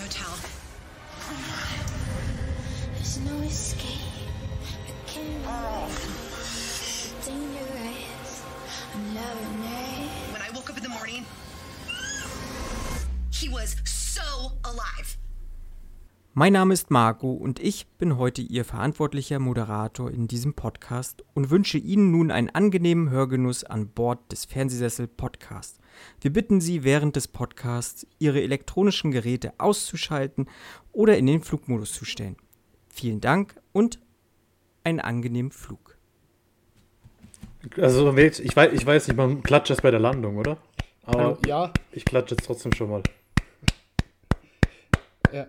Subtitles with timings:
[0.00, 0.32] went back to his hotel.
[2.94, 4.00] There's no escape.
[4.86, 5.44] I can't
[7.24, 8.42] dangerous.
[8.94, 10.32] I'm loving it.
[10.32, 11.24] When I woke up in the morning,
[13.30, 15.18] he was so alive.
[16.36, 21.50] Mein Name ist Marco und ich bin heute Ihr verantwortlicher Moderator in diesem Podcast und
[21.50, 25.78] wünsche Ihnen nun einen angenehmen Hörgenuss an Bord des Fernsehsessel Podcast.
[26.20, 30.48] Wir bitten Sie während des Podcasts Ihre elektronischen Geräte auszuschalten
[30.92, 32.36] oder in den Flugmodus zu stellen.
[32.88, 33.98] Vielen Dank und
[34.84, 35.96] einen angenehmen Flug.
[37.78, 40.58] Also ich weiß, ich weiß nicht, man klatscht erst bei der Landung, oder?
[41.04, 43.02] Aber Ähm, ja, ich klatsche jetzt trotzdem schon mal.
[45.32, 45.46] ja.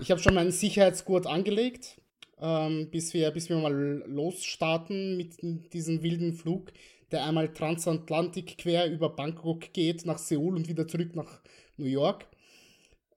[0.00, 2.00] Ich habe schon meinen Sicherheitsgurt angelegt,
[2.40, 5.36] ähm, bis, wir, bis wir mal losstarten mit
[5.72, 6.72] diesem wilden Flug,
[7.12, 11.40] der einmal transatlantik quer über Bangkok geht, nach Seoul und wieder zurück nach
[11.76, 12.26] New York.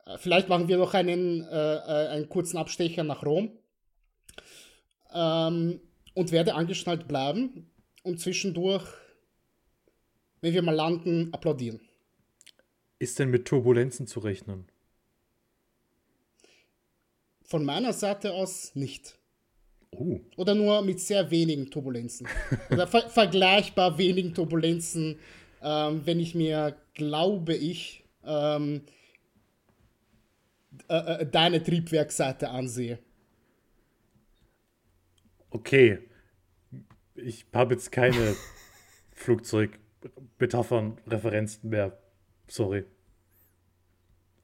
[0.05, 3.51] Äh, Vielleicht machen wir noch einen, äh, äh, einen kurzen Abstecher nach Rom.
[5.13, 5.79] Ähm,
[6.13, 7.69] und werde angeschnallt bleiben
[8.03, 8.85] und zwischendurch,
[10.41, 11.81] wenn wir mal landen, applaudieren.
[12.99, 14.67] Ist denn mit Turbulenzen zu rechnen?
[17.43, 19.19] Von meiner Seite aus nicht.
[19.97, 22.27] Oh, Oder nur mit sehr wenigen Turbulenzen.
[22.69, 25.17] Oder ver vergleichbar wenigen Turbulenzen,
[25.61, 28.81] ähm, wenn ich mir, glaube ich, ähm,
[30.89, 32.99] äh, äh, deine Triebwerkseite ansehe.
[35.49, 35.99] okay.
[37.15, 38.35] Ich habe jetzt keine
[39.13, 41.97] Flugzeugmetaphern, Referenzen mehr.
[42.47, 42.85] Sorry.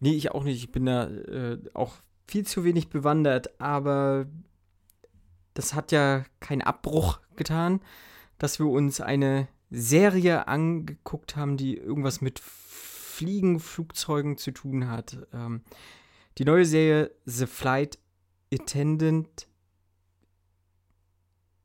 [0.00, 0.62] Nee, ich auch nicht.
[0.62, 1.94] Ich bin da äh, auch
[2.26, 4.26] viel zu wenig bewandert, aber
[5.54, 7.80] das hat ja keinen Abbruch getan,
[8.38, 15.18] dass wir uns eine Serie angeguckt haben, die irgendwas mit Fliegen, Flugzeugen zu tun hat.
[15.32, 15.62] Ähm,
[16.38, 17.98] die neue Serie The Flight
[18.52, 19.48] Attendant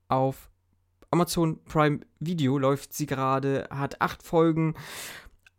[0.08, 0.50] auf
[1.12, 4.76] Amazon Prime Video läuft sie gerade, hat acht Folgen,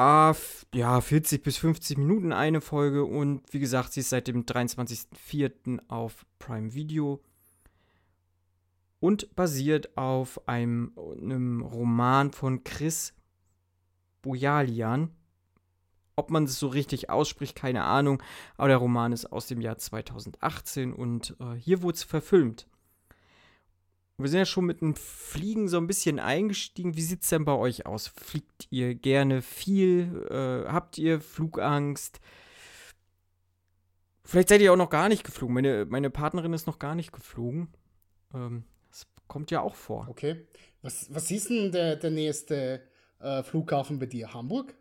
[0.02, 0.36] ah,
[0.74, 5.80] ja, 40 bis 50 Minuten eine Folge und wie gesagt, sie ist seit dem 23.04.
[5.88, 7.22] auf Prime Video
[8.98, 13.14] und basiert auf einem, einem Roman von Chris
[14.22, 15.10] Bojalian.
[16.14, 18.22] Ob man es so richtig ausspricht, keine Ahnung,
[18.56, 22.66] aber der Roman ist aus dem Jahr 2018 und äh, hier wurde es verfilmt.
[24.22, 26.97] Wir sind ja schon mit dem Fliegen so ein bisschen eingestiegen.
[26.97, 28.09] Wie sieht es denn bei euch aus?
[28.09, 30.27] Fliegt ihr gerne viel?
[30.31, 32.21] Äh, habt ihr Flugangst?
[34.25, 35.55] Vielleicht seid ihr auch noch gar nicht geflogen.
[35.55, 37.69] Meine, meine Partnerin ist noch gar nicht geflogen.
[38.33, 40.06] Ähm, das kommt ja auch vor.
[40.09, 40.47] Okay.
[40.83, 42.83] Was, was ist denn der, der nächste
[43.21, 44.33] äh, Flughafen bei dir?
[44.33, 44.75] Hamburg?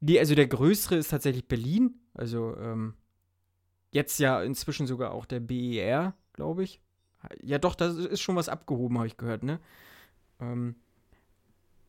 [0.00, 1.94] Die, also der größere ist tatsächlich Berlin.
[2.14, 2.94] Also ähm,
[3.90, 6.80] jetzt ja inzwischen sogar auch der BER, glaube ich.
[7.42, 9.58] Ja, doch, da ist schon was abgehoben, habe ich gehört, ne?
[10.40, 10.76] Ähm,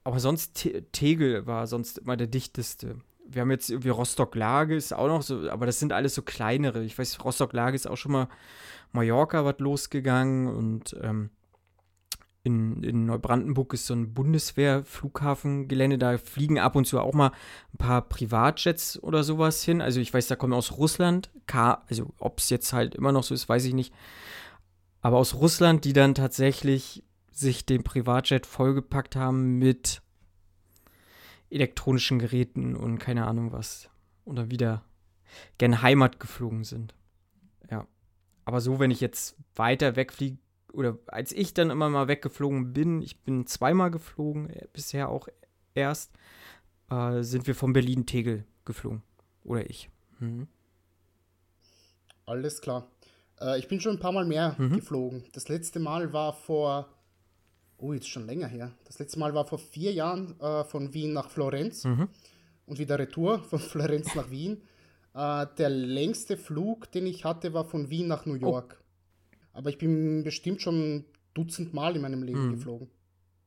[0.04, 2.98] aber sonst Te Tegel war sonst immer der dichteste.
[3.28, 6.84] Wir haben jetzt irgendwie Rostock-Lage ist auch noch so, aber das sind alles so kleinere.
[6.84, 8.28] Ich weiß, Rostock-Lage ist auch schon mal
[8.92, 11.30] Mallorca was losgegangen und ähm,
[12.44, 15.98] in, in Neubrandenburg ist so ein Bundeswehr-Flughafengelände.
[15.98, 17.32] Da fliegen ab und zu auch mal
[17.74, 19.82] ein paar Privatjets oder sowas hin.
[19.82, 21.30] Also ich weiß, da kommen aus Russland.
[21.48, 23.94] K also ob es jetzt halt immer noch so ist, weiß ich nicht.
[25.02, 30.02] Aber aus Russland, die dann tatsächlich sich den Privatjet vollgepackt haben mit
[31.50, 33.90] elektronischen Geräten und keine Ahnung was.
[34.26, 34.84] Und dann wieder
[35.58, 36.94] gen Heimat geflogen sind.
[37.72, 37.88] Ja.
[38.46, 40.38] Aber so, wenn ich jetzt weiter wegfliege,
[40.74, 45.28] oder als ich dann immer mal weggeflogen bin, ich bin zweimal geflogen, äh, bisher auch
[45.74, 46.12] erst,
[46.92, 49.02] äh, sind wir von Berlin-Tegel geflogen.
[49.44, 49.90] Oder ich.
[50.20, 50.48] Mhm.
[52.26, 52.88] Alles klar.
[53.42, 55.24] Äh, ich bin schon ein paar Mal mehr geflogen.
[55.34, 56.90] Das letzte Mal war vor,
[57.78, 58.72] oh, jetzt schon länger her.
[58.86, 61.86] Das letzte Mal war vor vier Jahren äh, von Wien nach Florenz
[62.66, 64.62] und wieder Retour von Florenz nach Wien.
[65.14, 68.84] Äh, der längste Flug, den ich hatte, war von Wien nach New York.
[69.54, 72.90] Aber ich bin bestimmt schon ein Dutzend Mal in meinem Leben geflogen.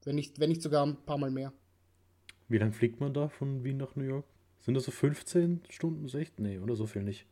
[0.04, 1.52] Wenn nicht, wenn nicht sogar ein paar Mal mehr.
[2.48, 4.26] Wie lange fliegt man da von Wien nach New York?
[4.60, 6.44] Sind das so 15 Stunden, 16?
[6.44, 7.26] Nee, oder so viel nicht.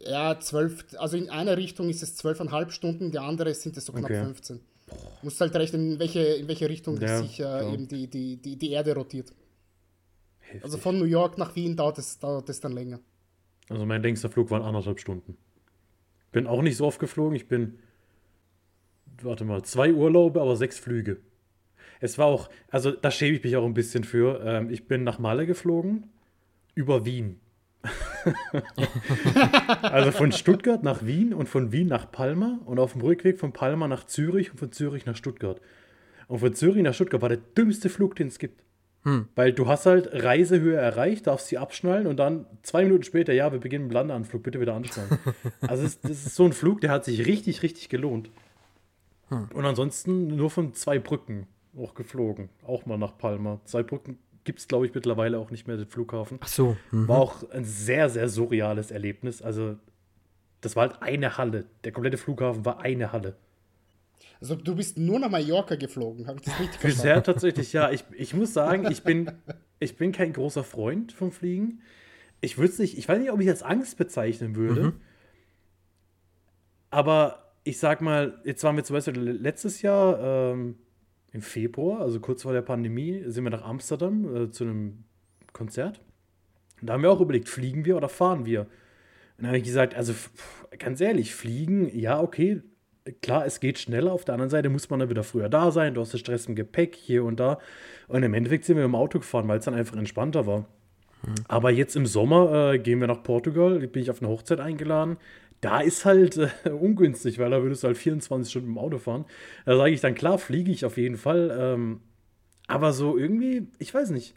[0.00, 3.92] Ja, zwölf, also in einer Richtung ist es zwölfeinhalb Stunden, die andere sind es so
[3.92, 4.24] knapp Okay.
[4.24, 4.60] 15.
[5.22, 8.56] Musst halt rechnen, in welche, in welche Richtung Ja, sich äh, eben die, die, die,
[8.56, 9.32] die Erde rotiert.
[10.40, 10.64] Heftig.
[10.64, 13.00] Also von New York nach Wien dauert es, dauert es dann länger.
[13.68, 15.36] Also mein längster Flug waren anderthalb Stunden.
[16.32, 17.36] Bin auch nicht so oft geflogen.
[17.36, 17.78] Ich bin,
[19.22, 21.20] warte mal, zwei Urlaube, aber sechs Flüge.
[22.00, 24.40] Es war auch, also da schäme ich mich auch ein bisschen für.
[24.44, 26.10] Ähm, ich bin nach Malle geflogen,
[26.74, 27.38] über Wien.
[29.82, 33.52] also von Stuttgart nach Wien und von Wien nach Palma und auf dem Rückweg von
[33.52, 35.60] Palma nach Zürich und von Zürich nach Stuttgart.
[36.28, 38.62] Und von Zürich nach Stuttgart war der dümmste Flug, den es gibt.
[39.04, 39.26] Hm.
[39.34, 43.50] Weil du hast halt Reisehöhe erreicht, darfst sie abschnallen und dann zwei Minuten später, ja,
[43.50, 45.18] wir beginnen mit Landeanflug, bitte wieder anschnallen.
[45.62, 48.30] also das, das ist so ein Flug, der hat sich richtig, richtig gelohnt.
[49.28, 49.48] Hm.
[49.52, 52.48] Und ansonsten nur von zwei Brücken auch geflogen.
[52.64, 53.60] Auch mal nach Palma.
[53.64, 56.38] Zwei Brücken gibt es, glaube ich, mittlerweile auch nicht mehr, den Flughafen.
[56.40, 56.76] Ach so.
[56.90, 57.08] Mhm.
[57.08, 59.42] War auch ein sehr, sehr surreales Erlebnis.
[59.42, 59.76] Also,
[60.60, 61.66] das war halt eine Halle.
[61.84, 63.36] Der komplette Flughafen war eine Halle.
[64.40, 67.24] Also du bist nur nach Mallorca geflogen, habe ich das richtig Bisher verstanden?
[67.24, 67.90] tatsächlich, ja.
[67.90, 69.30] Ich, ich muss sagen, ich bin,
[69.78, 71.80] ich bin kein großer Freund vom Fliegen.
[72.40, 74.82] Ich würde es nicht, ich weiß nicht, ob ich das Angst bezeichnen würde.
[74.82, 74.92] Mhm.
[76.90, 80.76] Aber ich sag mal, jetzt waren wir zum Beispiel letztes Jahr ähm,
[81.32, 85.04] im Februar, also kurz vor der Pandemie, sind wir nach Amsterdam äh, zu einem
[85.52, 86.00] Konzert.
[86.80, 88.62] Und da haben wir auch überlegt, fliegen wir oder fahren wir?
[88.62, 88.68] Und
[89.38, 92.62] dann habe ich gesagt, also pff, ganz ehrlich, fliegen, ja, okay,
[93.20, 94.12] klar, es geht schneller.
[94.12, 95.94] Auf der anderen Seite muss man dann wieder früher da sein.
[95.94, 97.58] Du hast den Stress im Gepäck hier und da.
[98.08, 100.66] Und im Endeffekt sind wir im Auto gefahren, weil es dann einfach entspannter war.
[101.48, 103.78] Aber jetzt im Sommer äh, gehen wir nach Portugal.
[103.78, 105.16] Bin ich auf eine Hochzeit eingeladen.
[105.62, 109.24] Da ist halt äh, ungünstig, weil da würdest du halt 24 Stunden im Auto fahren.
[109.64, 111.56] Da sage ich dann, klar, fliege ich auf jeden Fall.
[111.58, 112.00] Ähm,
[112.66, 114.34] aber so irgendwie, ich weiß nicht.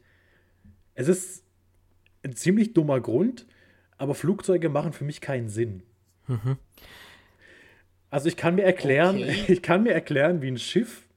[0.94, 1.44] Es ist
[2.24, 3.45] ein ziemlich dummer Grund,
[3.98, 5.83] aber Flugzeuge machen für mich keinen Sinn.
[8.10, 9.44] Also ich kann mir erklären, Okay.
[9.48, 11.07] ich kann mir erklären, wie ein Schiff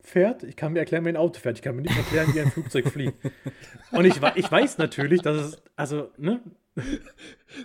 [0.00, 0.42] fährt.
[0.42, 1.56] Ich kann mir erklären, wie ein Auto fährt.
[1.58, 3.14] Ich kann mir nicht erklären, wie ein Flugzeug fliegt.
[3.92, 6.40] Und ich, ich weiß natürlich, dass es, also, ne,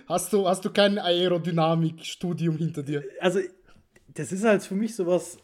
[0.06, 3.04] Hast du, hast du kein Aerodynamikstudium hinter dir?
[3.20, 3.40] also,
[4.08, 5.38] das ist halt für mich sowas,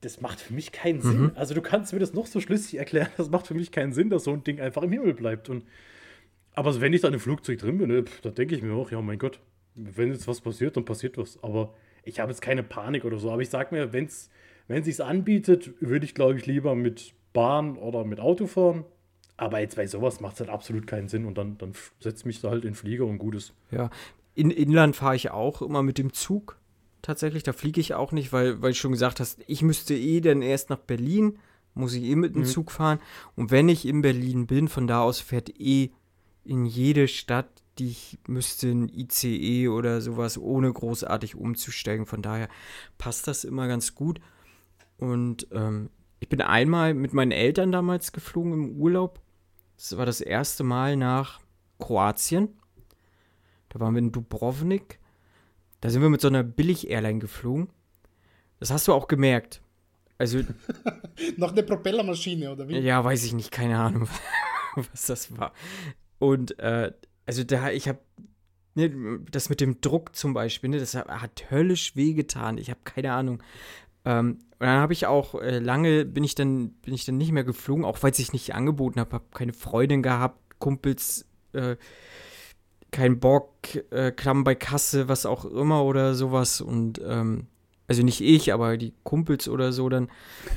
[0.00, 1.30] das macht für mich keinen Sinn.
[1.36, 4.10] Also, du kannst mir das noch so schlüssig erklären, das macht für mich keinen Sinn,
[4.10, 5.48] dass so ein Ding einfach im Himmel bleibt.
[5.48, 5.64] Und,
[6.52, 9.00] aber wenn ich dann im Flugzeug drin bin, ne, da denke ich mir auch, ja,
[9.00, 9.40] mein Gott,
[9.74, 11.42] wenn jetzt was passiert, dann passiert was.
[11.42, 11.74] Aber
[12.04, 13.30] ich habe jetzt keine Panik oder so.
[13.30, 14.30] Aber ich sag mir, wenn's,
[14.68, 18.84] wenn es sich anbietet, würde ich, glaube ich, lieber mit Bahn oder mit Auto fahren.
[19.36, 21.24] Aber jetzt bei sowas macht es halt absolut keinen Sinn.
[21.24, 23.52] Und dann, dann setzt mich da halt in den Flieger und gut ist.
[23.70, 23.90] Ja.
[24.34, 26.58] In Inland fahre ich auch immer mit dem Zug.
[27.02, 30.20] Tatsächlich, da fliege ich auch nicht, weil, weil du schon gesagt hast, ich müsste eh
[30.20, 31.38] dann erst nach Berlin,
[31.74, 33.00] muss ich eh mit dem Zug fahren.
[33.36, 35.90] Und wenn ich in Berlin bin, von da aus fährt eh
[36.44, 37.48] in jede Stadt,
[37.78, 42.06] die ich müsste ein ICE oder sowas, ohne großartig umzusteigen.
[42.06, 42.48] Von daher
[42.98, 44.20] passt das immer ganz gut.
[44.98, 45.90] Und ähm,
[46.20, 49.20] ich bin einmal mit meinen Eltern damals geflogen im Urlaub.
[49.76, 51.40] Das war das erste Mal nach
[51.78, 52.48] Kroatien.
[53.68, 55.00] Da waren wir in Dubrovnik.
[55.80, 57.68] Da sind wir mit so einer Billig-Airline geflogen.
[58.60, 59.60] Das hast du auch gemerkt.
[60.16, 60.40] Also,
[61.36, 62.78] Noch eine Propellermaschine, oder wie?
[62.78, 64.08] ja, weiß ich nicht, keine Ahnung,
[64.76, 65.52] was das war.
[66.18, 66.92] Und, äh,
[67.26, 67.98] also da, ich habe,
[68.74, 72.58] ne, das mit dem Druck zum Beispiel, ne, das hat, hat höllisch wehgetan.
[72.58, 73.42] Ich habe keine Ahnung.
[74.04, 77.32] Ähm, und dann habe ich auch äh, lange, bin ich dann, bin ich dann nicht
[77.32, 81.76] mehr geflogen, auch weil es sich nicht angeboten habe, habe keine Freundin gehabt, Kumpels, äh,
[82.90, 83.50] kein Bock,
[83.90, 86.60] äh, Klamm bei Kasse, was auch immer oder sowas.
[86.60, 87.48] Und ähm,
[87.86, 90.08] also nicht ich, aber die Kumpels oder so dann.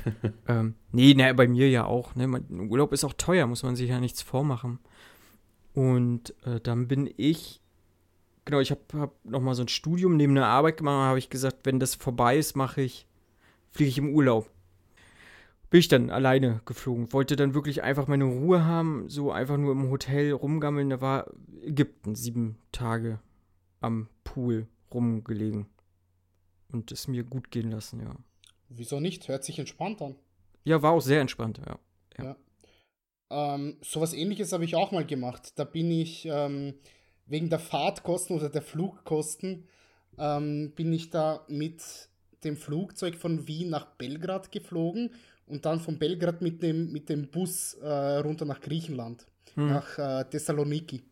[0.48, 2.16] ähm, nee, na, bei mir ja auch.
[2.16, 2.28] Ne?
[2.28, 4.80] Man, Urlaub ist auch teuer, muss man sich ja nichts vormachen.
[5.74, 7.62] Und äh, dann bin ich,
[8.46, 11.30] genau, ich habe hab noch mal so ein Studium neben der Arbeit gemacht, habe ich
[11.30, 13.08] gesagt, wenn das vorbei ist, mache ich,
[13.78, 14.50] fliege ich im Urlaub.
[15.70, 19.74] Bin ich dann alleine geflogen, wollte dann wirklich einfach meine Ruhe haben, so einfach nur
[19.74, 20.90] im Hotel rumgammeln.
[20.90, 21.32] Da war
[21.62, 23.20] Ägypten sieben Tage
[23.80, 25.68] am Pool rumgelegen
[26.72, 28.16] und es mir gut gehen lassen, ja.
[28.70, 29.28] Wieso nicht?
[29.28, 30.16] Hört sich entspannt an.
[30.64, 31.80] Ja, war auch sehr entspannt, ja.
[32.18, 32.36] Ja.
[33.30, 35.54] Ähm, sowas ähnliches habe ich auch mal gemacht.
[35.60, 36.74] Da bin ich ähm,
[37.28, 39.68] wegen der Fahrtkosten oder der Flugkosten
[40.18, 42.07] ähm, bin ich da mit
[42.44, 45.12] dem Flugzeug von Wien nach Belgrad geflogen
[45.48, 49.26] und dann von Belgrad mit dem, mit dem Bus äh, runter nach Griechenland,
[49.56, 51.04] nach äh, Thessaloniki.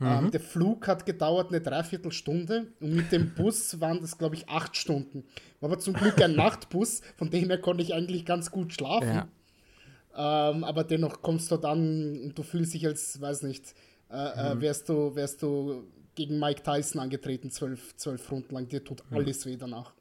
[0.00, 4.48] Ähm, der Flug hat gedauert eine Dreiviertelstunde und mit dem Bus waren das, glaube ich,
[4.48, 5.24] acht Stunden.
[5.60, 9.08] War aber zum Glück ein Nachtbus, von dem her konnte ich eigentlich ganz gut schlafen.
[9.08, 10.50] Ja.
[10.50, 13.74] Ähm, aber dennoch kommst du dann und du fühlst dich als, weiß nicht,
[14.10, 15.84] äh, äh, wärst, du, wärst du
[16.14, 18.68] gegen Mike Tyson angetreten, zwölf, zwölf Runden lang.
[18.68, 19.94] Dir tut alles weh danach.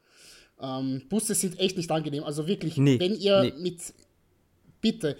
[0.59, 2.23] Ähm, Busse sind echt nicht angenehm.
[2.23, 3.53] Also wirklich, Nee, wenn ihr nee.
[3.59, 3.79] mit,
[4.81, 5.17] bitte,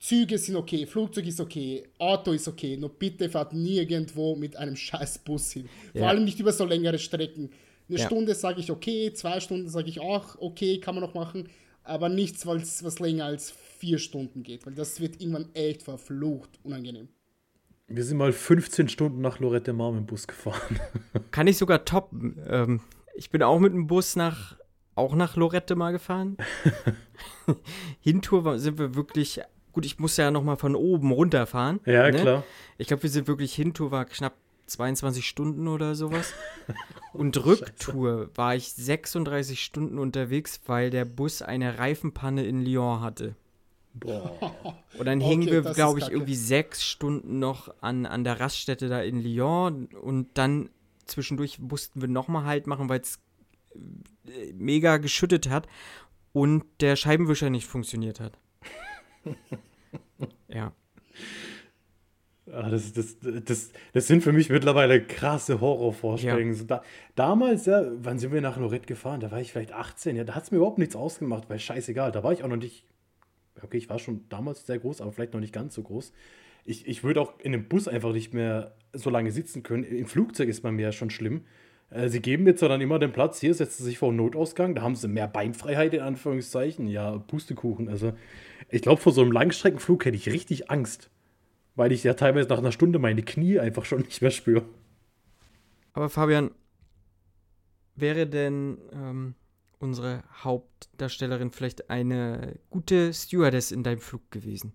[0.00, 4.76] Züge sind okay, Flugzeug ist okay, Auto ist okay, nur bitte fahrt nirgendwo mit einem
[4.86, 5.68] scheiß Bus hin.
[5.92, 6.08] Vor Ja.
[6.08, 7.50] allem nicht über so längere Strecken.
[7.88, 8.06] Eine Ja.
[8.06, 11.48] Stunde sage ich okay, zwei Stunden sage ich auch okay, kann man noch machen,
[11.82, 16.50] aber nichts, weil's- was länger als vier Stunden geht, weil das wird irgendwann echt verflucht
[16.62, 17.08] unangenehm.
[17.90, 20.78] Wir sind mal 15 Stunden nach Lorette Mar mit dem Bus gefahren.
[21.30, 22.38] Kann ich sogar toppen.
[22.46, 22.80] Ähm,
[23.16, 24.56] ich bin auch mit dem Bus nach,
[24.98, 26.36] auch nach Lorette mal gefahren.
[28.00, 29.40] Hintour sind wir wirklich,
[29.72, 31.80] gut, ich musste ja noch mal von oben runterfahren.
[31.86, 32.20] Ja, ne?
[32.20, 32.44] klar.
[32.76, 34.34] Ich glaube, wir sind wirklich Hintour war knapp
[34.66, 36.34] 22 Stunden oder sowas.
[37.12, 43.34] Und Rücktour war ich 36 Stunden unterwegs, weil der Bus eine Reifenpanne in Lyon hatte.
[43.94, 44.54] Boah.
[44.98, 46.16] Und dann Okay, hingen wir, glaube ich, kacke.
[46.16, 49.86] irgendwie sechs Stunden noch an, an der Raststätte da in Lyon.
[49.86, 50.70] Und dann
[51.06, 53.18] zwischendurch mussten wir nochmal Halt machen, weil es
[54.54, 55.66] mega geschüttet hat
[56.32, 58.38] und der Scheibenwischer nicht funktioniert hat.
[60.48, 60.72] ja.
[62.52, 66.54] Ah, das, das, das, das sind für mich mittlerweile krasse Horrorvorstellungen.
[66.54, 66.82] So Da,
[67.14, 69.20] damals, ja, wann sind wir nach Lorette gefahren?
[69.20, 70.16] Da war ich vielleicht 18.
[70.16, 72.12] Ja, da hat es mir überhaupt nichts ausgemacht, weil scheißegal.
[72.12, 72.84] Da war ich auch noch nicht.
[73.60, 76.12] Okay, ich war schon damals sehr groß, aber vielleicht noch nicht ganz so groß.
[76.64, 79.84] Ich, ich würde auch in dem Bus einfach nicht mehr so lange sitzen können.
[79.84, 81.44] Im Flugzeug ist man mir ja schon schlimm.
[81.90, 84.16] Äh, Sie geben mir zwar dann immer den Platz, hier setzen Sie sich vor den
[84.16, 86.88] Notausgang, da haben sie mehr Beinfreiheit in Anführungszeichen.
[86.88, 87.88] Ja, Pustekuchen.
[87.88, 88.12] Also,
[88.68, 91.10] ich glaube, vor so einem Langstreckenflug hätte ich richtig Angst.
[91.74, 94.64] Weil ich ja teilweise nach einer Stunde meine Knie einfach schon nicht mehr spüre.
[95.92, 96.50] Aber Fabian,
[97.94, 99.34] wäre denn ähm,
[99.78, 104.72] unsere Hauptdarstellerin vielleicht eine gute Stewardess in deinem Flug gewesen?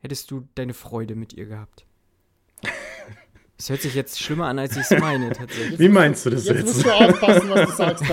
[0.00, 1.87] Hättest du deine Freude mit ihr gehabt?
[3.58, 5.78] Es hört sich jetzt schlimmer an, als ich es meine, tatsächlich.
[5.80, 6.74] Wie meinst du das Jetzt jetzt?
[6.76, 8.04] musst du aufpassen, was du sagst.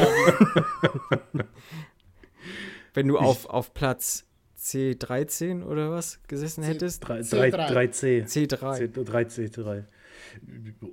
[2.96, 4.26] Wenn du auf, auf Platz
[4.60, 7.08] C13 oder was gesessen hättest?
[7.08, 7.52] 3, C3.
[7.70, 8.26] 3C.
[8.26, 8.92] C3.
[9.06, 9.86] 3C, 3.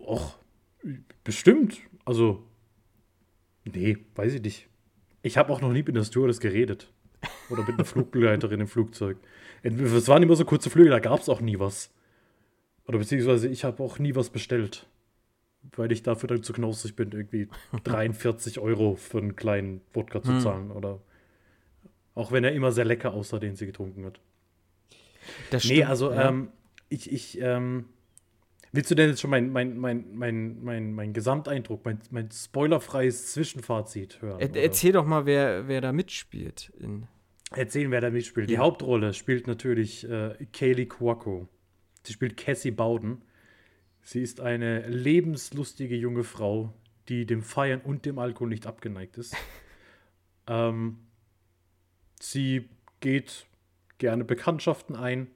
[0.07, 0.37] Och,
[1.25, 1.79] bestimmt.
[2.05, 2.45] Also,
[3.65, 4.69] nee, weiß ich nicht.
[5.23, 6.93] Ich habe auch noch nie mit einer Stewardess geredet.
[7.49, 9.17] Oder mit einer Flugbegleiterin im Flugzeug.
[9.63, 11.91] Es waren immer so kurze Flüge, da gab es auch nie was.
[12.87, 14.87] Oder beziehungsweise ich habe auch nie was bestellt.
[15.77, 17.49] Weil ich dafür dann zu knausrig bin, irgendwie
[17.85, 20.71] 43 Euro für einen kleinen Wodka zu zahlen.
[20.73, 21.01] Oder
[22.15, 24.21] auch wenn er immer sehr lecker aussah, den sie getrunken hat.
[25.51, 26.29] Das Nee, stimmt, also ja.
[26.29, 26.49] ähm,
[26.89, 27.85] ich, ich, ähm,
[28.73, 33.33] willst du denn jetzt schon mein, mein, mein, mein, mein, mein Gesamteindruck, mein, mein spoilerfreies
[33.33, 34.41] Zwischenfazit hören?
[34.41, 36.73] Er, erzähl doch mal, wer, wer da mitspielt.
[36.81, 37.07] In,
[37.55, 38.51] Erzählen, wer da mitspielt.
[38.51, 38.61] Die Ja.
[38.61, 41.49] Hauptrolle spielt natürlich äh, Kaylee Cuoco.
[42.03, 43.23] Sie spielt Cassie Bowden.
[44.01, 46.73] Sie ist eine lebenslustige junge Frau,
[47.09, 49.37] die dem Feiern und dem Alkohol nicht abgeneigt ist.
[50.47, 50.99] ähm,
[52.21, 52.69] sie
[53.01, 53.47] geht
[53.99, 55.29] gerne Bekanntschaften ein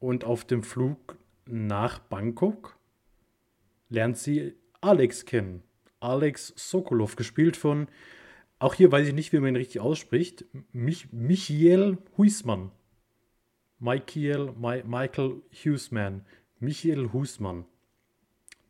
[0.00, 2.78] und auf dem Flug nach Bangkok
[3.88, 5.62] lernt sie Alex kennen.
[6.00, 7.88] Alex Sokolov, gespielt von,
[8.58, 12.70] auch hier weiß ich nicht, wie man ihn richtig ausspricht, Mich Michiel Huisman.
[13.78, 16.24] Michael, Mi Michael Huisman.
[16.60, 17.64] Michael Huisman.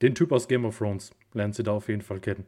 [0.03, 2.47] Den Typ aus Game of Thrones lernt sie da auf jeden Fall kennen.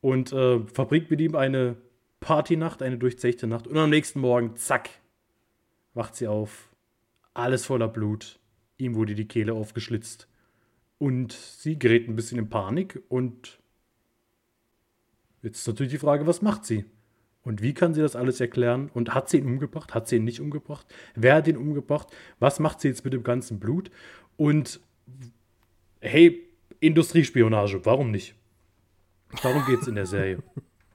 [0.00, 1.76] Und äh, verbringt mit ihm eine
[2.20, 3.66] Partynacht, eine durchzechte Nacht.
[3.66, 4.90] Und am nächsten Morgen, zack,
[5.94, 6.74] wacht sie auf.
[7.32, 8.38] Alles voller Blut.
[8.76, 10.28] Ihm wurde die Kehle aufgeschlitzt.
[10.98, 13.02] Und sie gerät ein bisschen in Panik.
[13.08, 13.60] Und
[15.42, 16.84] jetzt ist natürlich die Frage, was macht sie?
[17.44, 18.90] Und wie kann sie das alles erklären?
[18.94, 19.94] Und hat sie ihn umgebracht?
[19.94, 20.86] Hat sie ihn nicht umgebracht?
[21.14, 22.08] Wer hat ihn umgebracht?
[22.38, 23.90] Was macht sie jetzt mit dem ganzen Blut?
[24.36, 24.80] Und
[26.00, 26.48] hey,
[26.80, 28.34] Industriespionage, warum nicht?
[29.42, 30.42] Darum geht es in der Serie.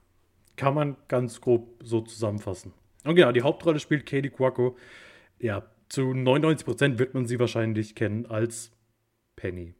[0.56, 2.72] Kann man ganz grob so zusammenfassen.
[3.04, 4.76] Und genau, die Hauptrolle spielt Katie Cuoco.
[5.38, 8.72] Ja, zu 99% wird man sie wahrscheinlich kennen als
[9.36, 9.74] Penny.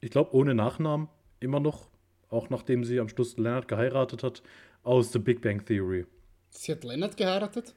[0.00, 1.08] Ich glaube, ohne Nachnamen
[1.40, 1.90] immer noch,
[2.28, 4.42] auch nachdem sie am Schluss Leonard geheiratet hat,
[4.82, 6.06] aus The Big Bang Theory.
[6.50, 7.74] Sie hat Leonard geheiratet?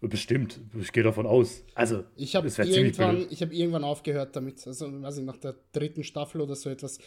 [0.00, 1.64] Bestimmt, ich gehe davon aus.
[1.74, 4.66] Also, Ich habe irgendwann, ich hab irgendwann aufgehört damit.
[4.66, 6.98] Also, weiß ich, nach der dritten Staffel oder so etwas.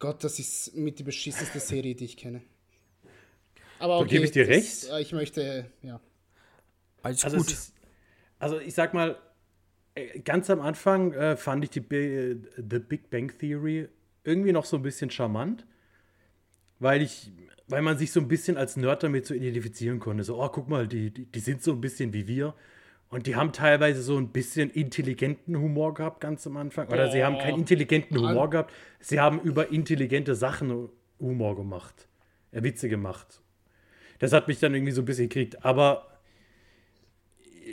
[0.00, 2.42] Gott, das ist mit die beschissenste Serie, die ich kenne.
[3.78, 4.90] Aber Da okay, gebe ich dir das- recht.
[4.90, 6.00] äh, Ich möchte, ja.
[7.02, 7.52] alles Also, gut.
[7.52, 7.74] ist,
[8.40, 9.16] also ich sag mal,
[9.94, 13.88] äh, ganz am Anfang äh, fand ich die Bi- The Big Bang Theory
[14.24, 15.64] irgendwie noch so ein bisschen charmant,
[16.80, 17.30] weil ich,
[17.72, 20.24] weil man sich so ein bisschen als Nerd damit so identifizieren konnte.
[20.24, 22.54] So, oh, guck mal, die, die, die sind so ein bisschen wie wir.
[23.08, 26.88] Und die haben teilweise so ein bisschen intelligenten Humor gehabt, ganz am Anfang.
[26.88, 28.72] Oder sie haben keinen intelligenten Humor gehabt.
[29.00, 32.08] Sie haben über intelligente Sachen Humor gemacht.
[32.52, 33.40] Äh, Witze gemacht.
[34.18, 35.64] Das hat mich dann irgendwie so ein bisschen gekriegt.
[35.64, 36.20] Aber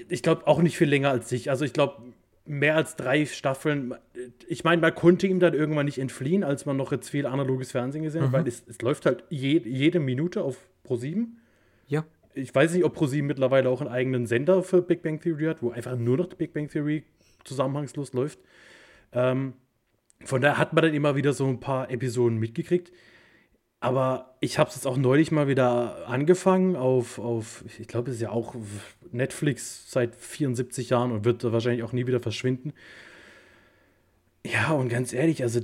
[0.08, 1.50] ich glaube auch nicht viel länger als ich.
[1.50, 2.02] Also ich glaube,
[2.50, 3.94] mehr als drei Staffeln.
[4.48, 7.72] Ich meine, man konnte ihm dann irgendwann nicht entfliehen, als man noch jetzt viel analoges
[7.72, 11.28] Fernsehen gesehen hat, weil es, es läuft halt je, jede Minute auf Pro7.
[11.88, 12.06] Ja.
[12.34, 15.62] Ich weiß nicht, ob Pro7 mittlerweile auch einen eigenen Sender für Big Bang Theory hat,
[15.62, 17.04] wo einfach nur noch die Big Bang Theory
[17.44, 18.40] zusammenhangslos läuft.
[19.14, 19.54] Ähm,
[20.26, 22.92] von daher hat man dann immer wieder so ein paar Episoden mitgekriegt.
[23.82, 28.18] Aber ich habe es jetzt auch neulich mal wieder angefangen auf, auf ich glaube, es
[28.18, 28.56] ist ja auch
[29.12, 32.74] Netflix seit 74 Jahren und wird wahrscheinlich auch nie wieder verschwinden.
[34.46, 35.62] Ja, und ganz ehrlich, also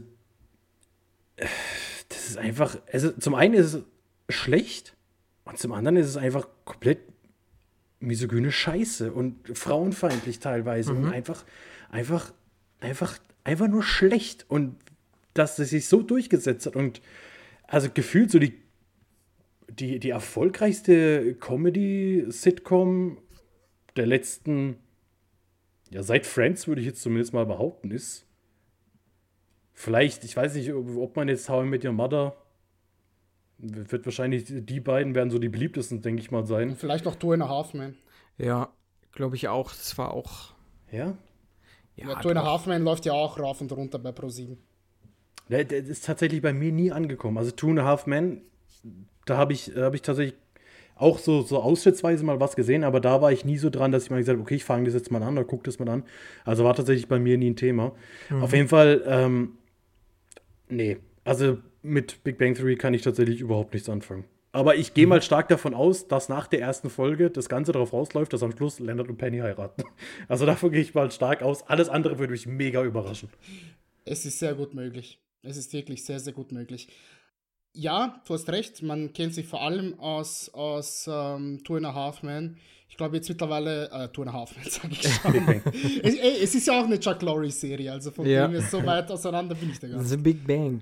[1.36, 3.84] das ist einfach, also zum einen ist es
[4.30, 4.96] schlecht
[5.44, 7.00] und zum anderen ist es einfach komplett
[8.00, 11.44] misogyne Scheiße und frauenfeindlich teilweise und einfach,
[11.90, 12.34] einfach,
[12.80, 14.78] einfach, einfach nur schlecht und
[15.34, 17.02] dass es sich so durchgesetzt hat und
[17.68, 18.54] also gefühlt so die,
[19.70, 23.18] die, die erfolgreichste Comedy-Sitcom
[23.96, 24.78] der letzten,
[25.90, 28.26] ja, seit Friends würde ich jetzt zumindest mal behaupten, ist.
[29.74, 32.36] Vielleicht, ich weiß nicht, ob, man jetzt How I Met Your Mother
[33.58, 36.76] wird wahrscheinlich, die beiden werden so die beliebtesten, denke ich mal, sein.
[36.76, 37.96] Vielleicht noch Two and a Half Man.
[38.38, 38.74] Ja,
[39.12, 39.72] glaube ich auch.
[39.72, 40.54] Das war auch.
[40.92, 41.18] Ja?
[41.96, 42.44] Ja, Ja, Two and a.
[42.44, 44.58] Half Man läuft ja auch rauf und runter bei Pro7.
[45.50, 47.38] Der, der ist tatsächlich bei mir nie angekommen.
[47.38, 48.42] Also Two and a Half Men,
[49.26, 50.36] da habe ich, hab ich tatsächlich
[50.96, 54.06] auch so, so ausschnittsweise mal was gesehen, aber da war ich nie so dran, dass
[54.06, 55.90] ich mal gesagt habe, okay, ich fange das jetzt mal an oder gucke das mal
[55.90, 56.04] an.
[56.46, 57.92] Also war tatsächlich bei mir nie ein Thema.
[58.42, 59.58] Auf jeden Fall, ähm,
[60.70, 64.24] nee, also mit Big Bang Theory kann ich tatsächlich überhaupt nichts anfangen.
[64.54, 67.92] Aber ich gehe mal stark davon aus, dass nach der ersten Folge das Ganze darauf
[67.92, 69.84] rausläuft, dass am Schluss Leonard und Penny heiraten.
[70.30, 71.68] Also davon gehe ich mal stark aus.
[71.68, 73.28] Alles andere würde mich mega überraschen.
[74.06, 75.20] Es ist sehr gut möglich.
[75.46, 76.88] Es ist wirklich sehr, sehr gut möglich.
[77.74, 81.94] Ja, du hast recht, man kennt sie vor allem aus, aus ähm, Two and a
[81.94, 82.58] Half Men.
[82.88, 85.36] Ich glaube jetzt mittlerweile, äh, Two and a Half Men, sage ich schon.
[86.04, 88.48] es, ey, es ist ja auch eine Chuck Lorre-Serie, also von Ja.
[88.48, 90.10] dem her so weit auseinander bin ich da gar nicht.
[90.10, 90.82] The Big Bang.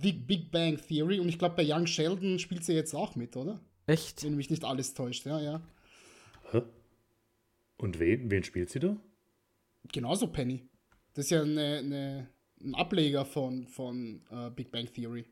[0.00, 3.36] The Big Bang Theory und ich glaube bei Young Sheldon spielt sie jetzt auch mit,
[3.36, 3.60] oder?
[3.86, 4.22] Echt?
[4.24, 5.60] Wenn mich nicht alles täuscht, ja, ja.
[6.52, 6.62] Hä?
[7.76, 8.30] Und wen?
[8.30, 8.96] Wen spielt sie da?
[9.92, 10.62] Genauso Penny.
[11.14, 12.28] Das ist ja eine, eine,
[12.64, 15.24] ein Ableger von, von äh, Big Bang Theory.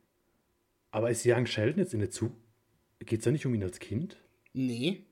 [0.90, 2.32] Aber ist Young Sheldon jetzt in der Zug?
[3.00, 4.16] Geht es da nicht um ihn als Kind?
[4.52, 5.04] Nee,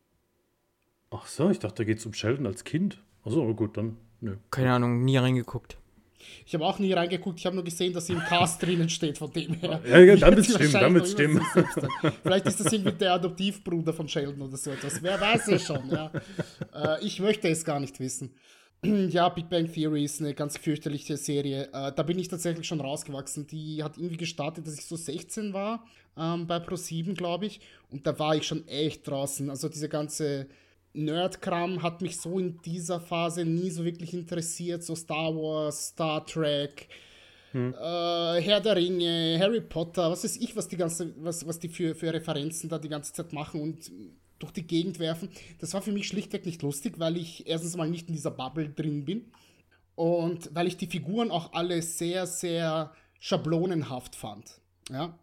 [1.11, 2.99] Ach so, ich dachte, da geht es um Sheldon als Kind.
[3.25, 3.97] Ach so, gut, dann.
[4.21, 4.37] Nö.
[4.51, 5.79] Keine Ahnung, nie reingeguckt.
[6.45, 9.17] Ich habe auch nie reingeguckt, ich habe nur gesehen, dass sie im Cast drinnen steht,
[9.17, 9.81] von dem her.
[9.87, 11.41] Ja, ja, dann Wird wird's sie stimmen, dann wird's stimmen.
[12.23, 15.03] Vielleicht ist das irgendwie der Adoptivbruder von Sheldon oder so etwas.
[15.03, 16.11] Wer weiß es schon, ja.
[16.75, 18.35] Äh, ich möchte es gar nicht wissen.
[19.11, 21.69] Ja, Big Bang Theory ist eine ganz fürchterliche Serie.
[21.73, 23.47] Äh, da bin ich tatsächlich schon rausgewachsen.
[23.47, 25.85] Die hat irgendwie gestartet, dass ich so 16 war,
[26.17, 27.61] ähm, bei Pro7, glaube ich.
[27.91, 29.51] Und da war ich schon echt draußen.
[29.51, 30.47] Also diese ganze
[30.93, 34.83] Nerd-Kram hat mich so in dieser Phase nie so wirklich interessiert.
[34.85, 36.89] So Star Wars, Star Trek,
[37.55, 41.69] äh, Herr der Ringe, Harry Potter, was weiß ich, was die ganze, was, was die
[41.69, 43.91] für, für Referenzen da die ganze Zeit machen und
[44.39, 45.29] durch die Gegend werfen.
[45.59, 48.69] Das war für mich schlichtweg nicht lustig, weil ich erstens mal nicht in dieser Bubble
[48.69, 49.27] drin bin
[49.95, 54.61] und weil ich die Figuren auch alle sehr, sehr schablonenhaft fand.
[54.91, 55.19] Ja.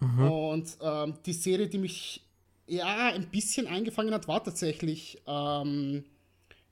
[0.00, 2.22] Und ähm, die Serie, die mich
[2.66, 6.04] ja ein bisschen eingefangen hat, war tatsächlich ähm,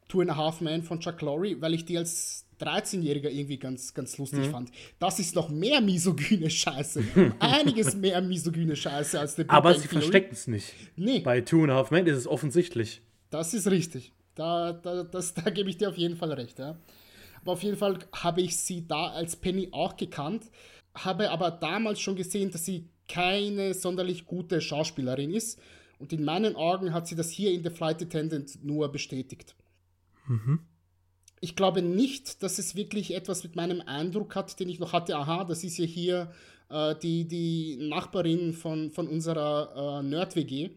[0.08, 3.92] Two and a Half Men von Chuck Lorre, weil ich die als 13-Jähriger irgendwie ganz,
[3.92, 4.70] ganz lustig fand.
[4.98, 7.02] Das ist noch mehr misogyne Scheiße.
[7.38, 10.72] Einiges mehr misogyne Scheiße als der Big Aber Bang sie verstecken es nicht.
[10.96, 13.02] Nee, Bei Two and a Half Men ist es offensichtlich.
[13.30, 14.12] das ist richtig.
[14.34, 16.58] Da, da, das, da gebe ich dir auf jeden Fall recht.
[16.58, 16.78] Ja.
[17.42, 20.44] Aber auf jeden Fall habe ich sie da als Penny auch gekannt,
[20.94, 25.60] habe aber damals schon gesehen, dass sie keine sonderlich gute Schauspielerin ist.
[25.98, 29.54] Und in meinen Augen hat sie das hier in The Flight Attendant nur bestätigt.
[31.42, 35.16] Ich glaube nicht, dass es wirklich etwas mit meinem Eindruck hat, den ich noch hatte.
[35.16, 36.32] Aha, das ist ja hier
[36.70, 40.70] äh, die, die Nachbarin von, von unserer äh, Nerd-WG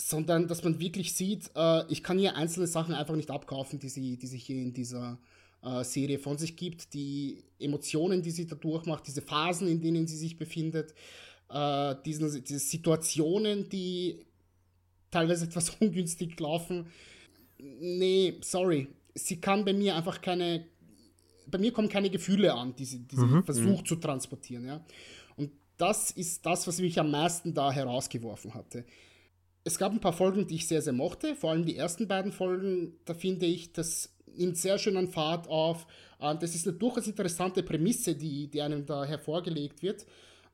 [0.00, 3.88] sondern dass man wirklich sieht, äh, ich kann hier einzelne Sachen einfach nicht abkaufen, die
[3.88, 5.18] sie, die sie hier in dieser
[5.62, 10.06] äh, Serie von sich gibt, die Emotionen, die sie da durchmacht, diese Phasen, in denen
[10.06, 10.94] sie sich befindet,
[11.50, 14.24] äh, diesen, diese Situationen, die
[15.10, 16.86] teilweise etwas ungünstig laufen.
[17.58, 18.88] Nee, sorry.
[19.14, 20.66] Sie kann bei mir einfach keine,
[21.46, 24.84] bei mir kommen keine Gefühle an, die sie, die sie versucht zu transportieren, ja.
[25.36, 28.84] Und das ist das, was mich am meisten da herausgeworfen hatte
[29.64, 31.34] es gab ein paar Folgen, die ich sehr, sehr mochte.
[31.34, 35.48] Vor allem die ersten beiden Folgen, da finde ich, das nimmt sehr schön an Fahrt
[35.48, 35.86] auf.
[36.20, 40.06] Ähm, das ist eine durchaus interessante Prämisse, die, die einem da hervorgelegt wird.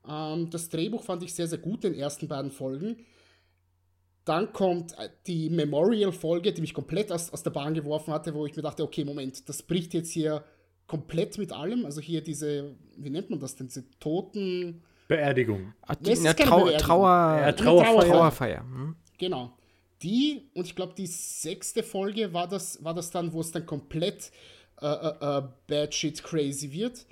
[0.09, 2.97] Ähm, das Drehbuch fand ich sehr, sehr gut, in den ersten beiden Folgen.
[4.27, 8.45] Dann kommt äh, die Memorial-Folge, die mich komplett aus, aus der Bahn geworfen hatte, wo
[8.45, 10.45] ich mir dachte, okay, Moment, das bricht jetzt hier
[10.87, 11.87] komplett mit allem.
[11.87, 14.83] Also hier diese, wie nennt man das denn, diese Toten...
[15.09, 15.73] Beerdigung.
[15.83, 16.79] Ach, die, keine Trau Beerdigung.
[16.79, 18.11] Trauer, Ja, Trauerfeier.
[18.11, 18.61] Trauerfeier.
[18.63, 18.97] Hm?
[19.17, 19.57] Genau.
[20.03, 23.65] Die, und ich glaube, die sechste Folge war das, war das dann, wo es dann
[23.65, 24.33] komplett
[24.83, 27.07] äh, äh, äh, bad shit crazy wird,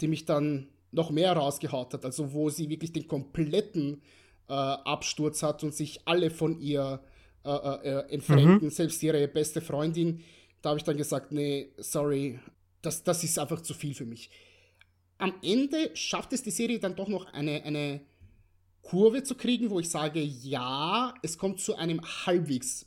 [0.00, 2.06] die mich dann noch mehr rausgehaut hat.
[2.06, 4.00] Also wo sie wirklich den kompletten
[4.48, 7.00] äh, Absturz hat und sich alle von ihr
[7.44, 10.22] äh, äh, äh, entfremden, selbst ihre beste Freundin.
[10.60, 12.38] Da habe ich dann gesagt, nee, sorry,
[12.82, 14.30] das, das ist einfach zu viel für mich.
[15.18, 18.00] Am Ende schafft es die Serie dann doch noch eine, eine
[18.82, 22.86] Kurve zu kriegen, wo ich sage, ja, es kommt zu einem halbwegs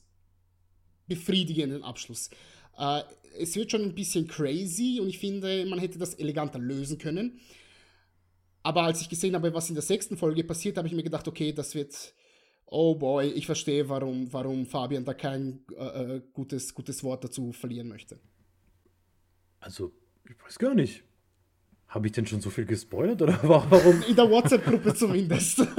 [1.07, 2.29] befriedigenden Abschluss.
[2.77, 3.01] Äh,
[3.39, 7.39] es wird schon ein bisschen crazy und ich finde, man hätte das eleganter lösen können.
[8.63, 11.27] Aber als ich gesehen habe, was in der sechsten Folge passiert, habe ich mir gedacht,
[11.27, 12.13] okay, das wird.
[12.73, 17.51] Oh boy, ich verstehe, warum, warum Fabian da kein äh, äh, gutes, gutes Wort dazu
[17.51, 18.17] verlieren möchte.
[19.59, 19.91] Also,
[20.23, 21.03] ich weiß gar nicht.
[21.89, 24.01] Habe ich denn schon so viel gespoilert oder warum?
[24.07, 25.67] In der WhatsApp-Gruppe zumindest.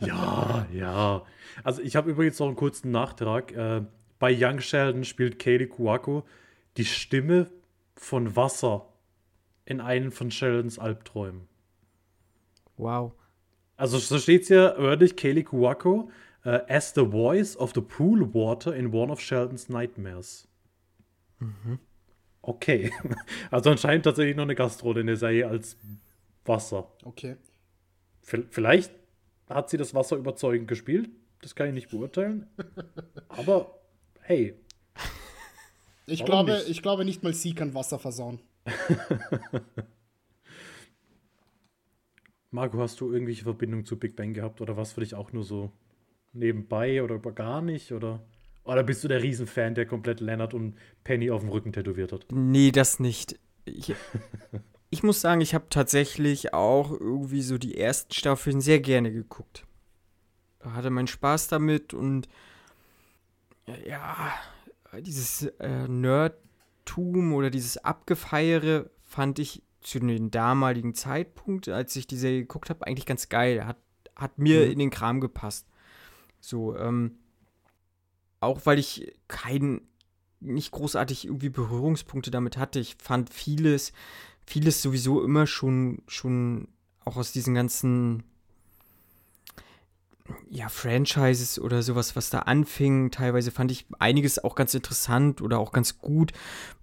[0.00, 1.24] Ja, ja.
[1.62, 3.52] Also ich habe übrigens noch einen kurzen Nachtrag.
[3.52, 3.82] Äh,
[4.18, 6.24] bei Young Sheldon spielt Kaylee Kuwako
[6.76, 7.50] die Stimme
[7.94, 8.88] von Wasser
[9.66, 11.49] in einem von Sheldons Albträumen.
[12.80, 13.12] Wow.
[13.76, 16.10] Also so steht es ja wörtlich, Kaylee Kuwako
[16.44, 20.46] äh, as the voice of the pool water in one of Sheldons nightmares.
[22.42, 22.92] Okay.
[23.50, 25.76] Also anscheinend tatsächlich noch eine Gastrolle in der Serie als
[26.44, 26.90] Wasser.
[27.04, 27.36] Okay.
[28.22, 28.92] V- Vielleicht
[29.48, 31.08] hat sie das Wasser überzeugend gespielt.
[31.42, 32.46] Das kann ich nicht beurteilen.
[33.28, 33.78] Aber
[34.20, 34.54] hey,
[36.06, 36.68] Ich glaube, nicht?
[36.68, 38.40] ich glaube nicht mal sie kann Wasser versauen.
[42.50, 45.44] Marco, hast du irgendwelche Verbindung zu Big Bang gehabt oder was für dich auch nur
[45.44, 45.72] so
[46.32, 47.92] nebenbei oder gar nicht?
[47.92, 48.24] Oder,
[48.64, 52.26] oder bist du der Riesenfan, der komplett Leonard und Penny auf dem Rücken tätowiert hat?
[52.32, 53.38] Nee, das nicht.
[53.64, 53.94] Ich,
[54.90, 59.64] ich muss sagen, ich habe tatsächlich auch irgendwie so die ersten Staffeln sehr gerne geguckt.
[60.60, 62.28] Hatte meinen Spaß damit und
[63.86, 64.32] ja,
[64.98, 72.16] dieses äh, Nerdtum oder dieses Abgefeiere fand ich zu dem damaligen Zeitpunkt, als ich die
[72.16, 73.66] Serie geguckt habe, eigentlich ganz geil.
[73.66, 73.78] Hat,
[74.16, 74.72] hat mir Mhm.
[74.72, 75.66] in den Kram gepasst.
[76.40, 77.16] So, ähm,
[78.40, 79.82] auch weil ich keinen
[80.40, 82.80] nicht großartig irgendwie Berührungspunkte damit hatte.
[82.80, 83.92] Ich fand vieles,
[84.46, 86.68] vieles sowieso immer schon, schon
[87.04, 88.22] auch aus diesen ganzen
[90.48, 93.10] ja, Franchises oder sowas, was da anfing.
[93.10, 96.32] Teilweise fand ich einiges auch ganz interessant oder auch ganz gut.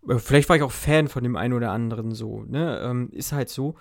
[0.07, 2.79] Äh, Vielleicht war ich auch Fan von dem einen oder anderen so, ne?
[2.83, 3.75] Ähm, ist halt so.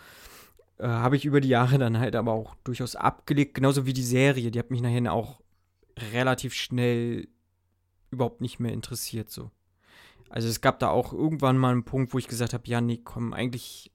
[0.78, 4.02] Äh, Habe ich über die Jahre dann halt aber auch durchaus abgelegt, genauso wie die
[4.02, 4.50] Serie.
[4.50, 5.40] Die hat mich nachher auch
[6.12, 7.28] relativ schnell
[8.10, 9.50] überhaupt nicht mehr interessiert so.
[10.28, 13.00] Also es gab da auch irgendwann mal einen Punkt, wo ich gesagt habe, ja, nee,
[13.02, 13.92] komm, eigentlich,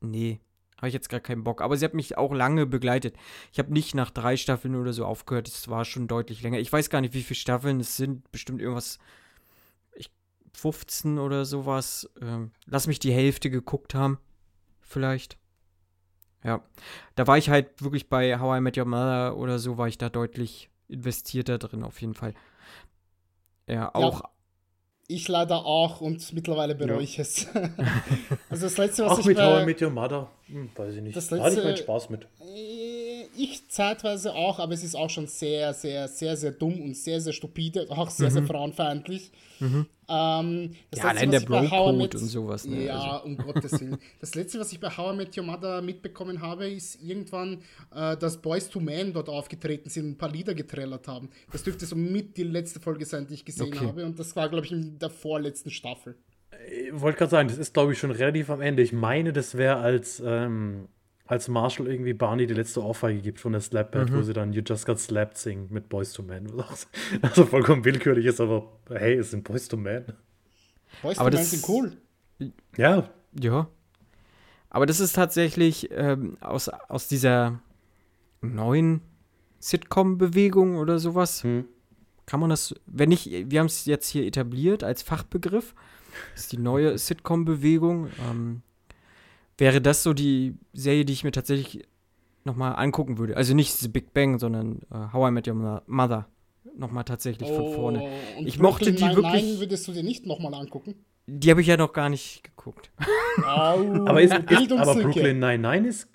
[0.00, 0.40] nee,
[0.84, 1.62] habe ich jetzt gar keinen Bock.
[1.62, 3.16] Aber sie hat mich auch lange begleitet.
[3.52, 5.48] Ich habe nicht nach drei Staffeln oder so aufgehört.
[5.48, 6.58] Es war schon deutlich länger.
[6.58, 8.30] Ich weiß gar nicht, wie viele Staffeln es sind.
[8.30, 8.98] Bestimmt irgendwas,
[9.94, 10.10] ich,
[10.52, 12.10] 15 oder sowas.
[12.20, 14.18] Ähm, lass mich die Hälfte geguckt haben.
[14.80, 15.38] Vielleicht.
[16.42, 16.62] Ja.
[17.14, 19.96] Da war ich halt wirklich bei How I Met Your Mother oder so, war ich
[19.96, 22.34] da deutlich investierter drin, auf jeden Fall.
[23.66, 24.22] Ja, auch.
[25.06, 27.00] Ich leider auch und mittlerweile bereue Ja.
[27.02, 27.46] ich es.
[28.50, 30.30] also das letzte, was Auch ich mit bei, How I Met Your Mother?
[30.46, 31.16] Hm, weiß ich nicht.
[31.16, 32.26] Das Da hatte ich letzte- meinen Spaß mit.
[33.36, 36.96] Äh, Ich zeitweise auch, aber es ist auch schon sehr, sehr, sehr, sehr dumm und
[36.96, 39.30] sehr, sehr stupide, auch sehr, sehr frauenfeindlich.
[39.60, 39.86] Ähm, das Mhm.
[40.10, 43.24] Ja, Letzte, allein der Bro-Code und sowas, ne, Ja, also.
[43.26, 43.98] um Gottes Willen.
[44.20, 47.62] Das letzte, was ich bei How I Met Your Mother mitbekommen habe, ist irgendwann,
[47.94, 51.30] äh, dass Boys to Men dort aufgetreten sind und ein paar Lieder getrellert haben.
[51.52, 53.86] Das dürfte so mit die letzte Folge sein, die ich gesehen Okay.
[53.86, 54.04] habe.
[54.04, 56.16] Und das war, glaube ich, in der vorletzten Staffel.
[56.70, 58.82] Ich wollte gerade sagen, das ist, glaube ich, schon relativ am Ende.
[58.82, 60.88] Ich meine, das wäre als, ähm,
[61.26, 64.16] als Marshall irgendwie Barney die letzte Ohrfeige gibt von der Slap Band, Mhm.
[64.16, 66.52] wo sie dann You Just Got Slapped singen mit Boys to Men.
[67.22, 70.04] Also vollkommen willkürlich ist, aber hey, es sind Boys to Men.
[71.02, 71.96] Boys Aber to Men sind cool.
[72.76, 73.08] Ja,
[73.40, 73.68] Ja.
[74.70, 77.60] Aber das ist tatsächlich ähm, aus, aus dieser
[78.42, 79.02] neuen
[79.60, 81.42] Sitcom-Bewegung oder sowas.
[81.44, 81.64] Hm.
[82.26, 85.74] Kann man das, wenn nicht, wir haben es jetzt hier etabliert als Fachbegriff.
[86.34, 88.08] Das ist die neue Sitcom-Bewegung.
[88.30, 88.62] Ähm,
[89.58, 91.86] wäre das so die Serie, die ich mir tatsächlich
[92.44, 93.36] nochmal angucken würde.
[93.36, 96.28] Also nicht The Big Bang, sondern äh, How I Met Your Mo- Mother.
[96.76, 98.00] Nochmal tatsächlich von vorne.
[98.02, 100.94] Oh, und Ich mochte die Brooklyn wirklich- Nine-Nine würdest du dir nicht nochmal angucken?
[101.26, 102.90] Die habe ich ja noch gar nicht geguckt.
[103.38, 104.94] Au, aber, ist, ist, aber.
[104.94, 106.08] Brooklyn Nine-Nine ist,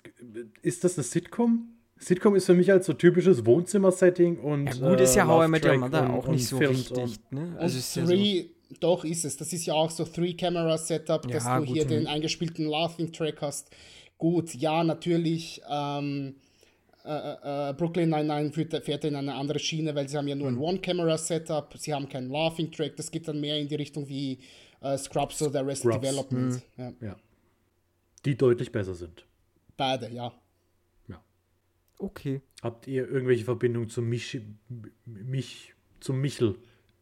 [0.62, 1.66] ist das eine Sitcom?
[1.96, 4.66] Sitcom ist für mich halt so typisches Wohnzimmer-Setting und.
[4.78, 6.58] Ja, gut, ist ja äh, How I Met Your Mother und- auch und nicht so
[6.58, 6.96] richtig.
[6.98, 7.40] und- Ne?
[7.40, 8.12] Und Also ist ja so,
[8.80, 9.36] doch ist es.
[9.36, 13.70] Das ist ja auch so Three-Camera-Setup, dass Ja, du gut, hier den eingespielten Laughing-Track hast.
[14.18, 15.60] Gut, ja, natürlich.
[15.70, 16.34] Ähm,
[17.04, 20.48] äh, äh, Brooklyn Nine-Nine fährt, fährt in eine andere Schiene, weil sie haben ja nur
[20.48, 20.62] ein Hm.
[20.62, 21.74] One-Camera-Setup.
[21.78, 22.96] Sie haben keinen Laughing-Track.
[22.96, 24.38] Das geht dann mehr in die Richtung wie
[24.82, 26.06] äh, Scrubs oder Arrested Scrubs.
[26.06, 26.62] Development.
[26.76, 27.16] Ja, Ja.
[28.24, 29.24] Die deutlich besser sind.
[29.76, 30.32] beide, ja.
[31.98, 32.40] okay.
[32.62, 34.40] Habt ihr irgendwelche Verbindungen zum Mich,
[35.04, 36.56] mich zum Michel,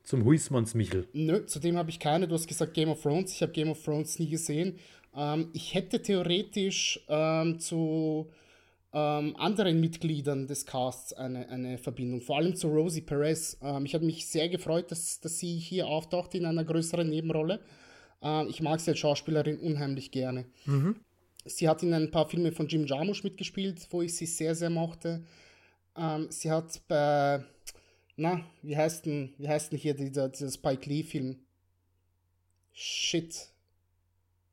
[0.09, 1.07] zum Huismanns Michel?
[1.13, 2.27] Nö, zudem habe ich keine.
[2.27, 3.31] Du hast gesagt Game of Thrones.
[3.33, 4.79] Ich habe Game of Thrones nie gesehen.
[5.15, 8.31] Ähm, ich hätte theoretisch ähm, zu
[8.95, 13.59] ähm, anderen Mitgliedern des Casts eine, eine Verbindung, vor allem zu Rosie Perez.
[13.61, 17.61] Ähm, ich habe mich sehr gefreut, dass, dass sie hier auftaucht in einer größeren Nebenrolle.
[18.23, 20.47] Ähm, ich mag sie als Schauspielerin unheimlich gerne.
[21.45, 24.71] Sie hat in ein paar Filmen von Jim Jarmusch mitgespielt, wo ich sie sehr, sehr
[24.71, 25.23] mochte.
[25.99, 27.45] Ähm, sie hat bei,
[28.19, 31.37] na, wie heißt denn, wie heißt denn hier dieser, dieser Spike Lee-Film?
[32.73, 33.49] Shit.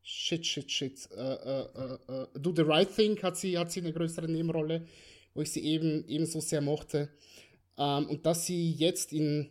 [0.03, 1.09] Shit, shit, shit.
[1.11, 4.85] Äh, äh, äh, äh, Do the Right Thing hat sie, hat sie eine größere Nebenrolle,
[5.33, 7.09] wo ich sie eben ebenso sehr mochte.
[7.79, 9.49] Ähm, und dass sie jetzt in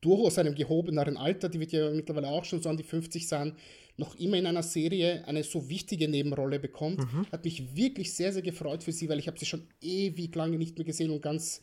[0.00, 3.56] durchaus einem gehobeneren Alter, die wird ja mittlerweile auch schon so an die 50 sein,
[3.96, 7.00] noch immer in einer Serie eine so wichtige Nebenrolle bekommt,
[7.32, 10.58] hat mich wirklich sehr, sehr gefreut für sie, weil ich habe sie schon ewig lange
[10.58, 11.62] nicht mehr gesehen und ganz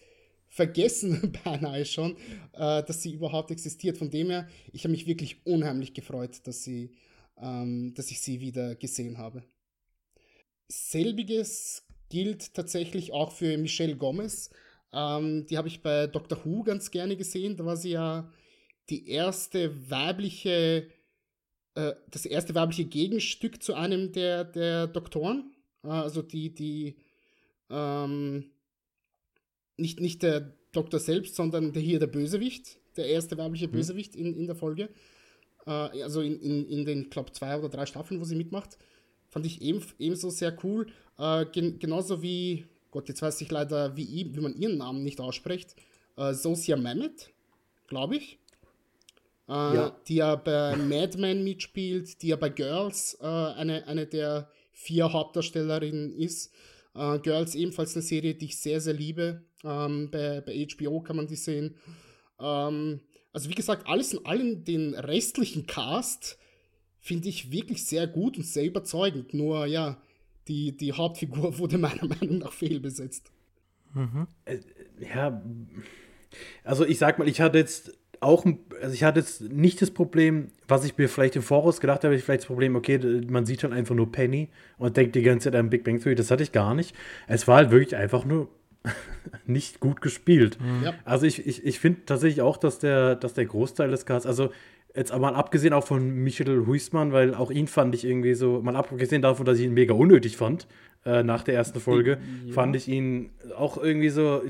[0.54, 2.16] vergessen beinahe schon,
[2.54, 3.98] äh, dass sie überhaupt existiert.
[3.98, 6.92] Von dem her, ich habe mich wirklich unheimlich gefreut, dass, sie,
[7.38, 9.44] ähm, dass ich sie wieder gesehen habe.
[10.68, 14.52] Selbiges gilt tatsächlich auch für Michelle Gomez.
[14.92, 17.58] Ähm, die habe ich bei Doctor Who ganz gerne gesehen.
[17.58, 18.32] Da war sie ja
[18.89, 20.88] die erste weibliche,
[21.74, 25.52] äh, das erste weibliche Gegenstück zu einem der, der Doktoren.
[25.84, 26.98] Äh, also die, die,
[27.72, 28.53] ähm,
[29.78, 34.36] nicht, nicht der Doktor selbst, sondern der hier der Bösewicht, der erste weibliche Bösewicht in,
[34.36, 34.90] in der Folge.
[35.66, 35.72] Äh,
[36.04, 38.78] also in, in, in den, ich glaube, zwei oder drei Staffeln, wo sie mitmacht.
[39.30, 40.88] Fand ich eben, ebenso sehr cool.
[41.18, 45.20] Äh, gen genauso wie, Gott, jetzt weiß ich leider, wie, wie man ihren Namen nicht
[45.20, 45.76] ausspricht.
[46.18, 47.32] Äh, Sosia Mamet,
[47.88, 48.40] glaube ich.
[49.48, 49.98] Äh, Ja.
[50.08, 55.12] Die ja bei Mad Men mitspielt, die ja bei Girls äh, eine, eine der vier
[55.12, 56.52] Hauptdarstellerinnen ist.
[56.95, 59.43] Äh, Girls ebenfalls eine Serie, die ich sehr, sehr liebe.
[59.63, 61.75] Ähm, bei, bei HBO kann man die sehen.
[62.39, 63.01] Ähm,
[63.32, 66.38] also wie gesagt, alles in allem den restlichen Cast
[66.99, 69.34] finde ich wirklich sehr gut und sehr überzeugend.
[69.34, 70.01] Nur ja,
[70.47, 73.32] die, die Hauptfigur wurde meiner Meinung nach fehlbesetzt.
[74.99, 75.43] Ja,
[76.63, 78.46] also ich sag mal, ich hatte jetzt auch,
[78.82, 82.16] also ich hatte jetzt nicht das Problem, was ich mir vielleicht im Voraus gedacht habe,
[82.16, 85.52] ich vielleicht das Problem, okay, man sieht halt einfach nur Penny und denkt die ganze
[85.52, 86.96] Zeit an Big Bang Theory, das hatte ich gar nicht.
[87.28, 88.50] Es war halt wirklich einfach nur
[89.46, 90.58] nicht gut gespielt.
[90.84, 90.94] Ja.
[91.06, 94.52] Also ich, ich, ich finde tatsächlich auch, dass der, dass der Großteil des Casts, also
[94.96, 98.62] jetzt aber mal abgesehen auch von Michael Huismann, weil auch ihn fand ich irgendwie so,
[98.62, 100.68] mal abgesehen davon, dass ich ihn mega unnötig fand,
[101.06, 102.20] äh, nach der ersten Folge,
[102.52, 104.44] fand ich ihn auch irgendwie so,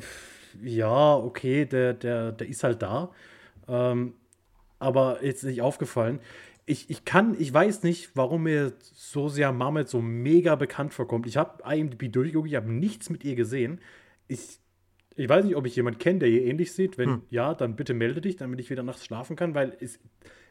[0.61, 3.09] ja, okay, der, der, der ist halt da.
[3.67, 4.13] Ähm,
[4.79, 6.19] aber jetzt nicht aufgefallen.
[6.65, 11.27] Ich, ich kann, ich weiß nicht, warum mir Sosia Mamet so mega bekannt vorkommt.
[11.27, 13.81] Ich habe IMDb durchgeguckt, ich habe nichts mit ihr gesehen.
[14.27, 14.59] Ich,
[15.15, 16.97] ich weiß nicht, ob ich jemanden kenne, der ihr ähnlich sieht.
[16.97, 19.99] Wenn ja, dann bitte melde dich, damit ich wieder nachts schlafen kann, weil es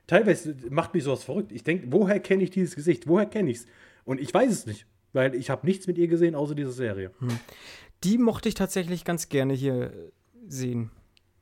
[0.07, 1.53] teilweise macht mich sowas verrückt.
[1.53, 3.07] Ich denke, woher kenne ich dieses Gesicht?
[3.07, 3.66] Woher kenne ich es?
[4.05, 7.11] Und ich weiß es nicht, weil ich habe nichts mit ihr gesehen, außer dieser Serie.
[8.05, 9.92] Die mochte ich tatsächlich ganz gerne hier
[10.46, 10.90] sehen.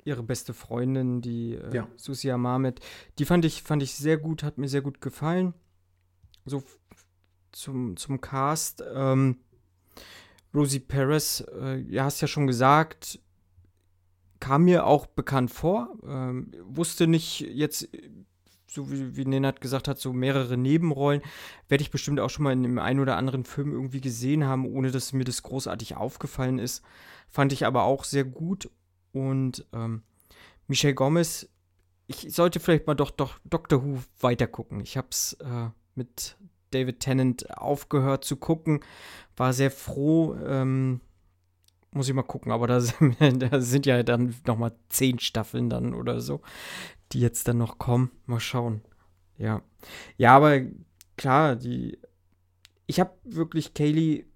[0.05, 1.89] Ihre beste Freundin, die äh, Ja.
[1.97, 2.81] Susia Mahmet.
[3.19, 5.55] Die fand ich, fand ich sehr gut, hat mir sehr gut gefallen.
[6.45, 6.63] So
[7.53, 8.83] zum, zum Cast.
[8.95, 9.37] Ähm,
[10.55, 13.21] Rosie Perez, äh, ja, hast ja schon gesagt,
[14.41, 15.97] kam mir auch bekannt vor.
[16.05, 17.89] Ähm, wusste nicht jetzt,
[18.67, 21.23] so wie, wie Nenad gesagt hat, so mehrere Nebenrollen.
[21.69, 24.67] Werde ich bestimmt auch schon mal in dem einen oder anderen Film irgendwie gesehen haben,
[24.67, 26.83] ohne dass mir das großartig aufgefallen ist.
[27.29, 28.71] Fand ich aber auch sehr gut.
[29.13, 30.03] Und ähm,
[30.67, 31.49] Michelle Gomez,
[32.07, 34.81] ich sollte vielleicht mal doch, doch Doctor Who weitergucken.
[34.81, 36.37] Ich habe es äh, mit
[36.71, 38.81] David Tennant aufgehört zu gucken.
[39.37, 40.35] War sehr froh.
[40.45, 41.01] Ähm,
[41.93, 45.69] muss ich mal gucken, aber da sind, da sind ja dann noch mal zehn Staffeln
[45.71, 46.41] dann oder so,
[47.13, 48.11] die jetzt dann noch kommen.
[48.27, 48.83] Mal schauen.
[49.39, 49.63] Ja.
[50.17, 50.61] Ja, aber
[51.17, 51.99] klar, die.
[52.87, 54.27] Ich habe wirklich Kaylee.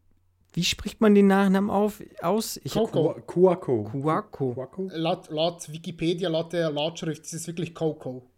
[0.55, 2.61] Wie spricht man den Nachnamen auf, aus?
[2.63, 3.21] Ich, Coco.
[3.27, 3.85] Kuako.
[3.91, 4.55] Kuako.
[4.55, 4.89] Kuako?
[4.93, 8.31] Laut, laut Wikipedia, laut der Lautschrift ist es wirklich Coco.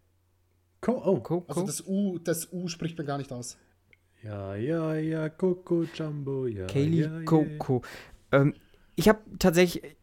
[0.81, 1.21] Ko oh.
[1.21, 1.45] Coco.
[1.47, 3.59] Also das U, das U spricht man gar nicht aus.
[4.23, 6.67] Ja, ja, ja, Coco Jumbo, ja.
[6.67, 7.83] Kaylee ja, ja, Coco.
[8.33, 8.55] Ähm,
[8.95, 9.97] ich habe tatsächlich,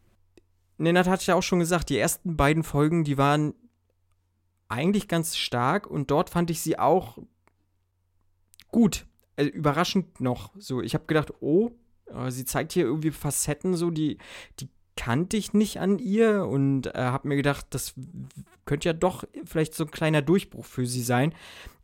[0.78, 3.54] Nenad hat ja auch schon gesagt, die ersten beiden Folgen, die waren
[4.68, 7.18] eigentlich ganz stark und dort fand ich sie auch
[8.68, 9.04] gut,
[9.36, 10.52] also überraschend noch.
[10.56, 11.72] So, ich habe gedacht, oh,
[12.28, 14.18] sie zeigt hier irgendwie Facetten, so die,
[14.60, 17.94] die kannte ich nicht an ihr und äh, habe mir gedacht, das
[18.64, 21.34] könnte ja doch vielleicht so ein kleiner Durchbruch für sie sein.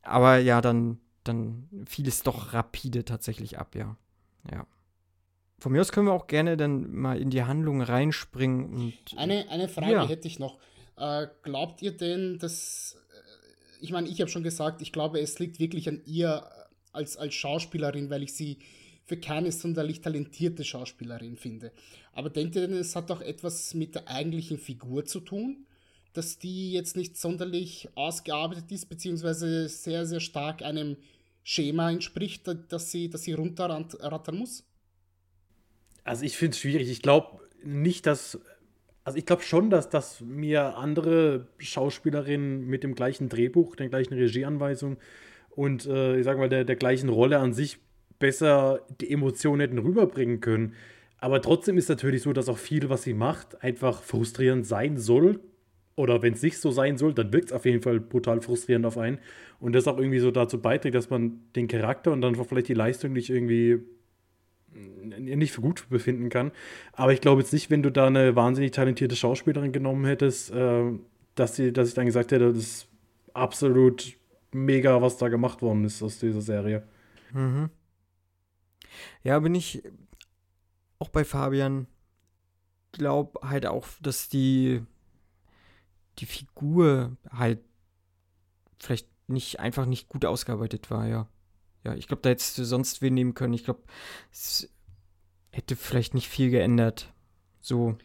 [0.03, 3.97] Aber ja, dann, dann fiel es doch rapide tatsächlich ab, ja.
[4.51, 4.67] Ja.
[5.59, 8.73] Von mir aus können wir auch gerne dann mal in die Handlung reinspringen.
[8.73, 10.09] Und, eine, eine Frage ja.
[10.09, 10.59] hätte ich noch.
[10.97, 12.97] Äh, glaubt ihr denn, dass.
[13.13, 16.49] äh, Ich meine, ich habe schon gesagt, ich glaube, es liegt wirklich an ihr
[16.93, 18.59] als, als Schauspielerin, weil ich sie
[19.11, 21.73] für keine sonderlich talentierte Schauspielerin finde.
[22.13, 25.67] Aber denkt ihr denn, es hat auch etwas mit der eigentlichen Figur zu tun?
[26.13, 30.97] Dass die jetzt nicht sonderlich ausgearbeitet ist, beziehungsweise sehr, sehr stark einem
[31.43, 34.65] Schema entspricht, da- dass sie, dass sie runterrattern muss?
[36.05, 36.89] Also ich finde es schwierig.
[36.89, 38.39] Ich glaube nicht, dass.
[39.03, 44.15] Also ich glaube schon, dass, dass mir andere Schauspielerinnen mit dem gleichen Drehbuch, der gleichen
[44.15, 44.99] Regieanweisung
[45.49, 47.79] und äh, ich sage mal der, der gleichen Rolle an sich
[48.21, 50.75] besser die Emotionen hätten rüberbringen können.
[51.19, 55.41] Aber trotzdem ist natürlich so, dass auch viel, was sie macht, einfach frustrierend sein soll.
[55.97, 58.87] Oder wenn es nicht so sein soll, dann wirkt es auf jeden Fall brutal frustrierend
[58.87, 59.19] auf einen.
[59.59, 62.75] Und das auch irgendwie so dazu beiträgt, dass man den Charakter und dann vielleicht die
[62.75, 63.81] Leistung nicht irgendwie
[64.73, 66.53] nicht für gut befinden kann.
[66.93, 70.93] Aber ich glaube jetzt nicht, wenn du da eine wahnsinnig talentierte Schauspielerin genommen hättest, äh,
[71.35, 72.89] dass, sie, dass ich dann gesagt hätte, das ist
[73.35, 74.15] absolut
[74.53, 76.85] mega, was da gemacht worden ist aus dieser Serie.
[77.33, 77.71] Mhm.
[79.23, 79.83] Ja, bin ich
[80.99, 81.87] auch bei Fabian.
[82.93, 84.83] Glaub halt auch, dass die
[86.19, 87.61] die Figur halt
[88.79, 91.29] vielleicht nicht einfach nicht gut ausgearbeitet war, ja.
[91.85, 93.55] Ja, ich glaube, da hättest du sonst wen nehmen können.
[93.55, 93.81] Ich glaube,
[94.33, 94.69] es
[95.51, 97.13] hätte vielleicht nicht viel geändert.
[97.61, 97.97] So.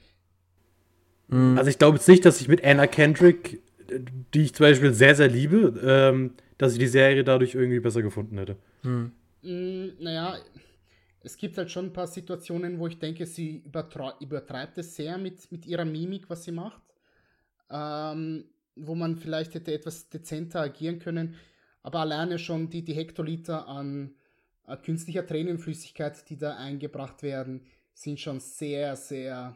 [1.28, 1.58] Mhm.
[1.58, 3.62] Also ich glaube jetzt nicht, dass ich mit Anna Kendrick,
[4.34, 8.02] die ich zum Beispiel sehr, sehr liebe, ähm, dass ich die Serie dadurch irgendwie besser
[8.02, 8.56] gefunden hätte.
[8.84, 9.12] Mhm.
[9.42, 10.38] Mm, naja,
[11.26, 15.18] es gibt halt schon ein paar Situationen, wo ich denke, sie übertrei übertreibt es sehr
[15.18, 16.84] mit, mit ihrer Mimik, was sie macht.
[17.70, 21.36] Ähm, wo man vielleicht hätte etwas dezenter agieren können.
[21.82, 24.16] Aber alleine schon die, die Hektoliter an
[24.68, 29.56] äh, künstlicher Tränenflüssigkeit, die da eingebracht werden, sind schon sehr, sehr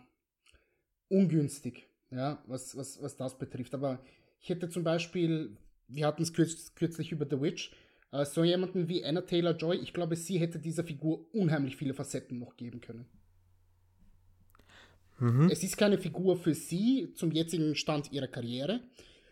[1.10, 3.74] ungünstig, ja, was, was, was das betrifft.
[3.74, 4.00] Aber
[4.40, 7.72] ich hätte zum Beispiel, wir hatten es kürz, kürzlich über The Witch,
[8.12, 11.94] äh, so jemanden wie Anna Taylor Joy, ich glaube, sie hätte dieser Figur unheimlich viele
[11.94, 13.06] Facetten noch geben können.
[15.20, 15.50] Mhm.
[15.52, 18.82] Es ist keine Figur für sie zum jetzigen Stand ihrer Karriere.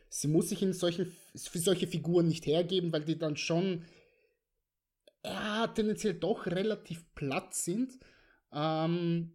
[0.09, 3.83] Sie muss sich in solchen, für solche Figuren nicht hergeben, weil die dann schon
[5.25, 7.99] ja, tendenziell doch relativ platt sind.
[8.53, 9.33] Ähm,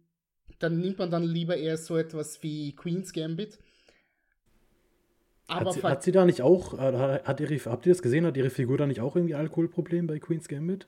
[0.59, 3.59] dann nimmt man dann lieber eher so etwas wie Queen's Gambit.
[5.47, 8.25] Aber Hat sie, hat sie da nicht auch, äh, hat ihre, habt ihr das gesehen,
[8.25, 10.87] hat ihre Figur da nicht auch irgendwie Alkoholproblem bei Queen's Gambit?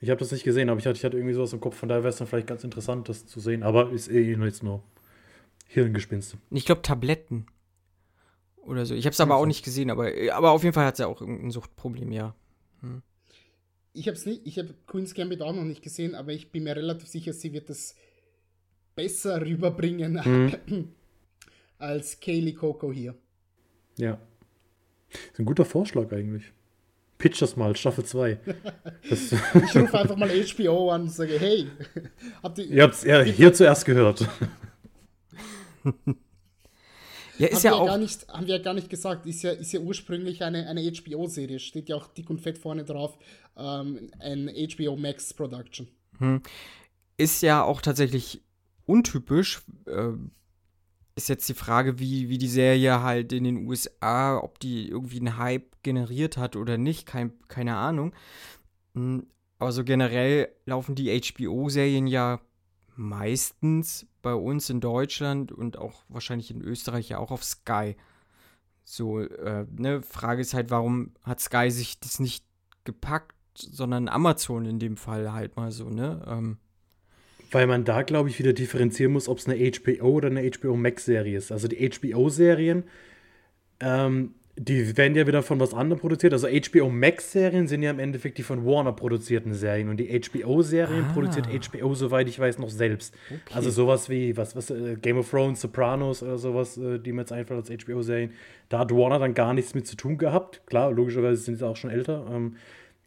[0.00, 1.88] Ich habe das nicht gesehen, aber ich hatte, ich hatte irgendwie sowas im Kopf, von
[1.88, 3.62] daher wäre es dann vielleicht ganz interessant, das zu sehen.
[3.62, 4.82] Aber ist eh nur jetzt nur
[5.68, 6.36] Hirngespinste.
[6.50, 7.46] Ich glaube Tabletten.
[8.58, 8.94] Oder so.
[8.94, 11.20] Ich habe es aber auch nicht gesehen, aber, aber auf jeden Fall hat sie auch
[11.20, 12.34] irgendein Suchtproblem, ja.
[13.92, 16.64] ich habe es nicht, ich habe Queen's Gambit auch noch nicht gesehen, aber ich bin
[16.64, 17.94] mir relativ sicher, sie wird das
[18.94, 20.18] besser rüberbringen
[21.84, 23.14] als Kaylee Coco hier.
[23.96, 24.18] Ja.
[25.32, 26.52] Ist ein guter Vorschlag eigentlich.
[27.18, 28.38] Pitch das mal, Staffel 2.
[29.08, 31.66] Das, Ich rufe einfach mal HBO an und sage, hey,
[32.42, 34.26] habt ihr, ihr habt es hier zuerst gehört.
[37.36, 37.98] Ja, haben, ist wir ja ja gar auch.
[37.98, 41.58] nicht, haben wir ja gar nicht gesagt, ist ja, ist ja ursprünglich eine, eine HBO-Serie,
[41.58, 43.18] steht ja auch dick und fett vorne drauf,
[43.56, 45.88] ähm, ein HBO Max Production.
[47.16, 48.40] Ist ja auch tatsächlich
[48.86, 49.62] untypisch.
[49.86, 50.12] Äh,
[51.16, 55.18] ist jetzt die Frage, wie, wie die Serie halt in den USA, ob die irgendwie
[55.20, 58.14] einen Hype generiert hat oder nicht, kein, keine Ahnung.
[58.94, 59.26] Hm,
[59.58, 62.40] Aber so generell laufen die HBO-Serien ja
[62.96, 67.96] meistens bei uns in Deutschland und auch wahrscheinlich in Österreich ja auch auf Sky.
[68.84, 72.44] So, äh, ne, Frage ist halt, warum hat Sky sich das nicht
[72.84, 76.24] gepackt, sondern Amazon in dem Fall halt mal so, ne?
[76.26, 76.58] Ähm,
[77.54, 80.76] Weil man da, glaube ich, wieder differenzieren muss, ob es eine HBO oder eine HBO
[80.76, 81.52] Max-Serie ist.
[81.52, 82.82] Also die HBO-Serien,
[83.80, 86.32] ähm, die werden ja wieder von was anderem produziert.
[86.32, 89.88] Also HBO Max-Serien sind ja im Endeffekt die von Warner produzierten Serien.
[89.88, 91.12] Und die HBO-Serien Ah.
[91.12, 93.14] produziert HBO, soweit ich weiß, noch selbst.
[93.52, 97.22] Also sowas wie was, was, äh, Game of Thrones, Sopranos oder sowas, äh, die mir
[97.22, 98.30] jetzt einfallen als HBO-Serien.
[98.68, 100.62] Da hat Warner dann gar nichts mit zu tun gehabt.
[100.66, 102.26] Klar, logischerweise sind sie auch schon älter.
[102.32, 102.56] Ähm,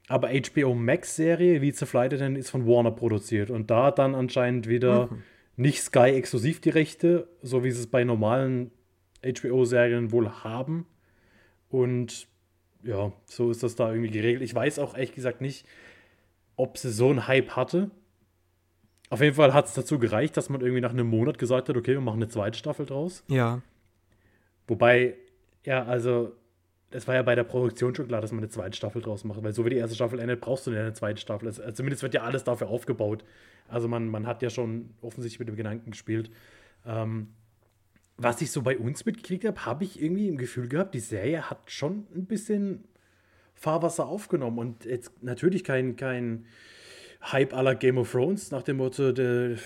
[0.08, 3.52] aber HBO Max-Serie, wie The Flight Attendant, ist von Warner produziert.
[3.52, 5.10] Und da hat dann anscheinend wieder
[5.58, 8.72] nicht Sky exklusiv die Rechte, so wie sie es bei normalen
[9.24, 10.86] HBO-Serien wohl haben.
[11.70, 12.28] Und
[12.84, 14.44] ja, so ist das da irgendwie geregelt.
[14.44, 15.66] Ich weiß auch ehrlich gesagt nicht,
[16.56, 17.92] ob sie so einen Hype hatte.
[19.10, 21.78] Auf jeden Fall hat es dazu gereicht, dass man irgendwie nach einem Monat gesagt hat,
[21.78, 23.24] okay, wir machen eine zweite Staffel draus.
[23.28, 23.62] Ja.
[24.68, 25.16] Wobei,
[25.66, 26.34] ja, also,
[26.98, 29.44] es war ja bei der Produktion schon klar, dass man eine zweite Staffel draus macht,
[29.44, 31.48] weil so wie die erste Staffel endet, brauchst du eine zweite Staffel.
[31.48, 33.24] Also, zumindest wird ja alles dafür aufgebaut.
[33.68, 36.32] Also man, man hat ja schon offensichtlich mit dem Gedanken gespielt.
[36.88, 37.28] Ähm,
[38.18, 41.52] was ich so bei uns mitgekriegt habe, habe ich irgendwie im Gefühl gehabt, die Serie
[41.52, 42.86] hat schon ein bisschen
[43.54, 46.46] Fahrwasser aufgenommen und jetzt natürlich kein, kein
[47.22, 49.58] Hype aller Game of Thrones nach dem Motto, der,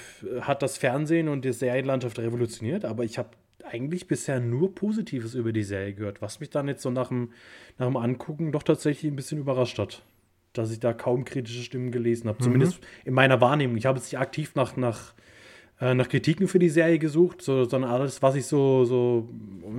[0.41, 3.29] hat das Fernsehen und die Serienlandschaft revolutioniert, aber ich habe
[3.71, 7.31] eigentlich bisher nur Positives über die Serie gehört, was mich dann jetzt so nach dem,
[7.77, 10.03] nach dem Angucken doch tatsächlich ein bisschen überrascht hat,
[10.53, 12.43] dass ich da kaum kritische Stimmen gelesen habe, mhm.
[12.43, 13.77] zumindest in meiner Wahrnehmung.
[13.77, 15.13] Ich habe jetzt nicht aktiv nach, nach,
[15.79, 19.29] äh, nach Kritiken für die Serie gesucht, so, sondern alles, was ich so, so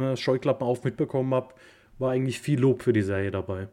[0.01, 1.55] äh, Scheuklappen auf mitbekommen habe,
[1.99, 3.69] war eigentlich viel Lob für die Serie dabei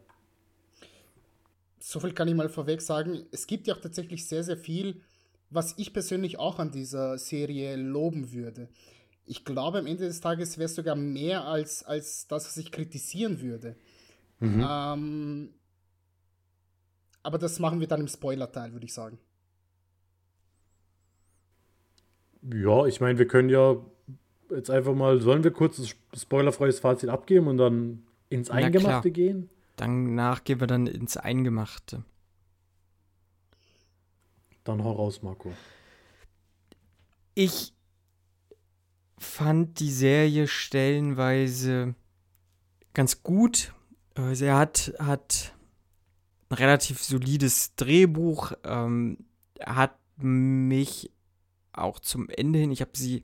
[1.80, 3.24] so viel kann ich mal vorweg sagen.
[3.32, 5.02] Es gibt ja auch tatsächlich sehr, sehr viel,
[5.50, 8.70] was ich persönlich auch an dieser Serie loben würde.
[9.30, 12.72] Ich glaube, am Ende des Tages wäre es sogar mehr als, als das, was ich
[12.72, 13.76] kritisieren würde.
[14.40, 14.66] Mhm.
[14.68, 15.54] Ähm,
[17.22, 19.20] aber das machen wir dann im Spoiler-Teil, würde ich sagen.
[22.42, 23.78] Ja, ich meine, wir können ja
[24.50, 29.52] jetzt einfach mal, sollen wir kurz das spoilerfreies Fazit abgeben und dann ins Eingemachte gehen?
[29.76, 32.04] Danach gehen wir dann ins Eingemachte.
[34.64, 35.52] Dann hau raus, Marco.
[37.36, 37.74] Ich
[39.20, 41.96] fand die Serie stellenweise
[42.94, 43.74] ganz gut.
[44.34, 45.54] Sie hat, hat
[46.50, 49.18] ein relativ solides Drehbuch, ähm,
[49.64, 51.12] hat mich
[51.72, 53.24] auch zum Ende hin, ich habe sie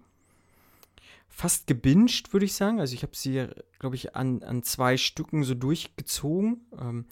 [1.27, 2.79] fast gebinged, würde ich sagen.
[2.79, 3.47] Also ich habe sie,
[3.79, 6.65] glaube ich, an, an zwei Stücken so durchgezogen.
[6.79, 7.05] Ähm,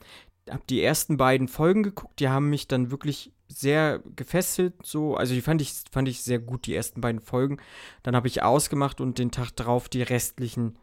[0.50, 5.34] habe die ersten beiden Folgen geguckt, die haben mich dann wirklich sehr gefesselt, so, also
[5.34, 7.58] die fand ich, fand ich sehr gut, die ersten beiden Folgen.
[8.02, 10.78] Dann habe ich ausgemacht und den Tag darauf die restlichen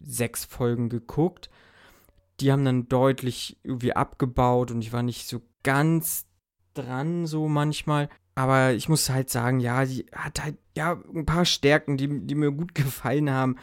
[0.00, 1.50] sechs Folgen geguckt.
[2.40, 6.26] Die haben dann deutlich irgendwie abgebaut und ich war nicht so ganz
[6.74, 8.08] dran, so manchmal.
[8.34, 12.34] Aber ich muss halt sagen, ja, die hat halt ja ein paar Stärken, die, die
[12.34, 13.56] mir gut gefallen haben.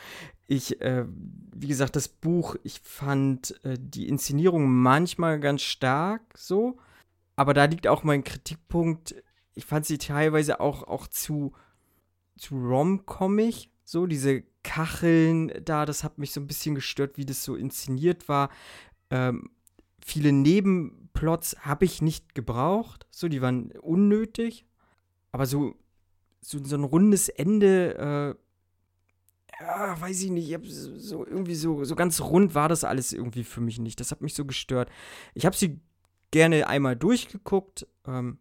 [0.45, 1.05] Ich, äh,
[1.55, 6.77] wie gesagt, das Buch, ich fand äh, die Inszenierung manchmal ganz stark so.
[7.37, 9.15] Aber da liegt auch mein Kritikpunkt.
[9.53, 11.53] Ich fand sie teilweise auch, auch zu,
[12.37, 13.69] zu rom-comic.
[13.85, 18.27] So, diese Kacheln da, das hat mich so ein bisschen gestört, wie das so inszeniert
[18.27, 18.49] war.
[19.11, 19.51] Ähm,
[20.03, 23.07] viele Nebenplots habe ich nicht gebraucht.
[23.11, 24.65] So, die waren unnötig.
[25.31, 25.75] Aber so,
[26.41, 28.37] so, so ein rundes Ende,
[29.59, 30.51] äh, ja, weiß ich nicht.
[30.51, 33.99] Ich so irgendwie so, so ganz rund war das alles irgendwie für mich nicht.
[33.99, 34.89] Das hat mich so gestört.
[35.33, 35.79] Ich habe sie
[36.37, 37.87] gerne einmal durchgeguckt.
[38.05, 38.39] Ähm,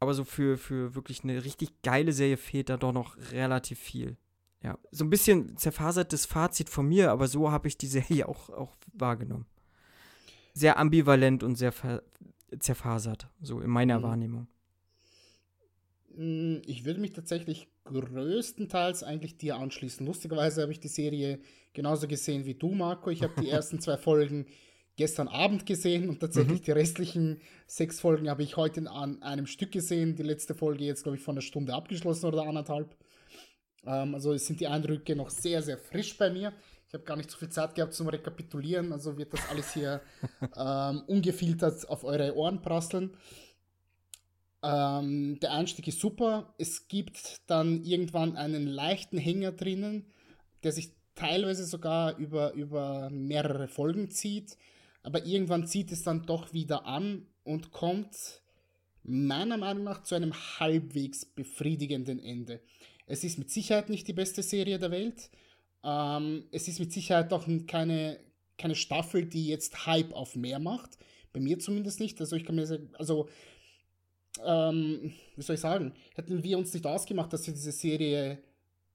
[0.00, 4.16] aber so für, für wirklich eine richtig geile Serie fehlt da doch noch relativ viel.
[4.62, 8.48] Ja, so ein bisschen zerfasertes Fazit von mir, aber so habe ich die Serie auch,
[8.50, 9.46] auch wahrgenommen
[10.58, 11.72] sehr ambivalent und sehr
[12.58, 14.02] zerfasert, so in meiner mhm.
[14.02, 14.48] Wahrnehmung.
[16.16, 20.04] Mm, ich würde mich tatsächlich größtenteils eigentlich dir anschließen.
[20.04, 21.38] Lustigerweise habe ich die Serie
[21.72, 23.10] genauso gesehen wie du, Marco.
[23.10, 24.46] Ich habe die ersten zwei Folgen
[24.98, 26.64] gestern Abend gesehen und tatsächlich mhm.
[26.64, 30.16] die restlichen sechs Folgen habe ich heute an einem Stück gesehen.
[30.16, 32.94] Die letzte Folge jetzt, glaube ich, von einer Stunde abgeschlossen oder anderthalb.
[33.86, 36.52] Ähm, also sind die Eindrücke noch sehr, sehr frisch bei mir.
[36.88, 40.00] Ich habe gar nicht so viel Zeit gehabt zum Rekapitulieren, also wird das alles hier
[40.56, 43.16] ähm, ungefiltert auf eure Ohren prasseln.
[44.62, 46.54] Ähm, der Einstieg ist super.
[46.58, 50.06] Es gibt dann irgendwann einen leichten Hänger drinnen,
[50.64, 54.56] der sich teilweise sogar über, über mehrere Folgen zieht.
[55.02, 58.42] Aber irgendwann zieht es dann doch wieder an und kommt
[59.02, 62.60] meiner Meinung nach zu einem halbwegs befriedigenden Ende.
[63.06, 65.30] Es ist mit Sicherheit nicht die beste Serie der Welt.
[65.82, 68.20] Ähm, es ist mit Sicherheit auch keine,
[68.58, 70.98] keine Staffel, die jetzt Hype auf mehr macht.
[71.32, 72.20] Bei mir zumindest nicht.
[72.20, 73.28] Also ich kann mir sagen, also
[74.44, 78.38] ähm, wie soll ich sagen, hätten wir uns nicht ausgemacht, dass wir diese Serie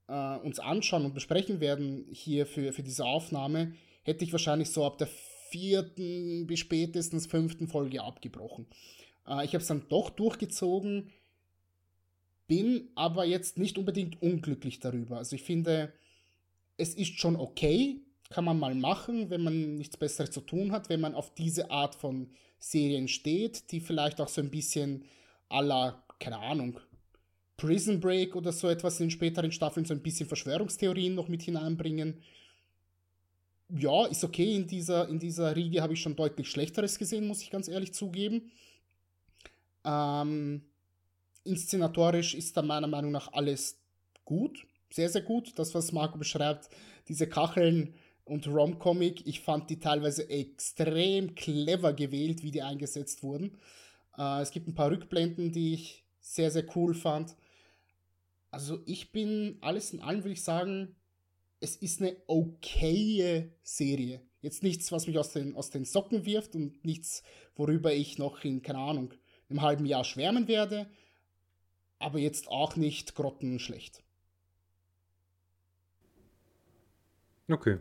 [0.06, 4.84] äh, uns anschauen und besprechen werden hier für, für diese Aufnahme, hätte ich wahrscheinlich so
[4.84, 5.08] ab der
[5.54, 8.66] vierten bis spätestens fünften Folge abgebrochen.
[9.28, 11.12] Äh, ich habe es dann doch durchgezogen,
[12.48, 15.18] bin aber jetzt nicht unbedingt unglücklich darüber.
[15.18, 15.92] Also ich finde,
[16.76, 18.00] es ist schon okay,
[18.30, 21.70] kann man mal machen, wenn man nichts Besseres zu tun hat, wenn man auf diese
[21.70, 25.04] Art von Serien steht, die vielleicht auch so ein bisschen
[25.48, 26.80] aller, keine Ahnung,
[27.56, 32.20] Prison Break oder so etwas in späteren Staffeln so ein bisschen Verschwörungstheorien noch mit hineinbringen.
[33.68, 34.54] Ja, ist okay.
[34.54, 37.94] In dieser, in dieser Riege habe ich schon deutlich Schlechteres gesehen, muss ich ganz ehrlich
[37.94, 38.50] zugeben.
[39.84, 40.62] Ähm,
[41.44, 43.78] inszenatorisch ist da meiner Meinung nach alles
[44.24, 44.66] gut.
[44.90, 45.58] Sehr, sehr gut.
[45.58, 46.68] Das, was Marco beschreibt,
[47.08, 47.94] diese Kacheln
[48.24, 53.58] und Rom-Comic, ich fand die teilweise extrem clever gewählt, wie die eingesetzt wurden.
[54.16, 57.36] Äh, es gibt ein paar Rückblenden, die ich sehr, sehr cool fand.
[58.50, 60.94] Also ich bin, alles in allem würde ich sagen,
[61.60, 64.20] es ist eine okaye Serie.
[64.40, 67.22] Jetzt nichts, was mich aus den, aus den Socken wirft und nichts,
[67.56, 69.14] worüber ich noch in, keine Ahnung,
[69.48, 70.86] einem halben Jahr schwärmen werde.
[71.98, 74.02] Aber jetzt auch nicht grottenschlecht.
[77.48, 77.78] Okay.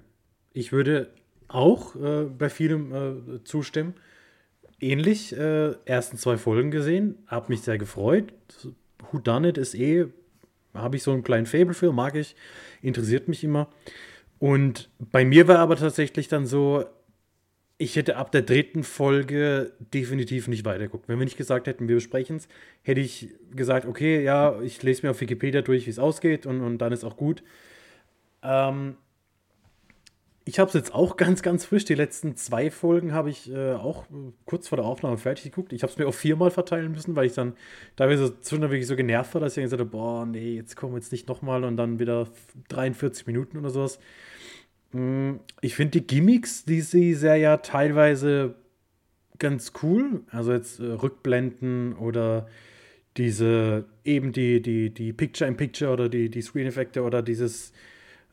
[0.53, 1.13] Ich würde
[1.47, 3.95] auch äh, bei vielem äh, zustimmen.
[4.79, 8.33] Ähnlich, äh, ersten zwei Folgen gesehen, habe mich sehr gefreut.
[9.11, 10.07] Who Done It ist eh
[10.73, 12.35] habe ich so einen kleinen Fable für, mag ich,
[12.83, 13.69] interessiert mich immer.
[14.39, 16.85] Und bei mir war aber tatsächlich dann so,
[17.77, 21.07] ich hätte ab der dritten Folge definitiv nicht weitergeguckt.
[21.07, 22.47] Wenn wir nicht gesagt hätten, wir besprechen es,
[22.83, 26.61] hätte ich gesagt, okay, ja, ich lese mir auf Wikipedia durch, wie es ausgeht und,
[26.61, 27.43] und dann ist auch gut.
[28.43, 28.97] Ähm,
[30.45, 31.85] ich habe es jetzt auch ganz, ganz frisch.
[31.85, 35.73] Die letzten zwei Folgen habe ich äh, auch äh, kurz vor der Aufnahme fertig geguckt.
[35.73, 37.53] Ich habe es mir auch viermal verteilen müssen, weil ich dann
[37.95, 41.11] teilweise zwischendurch so genervt war, dass ich gesagt habe, boah, nee, jetzt kommen wir jetzt
[41.11, 42.27] nicht nochmal und dann wieder
[42.69, 43.99] 43 Minuten oder sowas.
[44.91, 48.55] Mm, ich finde die Gimmicks, die sie sehr ja teilweise
[49.39, 50.21] ganz cool.
[50.29, 52.47] Also jetzt äh, Rückblenden oder
[53.17, 57.71] diese eben die, die, die Picture-in-Picture -Picture oder die, die Screen-Effekte oder dieses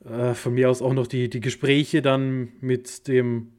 [0.05, 3.53] äh, von mir aus auch noch die, die Gespräche dann mit dem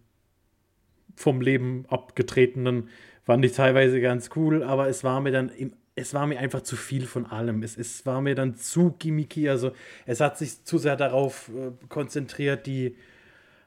[1.15, 2.89] vom Leben abgetretenen
[3.23, 6.61] fand ich teilweise ganz cool, aber es war mir dann im, es war mir einfach
[6.61, 7.63] zu viel von allem.
[7.63, 9.71] Es, es war mir dann zu gimmicky, also
[10.05, 12.65] es hat sich zu sehr darauf äh, konzentriert.
[12.65, 12.95] Die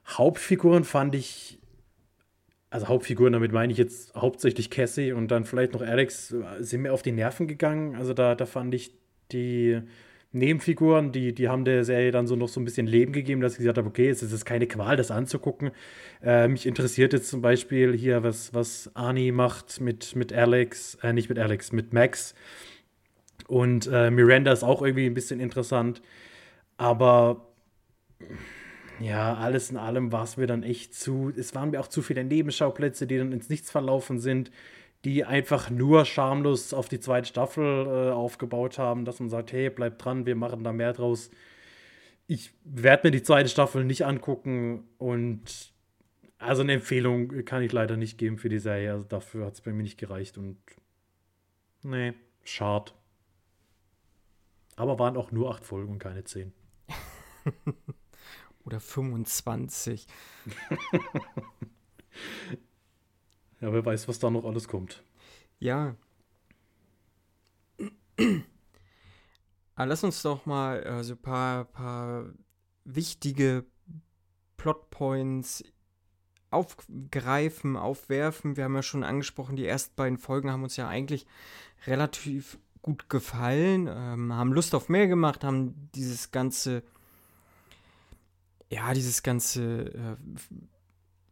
[0.06, 1.58] Hauptfiguren fand ich,
[2.70, 6.82] also Hauptfiguren, damit meine ich jetzt hauptsächlich Cassie und dann vielleicht noch Alex, äh, sind
[6.82, 7.94] mir auf die Nerven gegangen.
[7.94, 8.94] Also da, da fand ich
[9.30, 9.80] die
[10.34, 13.52] Nebenfiguren, die, die haben der Serie dann so noch so ein bisschen Leben gegeben, dass
[13.52, 15.70] ich gesagt habe, okay, es ist keine Qual, das anzugucken.
[16.22, 21.12] Äh, mich interessiert jetzt zum Beispiel hier, was, was Arnie macht mit, mit Alex, äh,
[21.12, 22.34] nicht mit Alex, mit Max.
[23.46, 26.02] Und äh, Miranda ist auch irgendwie ein bisschen interessant.
[26.76, 27.46] Aber
[29.00, 31.32] ja, alles in allem war es mir dann echt zu.
[31.36, 34.50] Es waren mir auch zu viele Nebenschauplätze, die dann ins Nichts verlaufen sind
[35.04, 39.70] die einfach nur schamlos auf die zweite Staffel äh, aufgebaut haben, dass man sagt, hey,
[39.70, 41.30] bleib dran, wir machen da mehr draus.
[42.26, 45.72] Ich werde mir die zweite Staffel nicht angucken und
[46.38, 48.92] also eine Empfehlung kann ich leider nicht geben für die Serie.
[48.92, 50.56] Also dafür hat es bei mir nicht gereicht und
[51.82, 52.92] nee, schade.
[54.76, 56.52] Aber waren auch nur acht Folgen und keine zehn.
[58.64, 60.06] Oder 25.
[63.64, 65.02] Ja, wer weiß, was da noch alles kommt.
[65.58, 65.96] Ja.
[69.74, 72.26] Aber lass uns doch mal äh, so ein paar, paar
[72.84, 73.64] wichtige
[74.58, 75.64] Plotpoints
[76.50, 78.58] aufgreifen, aufwerfen.
[78.58, 81.24] Wir haben ja schon angesprochen, die ersten beiden Folgen haben uns ja eigentlich
[81.86, 86.82] relativ gut gefallen, ähm, haben Lust auf mehr gemacht, haben dieses ganze,
[88.68, 90.16] ja, dieses ganze äh,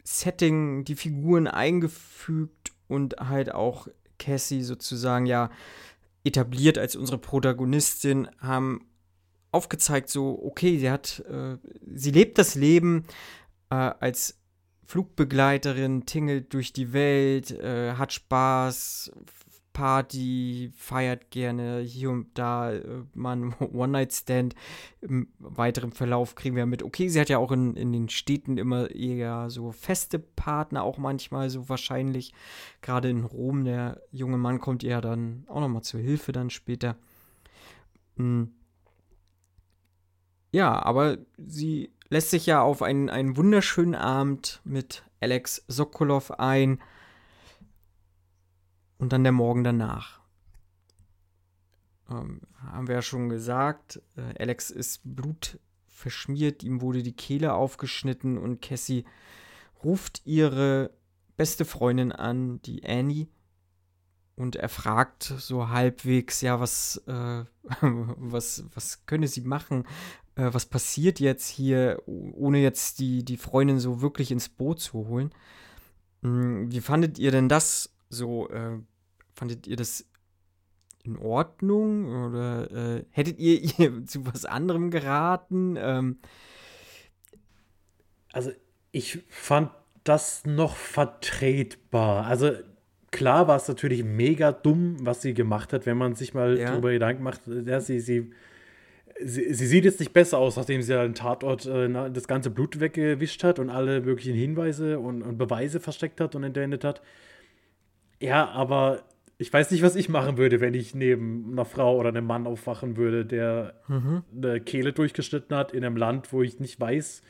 [0.05, 3.89] Setting, die Figuren eingefügt und halt auch
[4.19, 5.51] Cassie sozusagen ja
[6.25, 8.87] etabliert als unsere Protagonistin, haben
[9.51, 11.59] aufgezeigt, so, okay, sie hat, äh,
[11.95, 13.05] sie lebt das Leben
[13.71, 14.39] äh, als
[14.85, 19.13] Flugbegleiterin, tingelt durch die Welt, äh, hat Spaß,
[19.73, 24.55] Party, feiert gerne, hier und da äh, mal ein One-Night-Stand.
[25.01, 28.59] Im weiteren Verlauf kriegen wir mit, okay, sie hat ja auch in, in den Städten
[28.59, 32.35] immer eher so feste Partner, auch manchmal so wahrscheinlich.
[32.81, 36.97] Gerade in Rom, der junge Mann kommt ihr dann auch nochmal zur Hilfe dann später.
[38.17, 38.53] Hm.
[40.53, 46.79] Ja, aber sie lässt sich ja auf einen, einen wunderschönen Abend mit Alex Sokolov ein
[49.03, 50.21] und dann der Morgen danach.
[52.09, 58.39] Ähm, haben wir ja schon gesagt, äh, Alex ist blutverschmiert, ihm wurde die Kehle aufgeschnitten
[58.39, 59.05] und Cassie
[59.83, 60.93] ruft ihre
[61.37, 63.27] beste Freundin an, die Annie,
[64.37, 67.45] und er fragt so halbwegs, ja, was, äh,
[67.81, 69.83] was, was könne sie machen?
[70.37, 75.09] Äh, was passiert jetzt hier, ohne jetzt die, die Freundin so wirklich ins Boot zu
[75.09, 75.35] holen?
[76.23, 78.49] Hm, wie fandet ihr denn das so?
[78.49, 78.79] Äh,
[79.35, 80.07] Fandet ihr das
[81.05, 85.77] in Ordnung oder äh, hättet ihr ihr zu was anderem geraten?
[85.79, 86.19] Ähm,
[88.33, 88.51] also
[88.93, 89.71] ich fand
[90.05, 92.27] das noch vertretbar.
[92.27, 92.53] Also
[93.11, 96.71] klar war es natürlich mega dumm, was sie gemacht hat, wenn man sich mal ja.
[96.71, 97.43] darüber Gedanken macht.
[97.47, 98.33] Ja, sie, sie,
[99.21, 102.51] sie, sie, sieht jetzt nicht besser aus, nachdem sie ja den Tatort äh, das ganze
[102.51, 107.03] Blut weggewischt hat und alle möglichen Hinweise und, und Beweise versteckt hat und entwendet hat.
[108.21, 109.03] Ja, aber
[109.43, 112.47] ich weiß nicht, was ich machen würde, wenn ich neben einer Frau oder einem Mann
[112.47, 114.23] aufwachen würde, der mhm.
[114.37, 117.23] eine Kehle durchgeschnitten hat in einem Land, wo ich nicht weiß,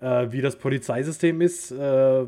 [0.00, 1.76] äh, wie das Polizeisystem ist, äh,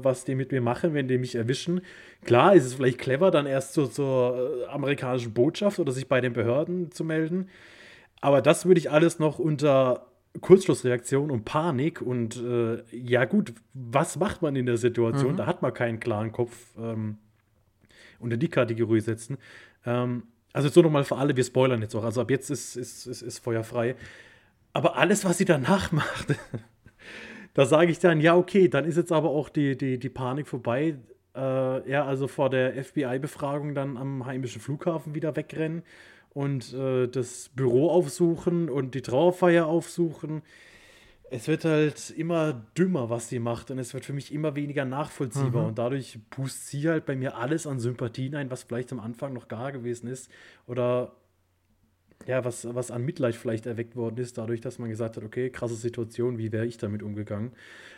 [0.05, 1.83] was die mit mir machen, wenn die mich erwischen.
[2.25, 6.21] Klar, ist es vielleicht clever, dann erst so, zur äh, amerikanischen Botschaft oder sich bei
[6.21, 7.49] den Behörden zu melden.
[8.21, 10.07] Aber das würde ich alles noch unter
[10.41, 15.33] Kurzschlussreaktion und Panik und äh, ja gut, was macht man in der Situation?
[15.33, 15.37] Mhm.
[15.37, 17.19] Da hat man keinen klaren Kopf ähm,
[18.19, 19.39] unter die Kategorie setzen.
[19.87, 22.05] Ähm, also so nochmal für alle, wir spoilern jetzt auch.
[22.05, 23.97] Also ab jetzt ist, ist, ist, ist feuerfrei.
[24.73, 26.35] Aber alles, was sie danach macht,
[27.55, 30.49] da sage ich dann, ja, okay, dann ist jetzt aber auch die, die, die Panik
[30.49, 30.97] vorbei.
[31.35, 35.83] Äh, ja, also vor der FBI-Befragung dann am heimischen Flughafen wieder wegrennen
[36.31, 40.43] und äh, das Büro aufsuchen und die Trauerfeier aufsuchen.
[41.31, 44.85] Es wird halt immer dümmer, was sie macht und es wird für mich immer weniger
[44.85, 45.69] nachvollziehbar mhm.
[45.69, 49.35] und dadurch pustet sie halt bei mir alles an Sympathien ein, was vielleicht am Anfang
[49.35, 50.31] noch gar gewesen ist
[50.67, 51.13] oder
[52.27, 55.51] ja, was, was an Mitleid vielleicht erweckt worden ist, dadurch, dass man gesagt hat, okay,
[55.51, 57.53] krasse Situation, wie wäre ich damit umgegangen?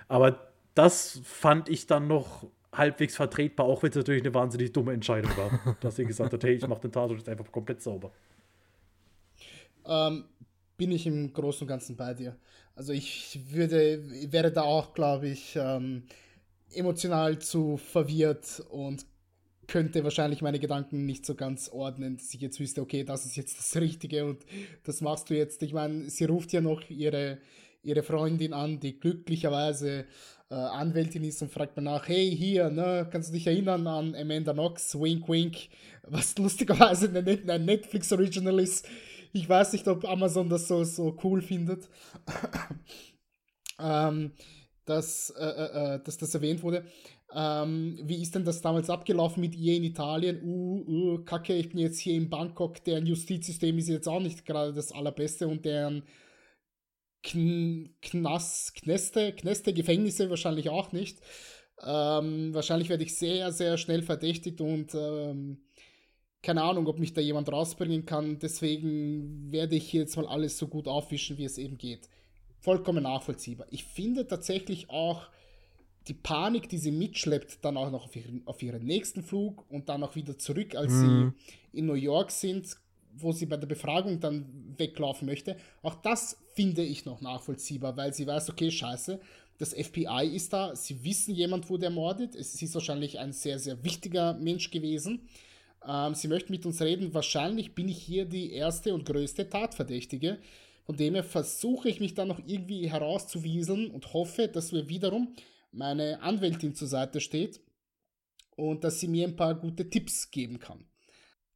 [0.09, 4.93] Aber das fand ich dann noch halbwegs vertretbar, auch wenn es natürlich eine wahnsinnig dumme
[4.93, 8.13] Entscheidung war, dass sie gesagt hat, hey, ich mache den Tatort jetzt einfach komplett sauber.
[9.87, 10.25] Ähm,
[10.77, 12.37] bin ich im Großen und Ganzen bei dir.
[12.81, 14.03] Also ich würde,
[14.33, 16.05] wäre da auch, glaube ich, ähm,
[16.73, 19.05] emotional zu verwirrt und
[19.67, 23.37] könnte wahrscheinlich meine Gedanken nicht so ganz ordnen, dass ich jetzt wüsste, okay, das ist
[23.37, 24.47] jetzt das Richtige und
[24.85, 25.63] das machst du jetzt.
[25.63, 27.37] Ich meine, sie ruft ja noch ihre,
[27.83, 30.07] ihre Freundin an, die glücklicherweise
[30.51, 34.15] äh, Anwältin ist und fragt mir nach, hey, hier, ne, kannst du dich erinnern an
[34.15, 35.69] Amanda Knox, wink, wink,
[36.05, 38.89] was lustigerweise ein Netflix-Original ist.
[39.33, 41.89] Ich weiß nicht, ob Amazon das so, so cool findet.
[43.79, 44.33] ähm,
[44.85, 46.85] dass, äh, äh, äh, dass das erwähnt wurde.
[47.33, 50.43] Ähm, wie ist denn das damals abgelaufen mit ihr in Italien?
[50.43, 54.45] Uh, uh, kacke, ich bin jetzt hier in Bangkok, deren Justizsystem ist jetzt auch nicht
[54.45, 56.03] gerade das allerbeste und deren
[57.23, 61.21] Kn Knas Kneste, Kneste, Gefängnisse wahrscheinlich auch nicht.
[61.83, 65.63] Ähm, wahrscheinlich werde ich sehr, sehr schnell verdächtigt und ähm,
[66.43, 68.39] keine Ahnung, ob mich da jemand rausbringen kann.
[68.39, 72.09] Deswegen werde ich jetzt mal alles so gut aufwischen, wie es eben geht.
[72.61, 73.67] Vollkommen nachvollziehbar.
[73.71, 75.29] Ich finde tatsächlich auch,
[76.09, 79.89] die Panik, die sie mitschleppt, dann auch noch auf ihren, auf ihren nächsten Flug und
[79.89, 81.35] dann auch wieder zurück, als mhm.
[81.73, 82.77] sie in New York sind,
[83.17, 88.15] wo sie bei der Befragung dann weglaufen möchte, auch das finde ich noch nachvollziehbar, weil
[88.15, 89.21] sie weiß, okay, scheiße,
[89.59, 93.85] das FBI ist da, sie wissen, jemand wurde ermordet, es ist wahrscheinlich ein sehr, sehr
[93.85, 95.29] wichtiger Mensch gewesen.
[95.87, 100.39] Ähm, sie möchten mit uns reden, wahrscheinlich bin ich hier die erste und größte Tatverdächtige.
[100.85, 105.35] Von dem her versuche ich mich dann noch irgendwie herauszuwieseln und hoffe, dass wir wiederum
[105.73, 107.61] meine Anwältin zur Seite steht
[108.57, 110.85] und dass sie mir ein paar gute Tipps geben kann.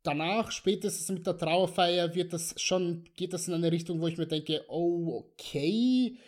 [0.03, 4.19] Danach, spätestens mit der Trauerfeier, wird das schon, geht das in eine Richtung, wo ich
[4.19, 6.19] mir denke, oh, okay,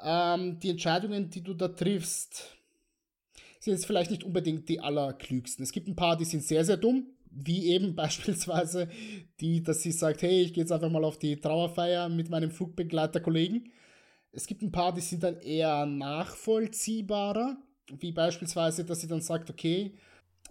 [0.00, 2.56] ähm, die Entscheidungen, die du da triffst,
[3.58, 5.64] sind jetzt vielleicht nicht unbedingt die allerklügsten.
[5.64, 7.08] Es gibt ein paar, die sind sehr, sehr dumm,
[7.44, 8.88] wie eben beispielsweise
[9.40, 12.50] die, dass sie sagt, hey, ich gehe jetzt einfach mal auf die Trauerfeier mit meinem
[12.50, 13.70] Flugbegleiterkollegen.
[14.32, 17.56] Es gibt ein paar, die sind dann eher nachvollziehbarer,
[17.98, 19.94] wie beispielsweise, dass sie dann sagt, okay,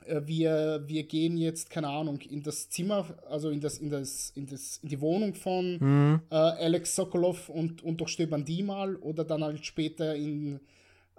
[0.05, 4.31] äh, wir, wir gehen jetzt, keine Ahnung, in das Zimmer, also in das, in das,
[4.31, 6.21] in das, in die Wohnung von mhm.
[6.29, 10.59] äh, Alex Sokolov und, und durchstöbern die mal oder dann halt später in,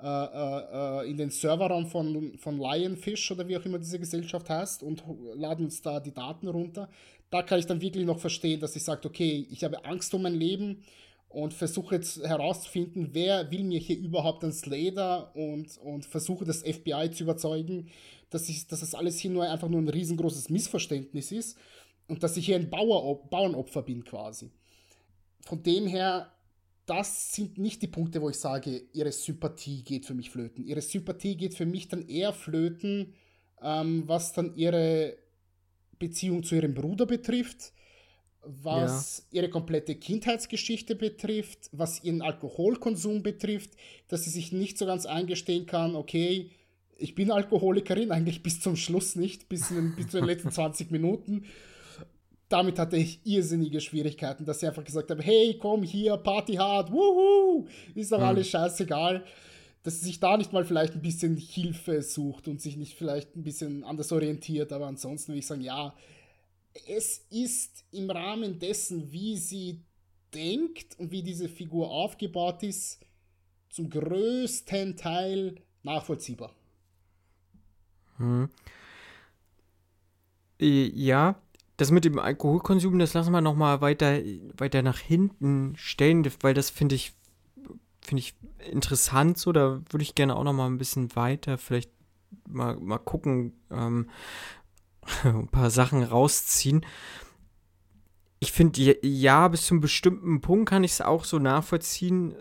[0.00, 5.02] in den Serverraum von, von Lionfish oder wie auch immer diese Gesellschaft heißt und
[5.34, 6.88] laden uns da die Daten runter.
[7.30, 10.22] Da kann ich dann wirklich noch verstehen, dass ich sage, okay, ich habe Angst um
[10.22, 10.84] mein Leben
[11.28, 16.62] und versuche jetzt herauszufinden, wer will mir hier überhaupt ein Slater und, und versuche das
[16.62, 17.90] FBI zu überzeugen,
[18.30, 21.58] dass, ich, dass das alles hier nur einfach nur ein riesengroßes Missverständnis ist
[22.06, 24.50] und dass ich hier ein Bauer, Bauernopfer bin quasi.
[25.42, 26.32] Von dem her,
[26.88, 30.64] das sind nicht die Punkte, wo ich sage, ihre Sympathie geht für mich flöten.
[30.64, 33.14] Ihre Sympathie geht für mich dann eher flöten,
[33.62, 35.16] ähm, was dann ihre
[35.98, 37.72] Beziehung zu ihrem Bruder betrifft
[38.48, 39.40] was ja.
[39.40, 43.70] ihre komplette Kindheitsgeschichte betrifft, was ihren Alkoholkonsum betrifft,
[44.08, 46.50] dass sie sich nicht so ganz eingestehen kann, okay,
[46.96, 50.90] ich bin Alkoholikerin, eigentlich bis zum Schluss nicht, bis, in, bis zu den letzten 20
[50.90, 51.44] Minuten.
[52.48, 56.90] Damit hatte ich irrsinnige Schwierigkeiten, dass sie einfach gesagt haben, hey, komm hier, Party hard,
[56.90, 59.24] wuhu, ist doch alles scheißegal.
[59.82, 63.36] Dass sie sich da nicht mal vielleicht ein bisschen Hilfe sucht und sich nicht vielleicht
[63.36, 65.94] ein bisschen anders orientiert, aber ansonsten würde ich sagen, ja,
[66.86, 69.82] es ist im Rahmen dessen, wie sie
[70.34, 73.00] denkt und wie diese Figur aufgebaut ist,
[73.70, 76.54] zum größten Teil nachvollziehbar.
[78.16, 78.48] Hm.
[80.60, 81.40] Ja,
[81.78, 84.18] das mit dem Alkoholkonsum, das lassen wir noch mal weiter,
[84.56, 87.14] weiter nach hinten stellen, weil das finde ich,
[88.02, 88.34] finde ich
[88.70, 89.52] interessant so.
[89.52, 91.92] Da würde ich gerne auch noch mal ein bisschen weiter vielleicht
[92.48, 94.10] mal, mal gucken, ähm,
[95.22, 96.84] ein paar Sachen rausziehen.
[98.40, 102.34] Ich finde, ja, bis zu einem bestimmten Punkt kann ich es auch so nachvollziehen,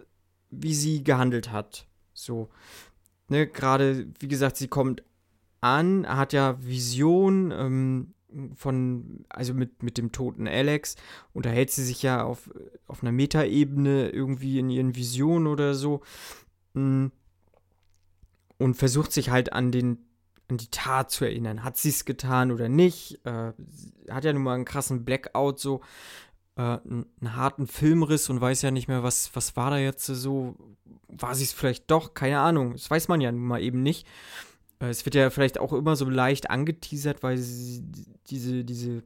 [0.50, 1.88] wie sie gehandelt hat.
[2.14, 2.50] So,
[3.28, 5.04] ne, gerade, wie gesagt, sie kommt
[5.62, 8.14] an, hat ja Vision, ähm,
[8.56, 10.96] von, also mit, mit dem toten Alex,
[11.34, 12.50] unterhält sie sich ja auf,
[12.88, 16.02] auf einer Metaebene irgendwie in ihren Visionen oder so
[16.74, 17.08] mm,
[18.58, 20.00] und versucht sich halt an den
[20.50, 21.64] an die Tat zu erinnern.
[21.64, 23.20] Hat sie es getan oder nicht?
[23.26, 23.52] Äh,
[24.10, 25.82] hat ja nun mal einen krassen Blackout, so
[26.56, 30.06] äh, einen, einen, harten Filmriss und weiß ja nicht mehr, was, was war da jetzt
[30.06, 30.56] so.
[31.10, 32.14] War sie es vielleicht doch?
[32.14, 32.74] Keine Ahnung.
[32.74, 34.08] Das weiß man ja nun mal eben nicht.
[34.80, 37.84] Äh, es wird ja vielleicht auch immer so leicht angeteasert, weil sie,
[38.30, 39.04] diese, diese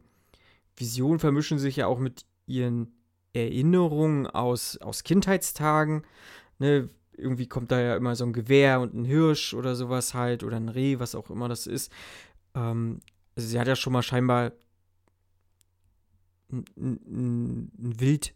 [0.76, 2.94] Visionen vermischen sich ja auch mit ihren
[3.34, 6.04] Erinnerungen aus, aus Kindheitstagen.
[6.60, 6.90] Ne?
[7.14, 10.58] Irgendwie kommt da ja immer so ein Gewehr und ein Hirsch oder sowas halt oder
[10.58, 11.92] ein Reh, was auch immer das ist.
[12.56, 13.00] Ähm,
[13.36, 14.52] also sie hat ja schon mal scheinbar
[16.52, 18.34] ein, ein, ein Wild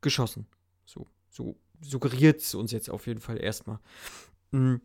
[0.00, 0.46] geschossen.
[0.84, 3.78] So, so suggeriert es uns jetzt auf jeden Fall erstmal.
[4.50, 4.80] Mhm.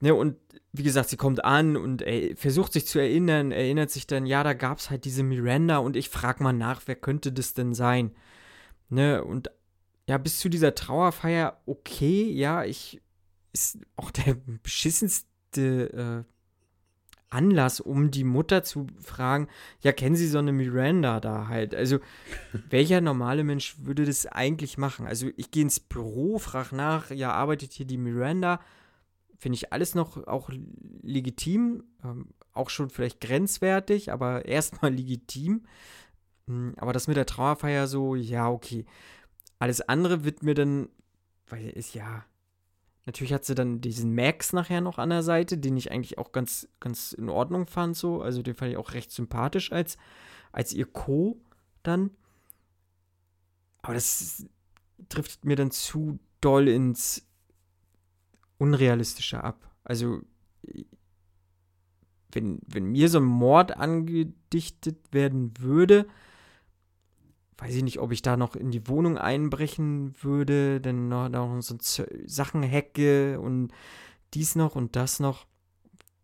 [0.00, 0.36] Ne, und
[0.72, 4.42] wie gesagt, sie kommt an und ey, versucht sich zu erinnern, erinnert sich dann, ja,
[4.42, 7.72] da gab es halt diese Miranda und ich frage mal nach, wer könnte das denn
[7.74, 8.14] sein?
[8.90, 9.50] Ne, und
[10.08, 13.00] ja, bis zu dieser Trauerfeier, okay, ja, ich,
[13.52, 16.32] ist auch der beschissenste äh,
[17.28, 19.48] Anlass, um die Mutter zu fragen,
[19.80, 21.74] ja, kennen Sie so eine Miranda da halt?
[21.74, 21.98] Also,
[22.70, 25.06] welcher normale Mensch würde das eigentlich machen?
[25.06, 28.60] Also, ich gehe ins Büro, frage nach, ja, arbeitet hier die Miranda?
[29.38, 30.50] Finde ich alles noch auch
[31.02, 35.64] legitim, ähm, auch schon vielleicht grenzwertig, aber erstmal legitim.
[36.46, 38.84] Hm, aber das mit der Trauerfeier so, ja, okay.
[39.58, 40.88] Alles andere wird mir dann,
[41.46, 42.24] weil ist ja,
[43.06, 46.32] natürlich hat sie dann diesen Max nachher noch an der Seite, den ich eigentlich auch
[46.32, 48.20] ganz, ganz in Ordnung fand, so.
[48.20, 49.96] Also den fand ich auch recht sympathisch als,
[50.52, 51.40] als ihr Co.
[51.82, 52.10] dann.
[53.82, 54.46] Aber das
[55.08, 57.26] trifft mir dann zu doll ins,
[58.58, 59.70] unrealistischer ab.
[59.84, 60.20] Also,
[62.32, 66.06] wenn, wenn mir so ein Mord angedichtet werden würde,
[67.58, 71.60] weiß ich nicht, ob ich da noch in die Wohnung einbrechen würde, dann noch, noch
[71.62, 71.76] so
[72.26, 73.72] Sachen hacke und
[74.34, 75.46] dies noch und das noch.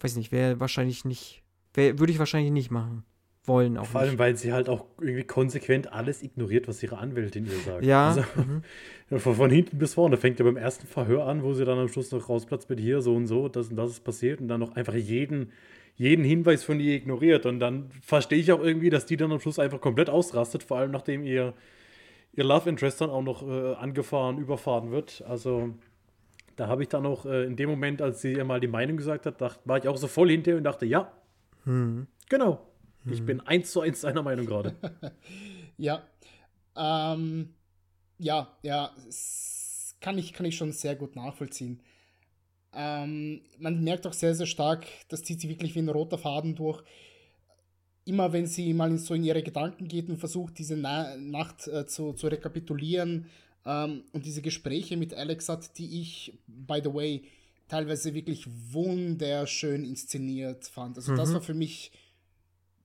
[0.00, 1.42] Weiß nicht, wäre wahrscheinlich nicht,
[1.74, 3.04] wär, würde ich wahrscheinlich nicht machen
[3.44, 3.76] wollen.
[3.76, 4.18] Auch Vor allem, nicht.
[4.18, 7.84] weil sie halt auch irgendwie konsequent alles ignoriert, was ihre Anwältin ihr sagt.
[7.84, 8.08] Ja.
[8.08, 8.62] Also, mhm.
[9.18, 10.16] von, von, hinten bis vorne.
[10.16, 13.02] Fängt ja beim ersten Verhör an, wo sie dann am Schluss noch rausplatzt mit hier,
[13.02, 15.52] so und so, das und das ist passiert und dann noch einfach jeden,
[15.96, 17.46] jeden Hinweis von ihr ignoriert.
[17.46, 20.78] Und dann verstehe ich auch irgendwie, dass die dann am Schluss einfach komplett ausrastet, vor
[20.78, 21.54] allem nachdem ihr,
[22.34, 25.22] ihr Love Interest dann auch noch äh, angefahren, überfahren wird.
[25.26, 25.74] Also.
[26.54, 28.98] Da habe ich dann auch äh, in dem Moment, als sie ihr mal die Meinung
[28.98, 31.10] gesagt hat, dacht, war ich auch so voll hinter und dachte, ja,
[31.64, 32.06] hm.
[32.28, 32.60] genau,
[33.06, 33.26] ich hm.
[33.26, 34.74] bin eins zu eins seiner Meinung gerade.
[35.76, 36.02] ja.
[36.76, 37.54] Ähm,
[38.18, 38.94] ja, ja,
[40.00, 41.80] kann ich, kann ich schon sehr gut nachvollziehen.
[42.74, 46.54] Ähm, man merkt auch sehr, sehr stark, das zieht sie wirklich wie ein roter Faden
[46.54, 46.82] durch.
[48.04, 51.86] Immer wenn sie mal so in ihre Gedanken geht und versucht, diese Na Nacht äh,
[51.86, 53.26] zu, zu rekapitulieren
[53.64, 57.22] ähm, und diese Gespräche mit Alex hat, die ich, by the way,
[57.68, 60.96] teilweise wirklich wunderschön inszeniert fand.
[60.96, 61.16] Also mhm.
[61.16, 61.92] das war für mich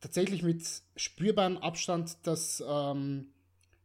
[0.07, 0.63] tatsächlich mit
[0.95, 3.27] spürbarem Abstand das, ähm,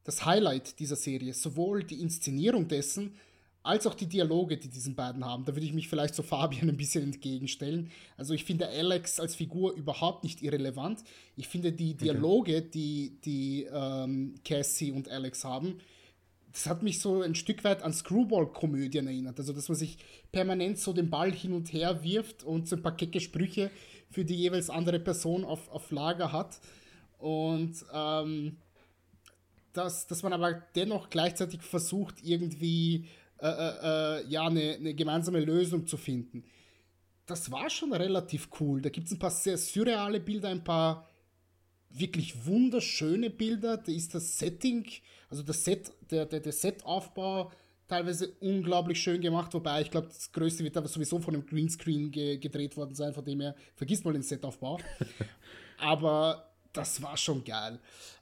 [0.05, 1.35] das Highlight dieser Serie.
[1.35, 3.17] Sowohl die Inszenierung dessen,
[3.65, 5.45] als auch die Dialoge, die diesen beiden haben.
[5.45, 7.91] Da würde ich mich vielleicht so Fabian ein bisschen entgegenstellen.
[8.17, 11.03] Also ich finde Alex als Figur überhaupt nicht irrelevant.
[11.37, 12.71] Ich finde die Dialoge, okay.
[12.73, 15.81] die, die ähm, Cassie und Alex haben,
[16.53, 19.39] das hat mich so ein Stück weit an Screwball-Komödien erinnert.
[19.39, 19.97] Also, dass man sich
[20.31, 23.71] permanent so den Ball hin und her wirft und so ein paar kecke Sprüche
[24.13, 26.61] für die jeweils andere Person auf, auf Lager hat.
[27.19, 28.59] Und ähm,
[29.73, 33.07] dass, dass man aber dennoch gleichzeitig versucht, irgendwie
[33.39, 36.45] äh, äh, äh, ja, eine, eine gemeinsame Lösung zu finden.
[37.27, 38.83] Das war schon relativ cool.
[38.83, 41.09] Da gibt es ein paar sehr surreale Bilder, ein paar
[41.89, 43.79] wirklich wunderschöne Bilder.
[43.79, 44.87] Da ist das Setting,
[45.31, 47.51] also das Set, der, der, der Setaufbau
[47.93, 52.11] teilweise unglaublich schön gemacht, wobei ich glaube, das Größte wird aber sowieso von einem Greenscreen
[52.11, 54.79] ge gedreht worden sein, von dem her vergisst mal den Setaufbau.
[55.79, 57.79] aber das war schon geil.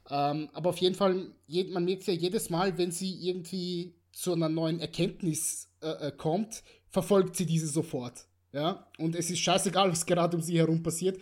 [0.09, 1.27] Ähm, aber auf jeden Fall,
[1.69, 6.63] man merkt ja jedes Mal, wenn sie irgendwie zu einer neuen Erkenntnis äh, äh, kommt,
[6.89, 8.25] verfolgt sie diese sofort.
[8.51, 11.17] Ja, und es ist scheißegal, was gerade um sie herum passiert.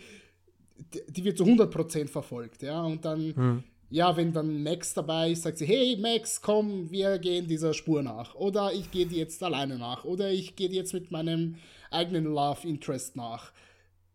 [0.76, 2.62] Die, die wird zu 100% verfolgt.
[2.62, 3.64] Ja, und dann, hm.
[3.90, 8.02] Ja, wenn dann Max dabei ist, sagt sie: Hey Max, komm, wir gehen dieser Spur
[8.02, 8.34] nach.
[8.36, 10.04] Oder ich gehe jetzt alleine nach.
[10.04, 11.56] Oder ich gehe jetzt mit meinem
[11.90, 13.52] eigenen Love Interest nach.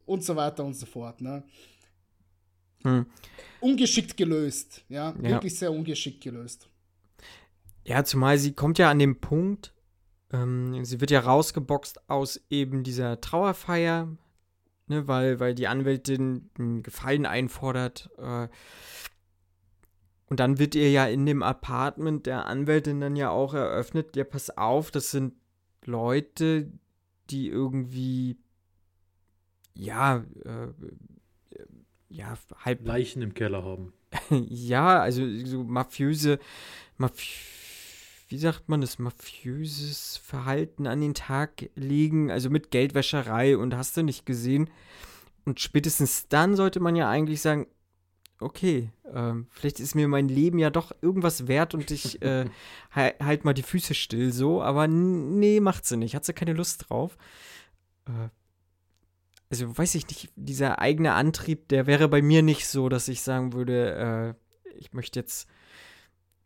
[0.06, 1.20] Und so weiter und so fort.
[1.20, 1.44] Ne?
[2.84, 3.06] Hm.
[3.60, 4.86] Ungeschickt gelöst.
[4.88, 6.70] Ja, ja, wirklich sehr ungeschickt gelöst.
[7.84, 9.74] Ja, zumal sie kommt ja an dem Punkt,
[10.32, 14.08] ähm, sie wird ja rausgeboxt aus eben dieser Trauerfeier,
[14.88, 18.10] ne, weil, weil die Anwältin einen Gefallen einfordert.
[18.18, 18.48] Äh,
[20.28, 24.24] und dann wird ihr ja in dem Apartment der Anwältin dann ja auch eröffnet, ja,
[24.24, 25.34] pass auf, das sind
[25.86, 26.72] Leute,
[27.30, 28.38] die irgendwie,
[29.74, 30.68] ja, äh,
[32.10, 32.86] ja, halb.
[32.86, 33.94] Leichen im Keller haben.
[34.30, 36.40] ja, also so mafiöse,
[36.98, 37.56] mafiöse
[38.28, 43.96] wie sagt man das, mafiöses Verhalten an den Tag legen, also mit Geldwäscherei und hast
[43.98, 44.70] du nicht gesehen.
[45.46, 47.68] Und spätestens dann sollte man ja eigentlich sagen,
[48.40, 52.46] okay, ähm, vielleicht ist mir mein Leben ja doch irgendwas wert und ich äh,
[52.94, 56.90] halt mal die Füße still so, aber nee, macht sie nicht, hat sie keine Lust
[56.90, 57.18] drauf.
[58.08, 58.30] Äh,
[59.50, 63.22] also weiß ich nicht, dieser eigene Antrieb, der wäre bei mir nicht so, dass ich
[63.22, 65.48] sagen würde, äh, ich möchte jetzt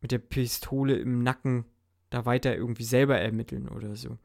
[0.01, 1.65] mit der Pistole im Nacken
[2.09, 4.17] da weiter irgendwie selber ermitteln oder so.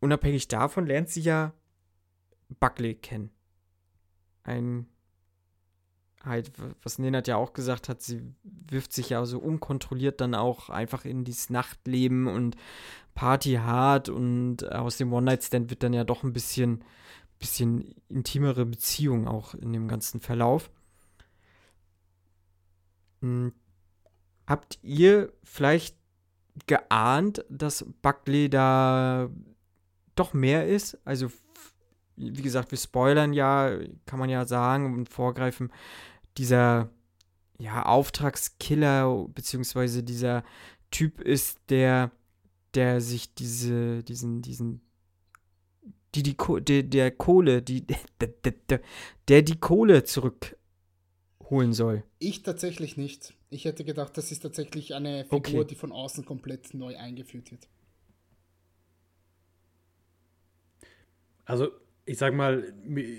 [0.00, 1.52] Unabhängig davon lernt sie ja
[2.60, 3.30] Buckley kennen.
[4.44, 4.86] Ein,
[6.24, 6.52] halt,
[6.82, 11.04] was Nenad ja auch gesagt hat, sie wirft sich ja so unkontrolliert dann auch einfach
[11.04, 12.56] in dieses Nachtleben und
[13.14, 16.84] Party hart und aus dem One-Night-Stand wird dann ja doch ein bisschen,
[17.38, 20.70] bisschen intimere Beziehung auch in dem ganzen Verlauf.
[23.20, 23.52] Hm,
[24.48, 25.94] Habt ihr vielleicht
[26.66, 29.28] geahnt, dass Buckley da
[30.14, 30.96] doch mehr ist?
[31.04, 31.30] Also,
[32.18, 35.72] wie gesagt, wir spoilern ja, kann man ja sagen und vorgreifen,
[36.36, 36.90] dieser
[37.58, 40.44] ja, Auftragskiller, beziehungsweise dieser
[40.90, 42.10] Typ ist, der,
[42.74, 44.80] der sich diese, diesen, diesen,
[46.14, 47.86] die, die, der, der Kohle, die,
[48.20, 48.80] der, der,
[49.28, 52.04] der die Kohle zurückholen soll.
[52.18, 53.34] Ich tatsächlich nicht.
[53.50, 55.64] Ich hätte gedacht, das ist tatsächlich eine Figur, okay.
[55.64, 57.66] die von außen komplett neu eingeführt wird.
[61.44, 61.70] Also,
[62.08, 62.64] ich sag mal,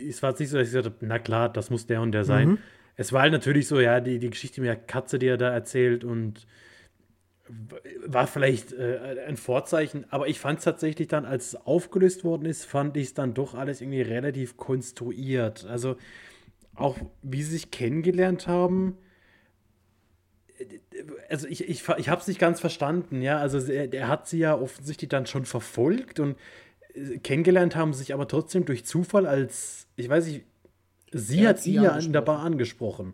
[0.07, 2.11] es war jetzt nicht so, dass ich gesagt habe, na klar, das muss der und
[2.11, 2.49] der sein.
[2.49, 2.57] Mhm.
[2.95, 5.49] Es war halt natürlich so, ja, die, die Geschichte mit der Katze, die er da
[5.51, 6.47] erzählt und
[8.05, 12.45] war vielleicht äh, ein Vorzeichen, aber ich fand es tatsächlich dann, als es aufgelöst worden
[12.45, 15.65] ist, fand ich es dann doch alles irgendwie relativ konstruiert.
[15.65, 15.95] Also
[16.75, 18.97] auch wie sie sich kennengelernt haben,
[21.29, 23.37] also ich, ich, ich habe es nicht ganz verstanden, ja.
[23.37, 26.35] Also er, er, hat sie ja offensichtlich dann schon verfolgt und
[27.23, 30.45] kennengelernt haben sich aber trotzdem durch Zufall als, ich weiß nicht,
[31.11, 33.13] sie er hat sie ja in der Bar angesprochen.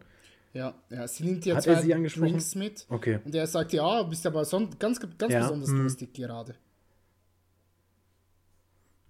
[0.53, 2.85] Ja, ja, sie nimmt ja hat zwei Drinks mit.
[2.89, 3.19] Okay.
[3.25, 5.41] Und er sagt, ja, bist aber son ganz, ganz ja.
[5.41, 5.83] besonders hm.
[5.83, 6.55] lustig gerade.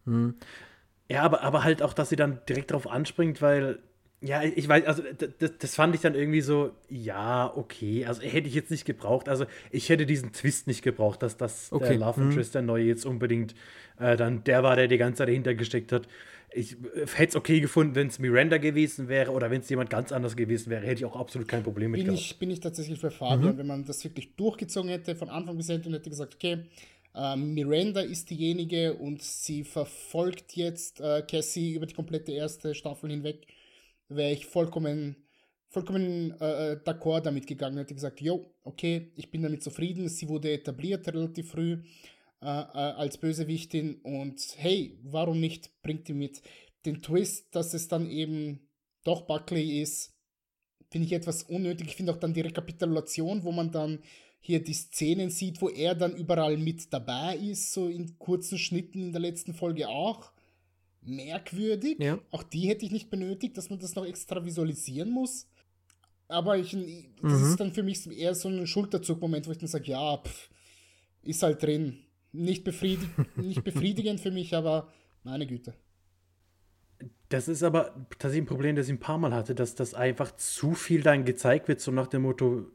[0.05, 0.35] Hm.
[1.07, 3.79] Ja, aber, aber halt auch, dass sie dann direkt darauf anspringt, weil
[4.21, 5.03] ja, ich weiß, also
[5.37, 9.29] das, das, fand ich dann irgendwie so, ja, okay, also hätte ich jetzt nicht gebraucht.
[9.29, 11.89] Also ich hätte diesen Twist nicht gebraucht, dass das okay.
[11.89, 12.21] der Love.
[12.21, 13.53] Interest, der neue jetzt unbedingt
[13.99, 16.07] äh, dann der war, der die ganze Zeit dahinter gesteckt hat.
[16.53, 19.89] Ich äh, hätte es okay gefunden, wenn es Miranda gewesen wäre oder wenn es jemand
[19.89, 22.21] ganz anders gewesen wäre, hätte ich auch absolut kein Problem mit bin gehabt.
[22.21, 23.57] Ich, bin ich tatsächlich für Fabian, mhm.
[23.57, 26.59] wenn man das wirklich durchgezogen hätte, von Anfang bis Ende und hätte gesagt, okay,
[27.13, 33.09] äh, Miranda ist diejenige und sie verfolgt jetzt äh, Cassie über die komplette erste Staffel
[33.09, 33.47] hinweg
[34.09, 35.15] wäre ich vollkommen,
[35.69, 37.77] vollkommen äh, äh, d'accord damit gegangen.
[37.77, 40.09] Hätte gesagt, jo, okay, ich bin damit zufrieden.
[40.09, 41.79] Sie wurde etabliert relativ früh
[42.41, 46.41] äh, äh, als Bösewichtin und hey, warum nicht bringt die mit
[46.85, 48.59] den Twist, dass es dann eben
[49.03, 50.13] doch Buckley ist,
[50.91, 51.87] finde ich etwas unnötig.
[51.87, 53.99] Ich finde auch dann die Rekapitulation, wo man dann
[54.39, 59.01] hier die Szenen sieht, wo er dann überall mit dabei ist, so in kurzen Schnitten
[59.01, 60.31] in der letzten Folge auch
[61.01, 61.97] merkwürdig.
[61.99, 62.19] Ja.
[62.31, 65.47] Auch die hätte ich nicht benötigt, dass man das noch extra visualisieren muss.
[66.27, 67.49] Aber ich, das mhm.
[67.49, 70.49] ist dann für mich eher so ein Schulterzug-Moment, wo ich dann sage, ja, pff,
[71.23, 72.04] ist halt drin.
[72.35, 74.91] Nicht, befriedig nicht befriedigend für mich, aber
[75.23, 75.73] meine Güte.
[77.29, 80.35] Das ist aber tatsächlich ein Problem, das ich ein paar Mal hatte, dass das einfach
[80.35, 82.67] zu viel dann gezeigt wird, so nach dem Motto,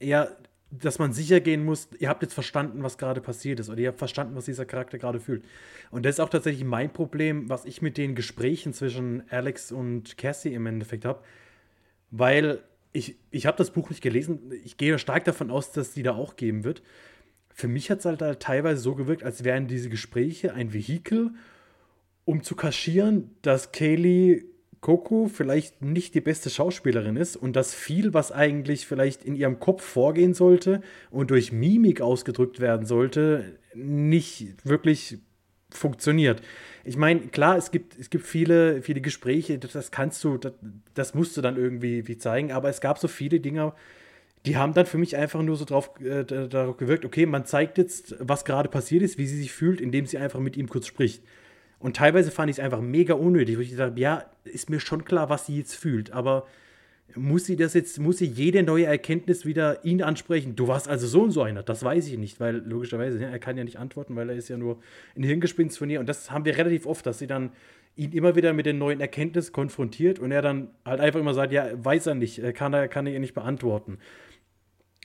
[0.00, 0.28] ja,
[0.70, 3.88] dass man sicher gehen muss, ihr habt jetzt verstanden, was gerade passiert ist oder ihr
[3.88, 5.44] habt verstanden, was dieser Charakter gerade fühlt.
[5.90, 10.18] Und das ist auch tatsächlich mein Problem, was ich mit den Gesprächen zwischen Alex und
[10.18, 11.22] Cassie im Endeffekt habe,
[12.10, 16.02] weil ich, ich habe das Buch nicht gelesen, ich gehe stark davon aus, dass die
[16.02, 16.82] da auch geben wird.
[17.56, 21.30] Für mich hat es halt, halt teilweise so gewirkt, als wären diese Gespräche ein Vehikel,
[22.24, 24.44] um zu kaschieren, dass Kaylee
[24.80, 29.60] Coco vielleicht nicht die beste Schauspielerin ist und dass viel, was eigentlich vielleicht in ihrem
[29.60, 35.18] Kopf vorgehen sollte und durch Mimik ausgedrückt werden sollte, nicht wirklich
[35.70, 36.42] funktioniert.
[36.84, 40.52] Ich meine, klar, es gibt, es gibt viele, viele Gespräche, das kannst du, das,
[40.92, 43.72] das musst du dann irgendwie wie zeigen, aber es gab so viele Dinge,
[44.46, 47.78] die haben dann für mich einfach nur so drauf, äh, darauf gewirkt, okay, man zeigt
[47.78, 50.86] jetzt, was gerade passiert ist, wie sie sich fühlt, indem sie einfach mit ihm kurz
[50.86, 51.22] spricht.
[51.78, 55.04] Und teilweise fand ich es einfach mega unnötig, wo ich habe, ja, ist mir schon
[55.04, 56.46] klar, was sie jetzt fühlt, aber
[57.14, 60.56] muss sie das jetzt, muss sie jede neue Erkenntnis wieder ihn ansprechen?
[60.56, 63.56] Du warst also so und so einer, das weiß ich nicht, weil logischerweise, er kann
[63.56, 64.78] ja nicht antworten, weil er ist ja nur
[65.16, 67.50] ein Hirngespinst von ihr und das haben wir relativ oft, dass sie dann
[67.96, 71.52] ihn immer wieder mit den neuen Erkenntnissen konfrontiert und er dann halt einfach immer sagt,
[71.52, 73.98] ja, weiß er nicht, kann er, kann er ihr nicht beantworten.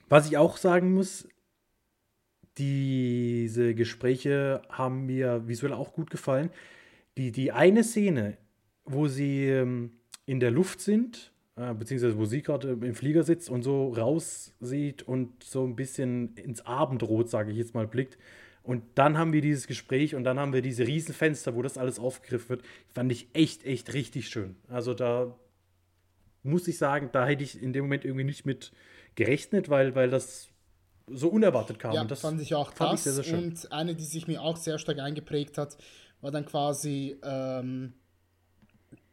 [0.09, 1.27] Was ich auch sagen muss,
[2.57, 6.49] diese Gespräche haben mir visuell auch gut gefallen.
[7.17, 8.37] Die, die eine Szene,
[8.85, 9.91] wo sie ähm,
[10.25, 15.03] in der Luft sind, äh, beziehungsweise wo sie gerade im Flieger sitzt und so raussieht
[15.03, 18.17] und so ein bisschen ins Abendrot, sage ich jetzt mal, blickt.
[18.63, 21.97] Und dann haben wir dieses Gespräch und dann haben wir diese Riesenfenster, wo das alles
[21.97, 22.63] aufgegriffen wird.
[22.93, 24.55] Fand ich echt, echt richtig schön.
[24.67, 25.35] Also da
[26.43, 28.71] muss ich sagen, da hätte ich in dem Moment irgendwie nicht mit
[29.19, 30.47] gerechnet, weil, weil das
[31.07, 31.93] so unerwartet kam.
[31.93, 32.99] Ja, das fand ich auch fand das.
[33.01, 33.49] Ich sehr, sehr schön.
[33.49, 35.77] Und eine, die sich mir auch sehr stark eingeprägt hat,
[36.21, 37.93] war dann quasi ähm,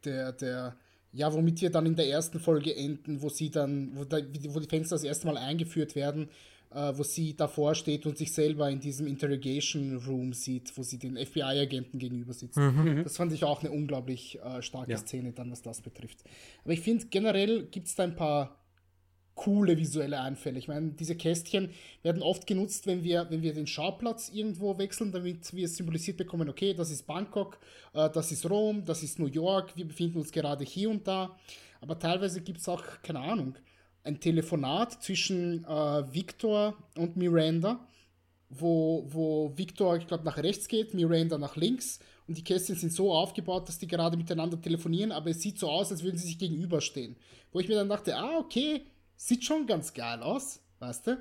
[0.05, 0.77] der, der,
[1.11, 4.17] ja, womit wir dann in der ersten Folge enden, wo sie dann, wo, da,
[4.49, 6.29] wo die Fenster das erste Mal eingeführt werden,
[6.71, 10.99] äh, wo sie davor steht und sich selber in diesem Interrogation Room sieht, wo sie
[10.99, 12.57] den FBI-Agenten gegenüber sitzt.
[12.57, 13.01] Mhm.
[13.03, 14.97] Das fand ich auch eine unglaublich äh, starke Ja.
[14.97, 16.23] Szene dann, was das betrifft.
[16.63, 18.57] Aber ich finde, generell gibt es da ein paar
[19.37, 20.59] coole visuelle Einfälle.
[20.59, 21.69] Ich meine, diese Kästchen
[22.03, 26.49] werden oft genutzt, wenn wir, wenn wir den Schauplatz irgendwo wechseln, damit wir symbolisiert bekommen,
[26.49, 27.57] okay, das ist Bangkok,
[27.93, 31.37] äh, das ist Rom, das ist New York, wir befinden uns gerade hier und da.
[31.79, 33.55] Aber teilweise gibt es auch, keine Ahnung,
[34.03, 37.79] ein Telefonat zwischen äh, Victor und Miranda,
[38.49, 41.99] wo, wo Victor, ich glaube, nach rechts geht, Miranda nach links.
[42.27, 45.69] Und die Kästchen sind so aufgebaut, dass die gerade miteinander telefonieren, aber es sieht so
[45.69, 47.15] aus, als würden sie sich gegenüberstehen.
[47.51, 48.81] Wo ich mir dann dachte, ah, okay,
[49.17, 51.17] sieht schon ganz geil aus, weißt du?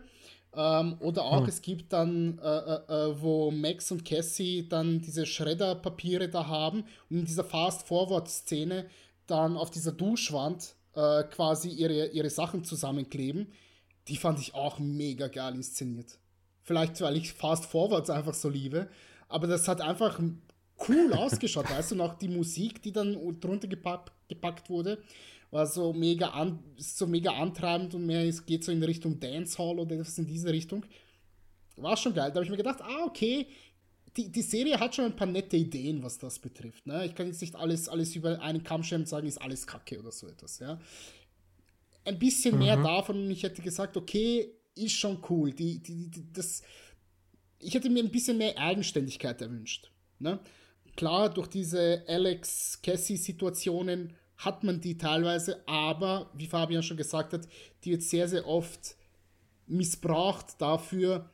[0.54, 5.26] Ähm, oder auch, es gibt dann, äh, äh, äh, wo Max und Cassie dann diese
[5.26, 8.86] Schredderpapiere da haben und in dieser Fast-Forward-Szene
[9.26, 13.52] dann auf dieser Duschwand äh, quasi ihre, ihre Sachen zusammenkleben.
[14.08, 16.18] Die fand ich auch mega geil inszeniert.
[16.62, 18.88] Vielleicht, weil ich Fast Forwards einfach so liebe,
[19.28, 20.18] aber das hat einfach
[20.88, 24.98] cool ausgeschaut, weißt du, und auch die Musik, die dann drunter gepackt, gepackt wurde,
[25.50, 29.78] war so mega, an, so mega antreibend und mehr, es geht so in Richtung Dancehall
[29.78, 30.84] oder etwas in diese Richtung.
[31.76, 32.30] War schon geil.
[32.30, 33.46] Da habe ich mir gedacht, ah, okay,
[34.16, 36.86] die, die Serie hat schon ein paar nette Ideen, was das betrifft.
[36.86, 37.06] Ne?
[37.06, 39.98] Ich kann jetzt nicht alles, alles über einen Kamm scheren und sagen, ist alles Kacke
[39.98, 40.58] oder so etwas.
[40.58, 40.80] Ja?
[42.04, 45.52] Ein bisschen mehr davon und ich hätte gesagt, okay, ist schon cool.
[45.52, 46.62] Die, die, die, das,
[47.58, 49.90] ich hätte mir ein bisschen mehr Eigenständigkeit erwünscht.
[50.18, 50.40] Ne?
[50.96, 57.48] Klar, durch diese Alex-Cassie-Situationen hat man die teilweise, aber wie Fabian schon gesagt hat,
[57.84, 58.96] die wird sehr, sehr oft
[59.66, 61.30] missbraucht dafür,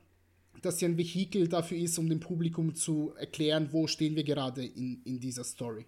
[0.63, 4.65] dass sie ein Vehikel dafür ist, um dem Publikum zu erklären, wo stehen wir gerade
[4.65, 5.87] in, in dieser Story.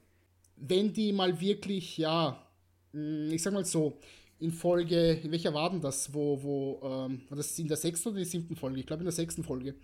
[0.56, 2.44] Wenn die mal wirklich, ja,
[2.92, 3.98] mh, ich sag mal so,
[4.45, 8.11] in Folge, in welcher war denn das, wo, wo, ähm, war das in der sechsten
[8.11, 8.78] oder der siebten Folge?
[8.78, 9.74] Ich glaube in der sechsten Folge,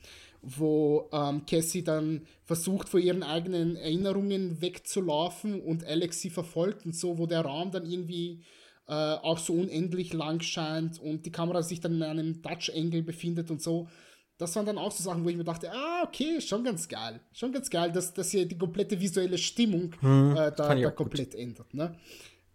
[0.43, 6.95] wo ähm, Cassie dann versucht, vor ihren eigenen Erinnerungen wegzulaufen und Alex sie verfolgt und
[6.95, 8.43] so, wo der Raum dann irgendwie
[8.87, 13.51] äh, auch so unendlich lang scheint und die Kamera sich dann in einem Dutch-Angle befindet
[13.51, 13.89] und so.
[14.37, 17.21] Das waren dann auch so Sachen, wo ich mir dachte, ah, okay, schon ganz geil.
[17.33, 20.97] Schon ganz geil, dass, dass hier die komplette visuelle Stimmung äh, da, da auch gut.
[20.97, 21.73] komplett ändert.
[21.75, 21.95] Ne?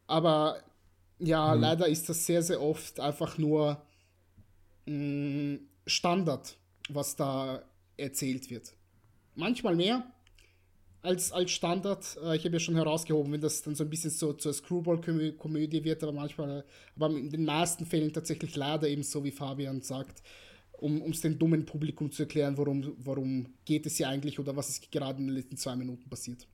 [0.08, 0.58] Aber
[1.20, 3.82] ja, leider ist das sehr, sehr oft einfach nur
[4.86, 6.58] mh, Standard,
[6.90, 7.64] was da
[7.98, 8.74] erzählt wird.
[9.36, 10.06] Manchmal mehr
[11.02, 12.18] als, als Standard.
[12.24, 15.84] Äh, ich habe ja schon herausgehoben, wenn das dann so ein bisschen so zur Screwball-Komödie
[15.84, 20.22] wird, aber manchmal, aber in den meisten Fällen tatsächlich leider eben so, wie Fabian sagt,
[20.74, 24.70] um es dem dummen Publikum zu erklären, worum, worum geht es hier eigentlich oder was
[24.70, 26.48] ist gerade in den letzten zwei Minuten passiert.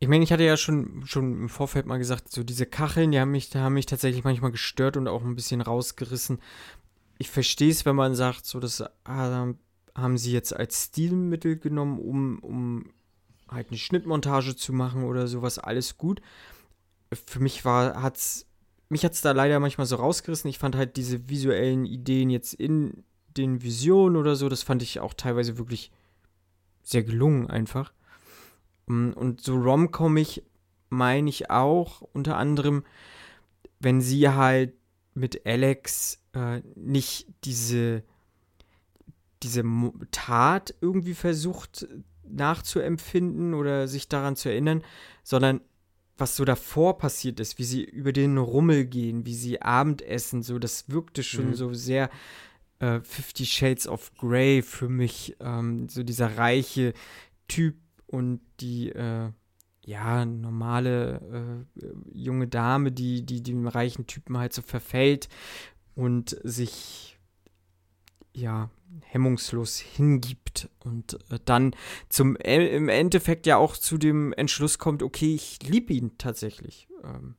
[0.00, 3.18] Ich meine, ich hatte ja schon, schon im Vorfeld mal gesagt, so diese Kacheln, die
[3.18, 6.38] haben mich, die haben mich tatsächlich manchmal gestört und auch ein bisschen rausgerissen.
[7.18, 9.48] Ich verstehe es, wenn man sagt, so das ah,
[9.96, 12.92] haben sie jetzt als Stilmittel genommen, um, um
[13.48, 16.20] halt eine Schnittmontage zu machen oder sowas, alles gut.
[17.26, 18.46] Für mich war, hat's,
[18.88, 20.48] mich hat es da leider manchmal so rausgerissen.
[20.48, 23.04] Ich fand halt diese visuellen Ideen jetzt in
[23.36, 25.90] den Visionen oder so, das fand ich auch teilweise wirklich
[26.82, 27.92] sehr gelungen einfach.
[28.88, 30.42] Mm, und so rom-commig
[30.90, 32.84] meine ich auch unter anderem,
[33.78, 34.74] wenn sie halt
[35.14, 38.02] mit Alex äh, nicht diese,
[39.42, 39.62] diese
[40.10, 41.86] Tat irgendwie versucht
[42.24, 44.82] nachzuempfinden oder sich daran zu erinnern,
[45.22, 45.60] sondern
[46.16, 50.58] was so davor passiert ist, wie sie über den Rummel gehen, wie sie Abendessen, so
[50.58, 51.54] das wirkte schon mhm.
[51.54, 52.10] so sehr
[52.80, 56.92] äh, Fifty Shades of Grey für mich, ähm, so dieser reiche
[57.46, 57.76] Typ
[58.08, 59.30] und die äh,
[59.84, 65.28] ja normale äh, junge Dame, die, die dem reichen Typen halt so verfällt
[65.94, 67.18] und sich
[68.32, 68.70] ja
[69.02, 71.74] hemmungslos hingibt und äh, dann
[72.08, 76.88] zum äh, im Endeffekt ja auch zu dem Entschluss kommt, okay, ich liebe ihn tatsächlich.
[77.04, 77.36] Ähm,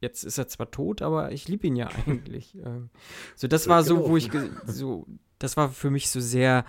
[0.00, 2.56] jetzt ist er zwar tot, aber ich liebe ihn ja eigentlich.
[2.64, 2.90] ähm,
[3.36, 4.30] so das war so, wo ich
[4.66, 5.06] so
[5.38, 6.64] das war für mich so sehr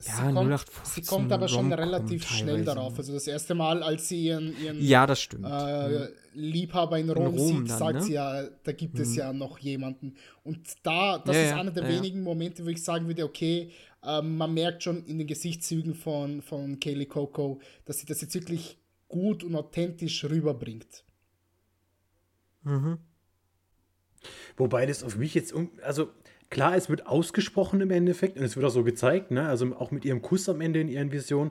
[0.00, 2.98] ja, sie, kommt, sie kommt aber schon relativ schnell darauf.
[2.98, 5.46] Also das erste Mal, als sie ihren, ihren ja, das stimmt.
[5.46, 8.02] Äh, Liebhaber in Rom, in Rom sieht, dann, sagt ne?
[8.02, 9.16] sie ja, da gibt es hm.
[9.16, 10.16] ja noch jemanden.
[10.42, 13.70] Und da, das ja, ist einer der ja, wenigen Momente, wo ich sagen würde, okay,
[14.02, 18.34] äh, man merkt schon in den Gesichtszügen von, von Kaylee Coco, dass sie das jetzt
[18.34, 18.78] wirklich
[19.08, 21.04] gut und authentisch rüberbringt.
[22.62, 22.98] Mhm.
[24.56, 26.10] Wobei das auf mich jetzt, also
[26.54, 29.48] Klar, es wird ausgesprochen im Endeffekt und es wird auch so gezeigt, ne?
[29.48, 31.50] also auch mit ihrem Kuss am Ende in ihren Visionen.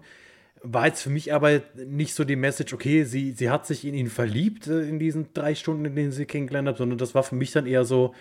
[0.62, 3.95] War jetzt für mich aber nicht so die Message, okay, sie, sie hat sich in
[3.95, 7.24] ihn verliebt äh, in diesen drei Stunden, in denen sie kennengelernt hat, sondern das war
[7.24, 8.16] für mich dann eher so,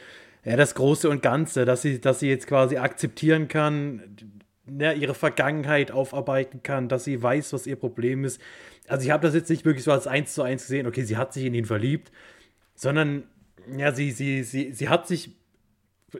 [0.44, 4.16] ja, das Große und Ganze, dass sie, dass sie jetzt quasi akzeptieren kann,
[4.66, 8.40] ja, ihre Vergangenheit aufarbeiten kann, dass sie weiß, was ihr Problem ist.
[8.88, 11.16] Also ich habe das jetzt nicht wirklich so als eins zu eins gesehen, okay, sie
[11.16, 12.10] hat sich in ihn verliebt,
[12.74, 13.22] sondern
[13.78, 15.30] ja, sie, sie, sie, sie hat sich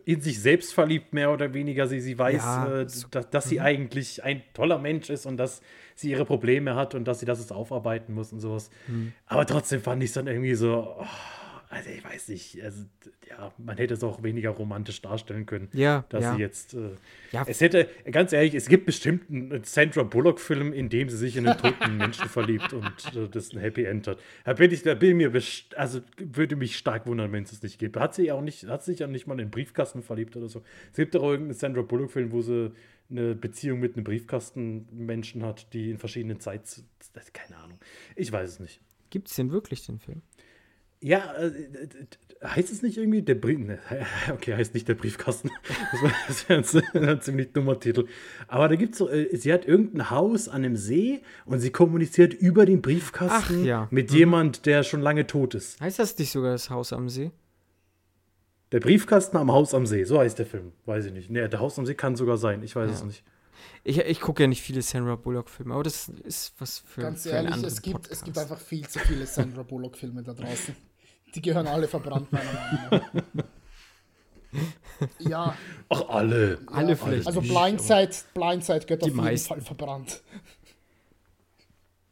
[0.05, 1.87] in sich selbst verliebt, mehr oder weniger.
[1.87, 3.65] Sie, sie weiß, ja, äh, dass, dass sie mhm.
[3.65, 5.61] eigentlich ein toller Mensch ist und dass
[5.95, 8.71] sie ihre Probleme hat und dass sie das jetzt aufarbeiten muss und sowas.
[8.87, 9.13] Mhm.
[9.27, 11.07] Aber trotzdem fand ich es dann irgendwie so, oh,
[11.73, 12.85] also ich weiß nicht, also,
[13.31, 15.69] ja, man hätte es auch weniger romantisch darstellen können.
[15.73, 16.05] Ja.
[16.11, 16.35] Dass ja.
[16.35, 16.75] sie jetzt.
[16.75, 16.91] Äh,
[17.33, 17.45] ja.
[17.47, 21.49] Es hätte, ganz ehrlich, es gibt bestimmt einen Sandra Bullock-Film, in dem sie sich in
[21.49, 24.19] einen toten Menschen verliebt und äh, das ein Happy End hat.
[24.45, 25.33] Da bin ich, da bin mir,
[25.75, 27.97] also würde mich stark wundern, wenn es es nicht gibt.
[27.97, 30.63] Hat sie auch nicht, hat sich ja nicht mal in den Briefkasten verliebt oder so.
[30.91, 32.73] Es gibt auch irgendeinen Sandra Bullock-Film, wo sie
[33.09, 36.85] eine Beziehung mit einem Briefkastenmenschen hat, die in verschiedenen Zeiten.
[37.33, 37.79] Keine Ahnung.
[38.15, 38.83] Ich weiß es nicht.
[39.09, 40.21] Gibt es denn wirklich den Film?
[41.03, 41.51] Ja, äh,
[42.45, 43.59] heißt es nicht irgendwie der Brief?
[43.59, 43.79] Ne,
[44.33, 45.51] okay, heißt nicht der Briefkasten.
[46.29, 48.07] Das wäre ein, ein, ziemlich dummer Titel.
[48.49, 51.71] Aber da gibt es so, äh, sie hat irgendein Haus an einem See und sie
[51.71, 53.89] kommuniziert über den Briefkasten Ach, ja.
[53.91, 54.17] mit mhm.
[54.17, 55.81] jemand, der schon lange tot ist.
[55.81, 57.33] Heißt das nicht sogar das Haus am See?
[58.71, 60.73] Der Briefkasten am Haus am See, so heißt der Film.
[60.87, 61.31] Weiß ich nicht.
[61.31, 62.97] Nee, der Haus am See kann sogar sein, ich weiß ja.
[62.97, 63.25] es nicht.
[63.85, 67.03] Ich, ich gucke ja nicht viele Sandra Bullock-Filme, aber das ist was für.
[67.03, 70.75] Ganz für ehrlich, es gibt, es gibt einfach viel zu viele Sandra Bullock-Filme da draußen.
[71.35, 73.45] Die gehören alle verbrannt, meiner Meinung nach.
[75.19, 75.57] ja.
[75.89, 76.59] Ach, alle.
[76.61, 77.27] Ja, alle vielleicht.
[77.27, 79.49] Also Blindside, Blindside gehört auf jeden meisten.
[79.49, 80.23] Fall verbrannt.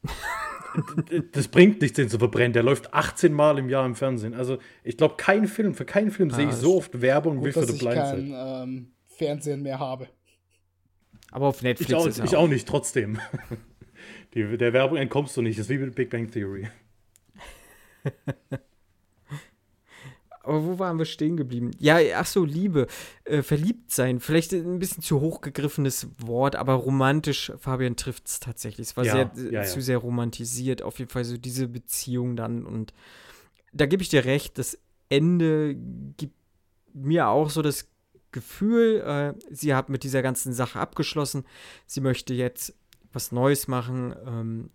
[1.32, 2.52] das bringt nichts, den zu verbrennen.
[2.52, 4.34] Der läuft 18 Mal im Jahr im Fernsehen.
[4.34, 7.48] Also ich glaube, kein Film, für keinen Film ah, sehe ich so oft Werbung gut,
[7.48, 8.22] wie für The Blindside.
[8.22, 10.09] Ich kein ähm, Fernsehen mehr habe.
[11.30, 13.18] Aber auf Netflix ich auch, ist Ich auch nicht, trotzdem.
[14.34, 15.59] Die, der Werbung entkommst du nicht.
[15.59, 16.68] Das ist wie mit Big Bang Theory.
[20.42, 21.70] Aber wo waren wir stehen geblieben?
[21.78, 22.86] Ja, ach so, Liebe,
[23.24, 24.20] äh, verliebt sein.
[24.20, 28.88] Vielleicht ein bisschen zu hochgegriffenes Wort, aber romantisch, Fabian trifft es tatsächlich.
[28.88, 32.64] Es war ja, sehr, ja, zu sehr romantisiert, auf jeden Fall so diese Beziehung dann.
[32.64, 32.94] Und
[33.72, 34.78] da gebe ich dir recht, das
[35.10, 35.74] Ende
[36.16, 36.34] gibt
[36.94, 37.88] mir auch so das
[38.32, 41.44] Gefühl, äh, sie hat mit dieser ganzen Sache abgeschlossen.
[41.86, 42.74] Sie möchte jetzt
[43.12, 44.70] was Neues machen, ähm,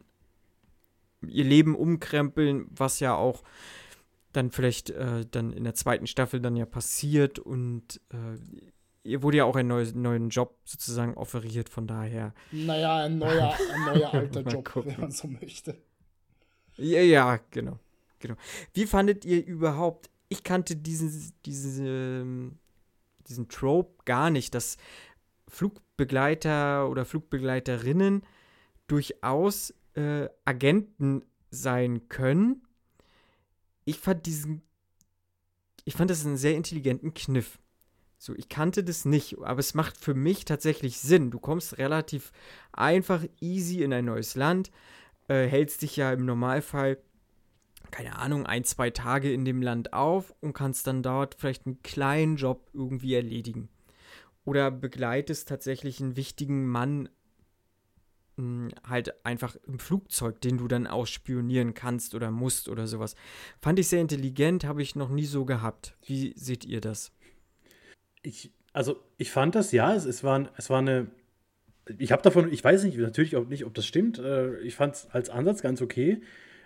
[1.27, 3.43] ihr Leben umkrempeln, was ja auch
[4.35, 8.37] dann vielleicht äh, dann in der zweiten Staffel dann ja passiert und äh,
[9.03, 12.33] ihr wurde ja auch ein neues, neuen Job sozusagen offeriert, von daher.
[12.51, 14.93] Naja, ein neuer, ein neuer alter Job, gucken.
[14.93, 15.77] wenn man so möchte.
[16.77, 17.79] Ja, ja, genau.
[18.19, 18.35] genau.
[18.73, 22.59] Wie fandet ihr überhaupt, ich kannte diesen, diesen,
[23.27, 24.77] diesen Trope gar nicht, dass
[25.47, 28.23] Flugbegleiter oder Flugbegleiterinnen
[28.87, 32.64] durchaus äh, Agenten sein können.
[33.85, 34.61] Ich fand diesen,
[35.85, 37.59] ich fand das einen sehr intelligenten Kniff.
[38.17, 41.31] So, ich kannte das nicht, aber es macht für mich tatsächlich Sinn.
[41.31, 42.31] Du kommst relativ
[42.71, 44.71] einfach, easy in ein neues Land,
[45.27, 46.97] äh, hältst dich ja im Normalfall,
[47.91, 51.83] keine Ahnung, ein, zwei Tage in dem Land auf und kannst dann dort vielleicht einen
[51.83, 53.69] kleinen Job irgendwie erledigen.
[54.43, 57.09] Oder begleitest tatsächlich einen wichtigen Mann
[58.37, 63.15] halt einfach im Flugzeug, den du dann ausspionieren kannst oder musst oder sowas.
[63.61, 65.95] Fand ich sehr intelligent, habe ich noch nie so gehabt.
[66.05, 67.11] Wie seht ihr das?
[68.21, 71.07] Ich, also ich fand das, ja, es, es, war, es war eine,
[71.97, 74.19] ich habe davon, ich weiß nicht, natürlich auch nicht, ob das stimmt.
[74.19, 76.21] Äh, ich fand es als Ansatz ganz okay.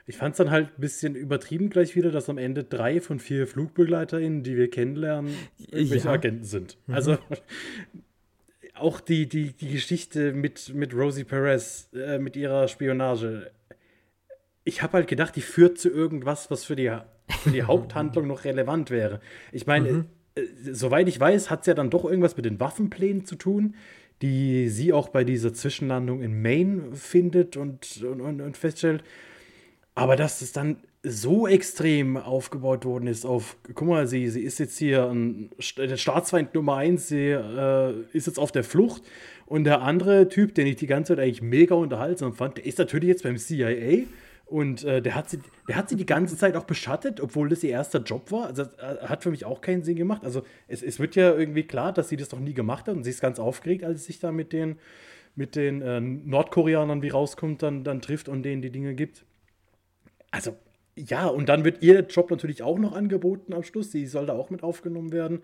[0.08, 3.20] Ich fand es dann halt ein bisschen übertrieben gleich wieder, dass am Ende drei von
[3.20, 5.36] vier FlugbegleiterInnen, die wir kennenlernen,
[5.70, 6.14] irgendwelche ja.
[6.14, 6.78] Agenten sind.
[6.88, 6.96] Mhm.
[6.96, 7.18] Also
[8.82, 13.52] auch die, die, die Geschichte mit, mit Rosie Perez, äh, mit ihrer Spionage.
[14.64, 16.92] Ich habe halt gedacht, die führt zu irgendwas, was für die,
[17.44, 19.22] für die Haupthandlung noch relevant wäre.
[19.52, 20.06] Ich meine, mhm.
[20.36, 20.42] äh,
[20.72, 23.76] soweit ich weiß, hat es ja dann doch irgendwas mit den Waffenplänen zu tun,
[24.22, 29.04] die sie auch bei dieser Zwischenlandung in Maine findet und, und, und, und feststellt.
[29.96, 34.60] Aber dass es dann so extrem aufgebaut worden ist auf, guck mal, sie, sie ist
[34.60, 39.04] jetzt hier ein, der Staatsfeind Nummer eins, sie äh, ist jetzt auf der Flucht
[39.46, 42.80] und der andere Typ, den ich die ganze Zeit eigentlich mega unterhaltsam fand, der ist
[42.80, 44.08] natürlich jetzt beim CIA
[44.46, 45.40] und äh, der, hat sie,
[45.70, 48.48] der hat sie die ganze Zeit auch beschattet, obwohl das ihr erster Job war.
[48.48, 50.26] Also äh, hat für mich auch keinen Sinn gemacht.
[50.26, 53.04] Also es, es wird ja irgendwie klar, dass sie das noch nie gemacht hat und
[53.04, 54.80] sie ist ganz aufgeregt, als sie sich da mit den,
[55.36, 59.24] mit den äh, Nordkoreanern, wie rauskommt, dann, dann trifft und denen die Dinge gibt.
[60.32, 60.58] Also
[61.08, 63.92] ja, und dann wird ihr Job natürlich auch noch angeboten am Schluss.
[63.92, 65.42] Sie soll da auch mit aufgenommen werden.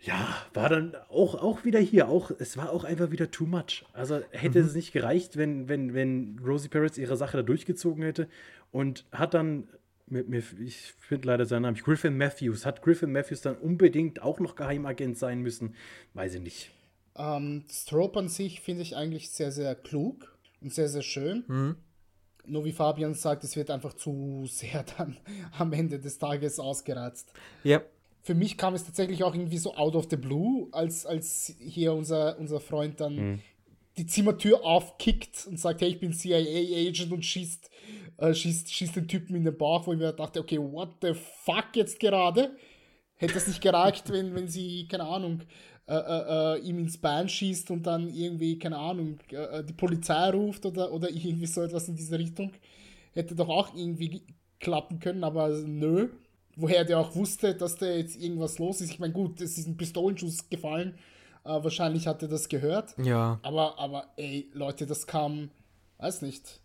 [0.00, 2.08] Ja, war dann auch, auch wieder hier.
[2.08, 3.84] Auch, es war auch einfach wieder too much.
[3.92, 4.66] Also hätte mhm.
[4.66, 8.28] es nicht gereicht, wenn, wenn, wenn Rosie Perez ihre Sache da durchgezogen hätte
[8.72, 9.68] und hat dann,
[10.06, 14.38] mit, mit, ich finde leider seinen Namen, Griffin Matthews, hat Griffin Matthews dann unbedingt auch
[14.38, 15.74] noch Geheimagent sein müssen?
[16.14, 16.70] Weiß ich nicht.
[17.16, 21.44] Ähm, Strope an sich finde ich eigentlich sehr, sehr klug und sehr, sehr schön.
[21.48, 21.76] Mhm
[22.46, 25.16] nur wie Fabian sagt, es wird einfach zu sehr dann
[25.58, 27.32] am Ende des Tages ausgereizt.
[27.64, 27.82] Ja.
[28.22, 31.92] Für mich kam es tatsächlich auch irgendwie so out of the blue, als, als hier
[31.92, 33.42] unser, unser Freund dann mhm.
[33.96, 37.70] die Zimmertür aufkickt und sagt, hey, ich bin CIA-Agent und schießt,
[38.16, 41.12] äh, schießt, schießt den Typen in den Bauch, wo ich mir dachte, okay, what the
[41.14, 42.56] fuck jetzt gerade?
[43.14, 45.42] Hätte es nicht gereicht, wenn, wenn sie, keine Ahnung,
[45.88, 49.72] äh, äh, äh, ihm ins Bein schießt und dann irgendwie, keine Ahnung, äh, äh, die
[49.72, 52.50] Polizei ruft oder, oder irgendwie so etwas in diese Richtung.
[53.12, 54.22] Hätte doch auch irgendwie
[54.58, 56.08] klappen können, aber nö.
[56.56, 58.90] Woher der auch wusste, dass da jetzt irgendwas los ist.
[58.90, 60.94] Ich meine, gut, es ist ein Pistolenschuss gefallen.
[61.44, 62.94] Wahrscheinlich hat er das gehört.
[62.98, 63.38] Ja.
[63.42, 65.50] Aber, aber ey, Leute, das kam,
[65.98, 66.60] weiß nicht.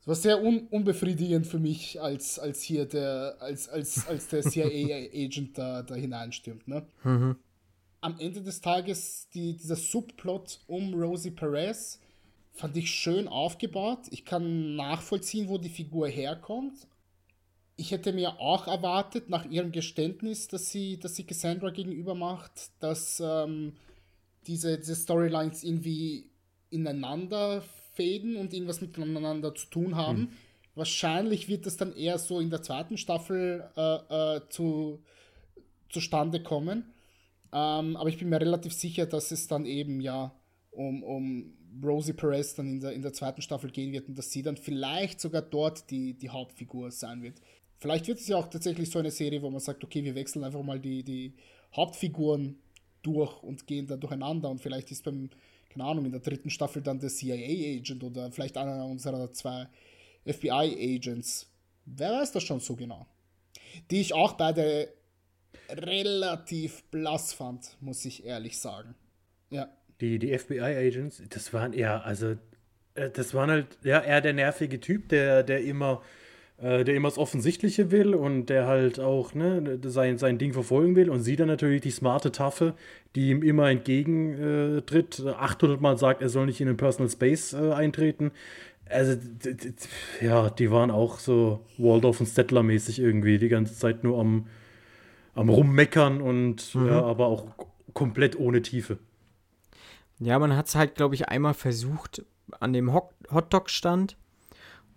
[0.00, 4.42] Es war sehr un unbefriedigend für mich, als, als hier der, als, als, als der
[4.50, 6.86] CIA-Agent da, da hineinstürmt, ne?
[7.04, 7.36] Mhm
[8.04, 11.98] am Ende des Tages die, dieser Subplot um Rosie Perez
[12.52, 14.00] fand ich schön aufgebaut.
[14.10, 16.86] Ich kann nachvollziehen, wo die Figur herkommt.
[17.76, 22.70] Ich hätte mir auch erwartet, nach ihrem Geständnis, dass sie, dass sie Cassandra gegenüber macht,
[22.78, 23.72] dass ähm,
[24.46, 26.26] diese, diese Storylines irgendwie
[26.70, 27.64] ineinander
[27.94, 30.20] fäden und irgendwas miteinander zu tun haben.
[30.20, 30.28] Mhm.
[30.74, 35.00] Wahrscheinlich wird das dann eher so in der zweiten Staffel äh, äh, zu,
[35.88, 36.93] zustande kommen.
[37.54, 40.34] Ähm, aber ich bin mir relativ sicher, dass es dann eben ja
[40.72, 44.32] um, um Rosie Perez dann in der, in der zweiten Staffel gehen wird und dass
[44.32, 47.40] sie dann vielleicht sogar dort die, die Hauptfigur sein wird.
[47.78, 50.42] Vielleicht wird es ja auch tatsächlich so eine Serie, wo man sagt, okay, wir wechseln
[50.42, 51.34] einfach mal die, die
[51.76, 52.58] Hauptfiguren
[53.02, 55.30] durch und gehen da durcheinander und vielleicht ist beim,
[55.68, 59.68] keine Ahnung, in der dritten Staffel dann der CIA-Agent oder vielleicht einer unserer zwei
[60.26, 61.48] FBI-Agents.
[61.86, 63.06] Wer weiß das schon so genau?
[63.90, 64.88] Die ich auch beide
[65.70, 68.94] relativ blass fand, muss ich ehrlich sagen.
[69.50, 69.68] Ja.
[70.00, 72.36] Die, die FBI-Agents, das waren eher, also,
[72.94, 76.02] äh, das waren halt, ja, eher der nervige Typ, der, der immer,
[76.58, 80.96] äh, der immer das Offensichtliche will und der halt auch, ne, sein, sein Ding verfolgen
[80.96, 82.74] will und sie dann natürlich die smarte Taffe,
[83.14, 87.72] die ihm immer entgegentritt, 800 Mal sagt, er soll nicht in den Personal Space äh,
[87.72, 88.32] eintreten.
[88.86, 89.16] Also,
[90.20, 94.46] ja, die waren auch so Waldorf und Stettler mäßig irgendwie, die ganze Zeit nur am,
[95.34, 96.86] am Rummeckern und mhm.
[96.86, 97.46] ja, aber auch
[97.92, 98.98] komplett ohne Tiefe.
[100.20, 102.24] Ja, man hat es halt, glaube ich, einmal versucht
[102.60, 104.16] an dem Hotdog-Stand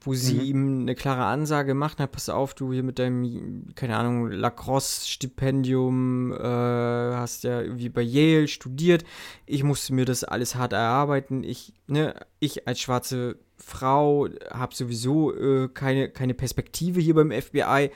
[0.02, 3.98] wo sie ihm eine klare Ansage macht, na pass auf, du hier mit deinem, keine
[3.98, 9.04] Ahnung, Lacrosse-Stipendium, äh, hast ja irgendwie bei Yale studiert,
[9.46, 15.36] ich musste mir das alles hart erarbeiten, ich, ne, ich als schwarze Frau habe sowieso
[15.36, 17.90] äh, keine, keine Perspektive hier beim FBI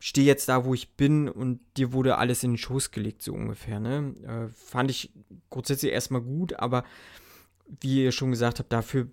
[0.00, 3.32] stehe jetzt da, wo ich bin und dir wurde alles in den Schoß gelegt, so
[3.32, 5.12] ungefähr, ne, äh, fand ich
[5.50, 6.84] grundsätzlich erstmal gut, aber
[7.80, 9.06] wie ihr schon gesagt habt, dafür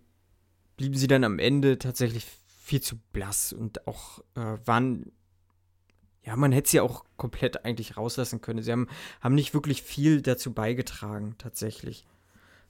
[0.77, 5.11] blieben sie dann am Ende tatsächlich viel zu blass und auch äh, waren,
[6.23, 8.63] ja, man hätte sie auch komplett eigentlich rauslassen können.
[8.63, 8.87] Sie haben,
[9.21, 12.05] haben nicht wirklich viel dazu beigetragen, tatsächlich.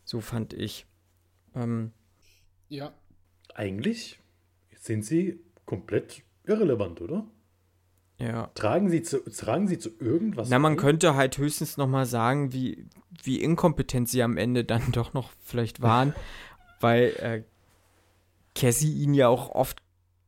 [0.04, 0.86] So fand ich.
[1.56, 1.92] Ähm,
[2.70, 2.94] Ja,
[3.58, 4.20] Eigentlich
[4.76, 7.26] sind sie komplett irrelevant, oder?
[8.20, 8.50] Ja.
[8.56, 10.82] Tragen sie zu, tragen sie zu irgendwas Na, man bei?
[10.82, 12.88] könnte halt höchstens noch mal sagen, wie,
[13.24, 16.14] wie inkompetent sie am Ende dann doch noch vielleicht waren,
[16.80, 17.44] weil äh,
[18.56, 19.82] Cassie ihnen ja auch oft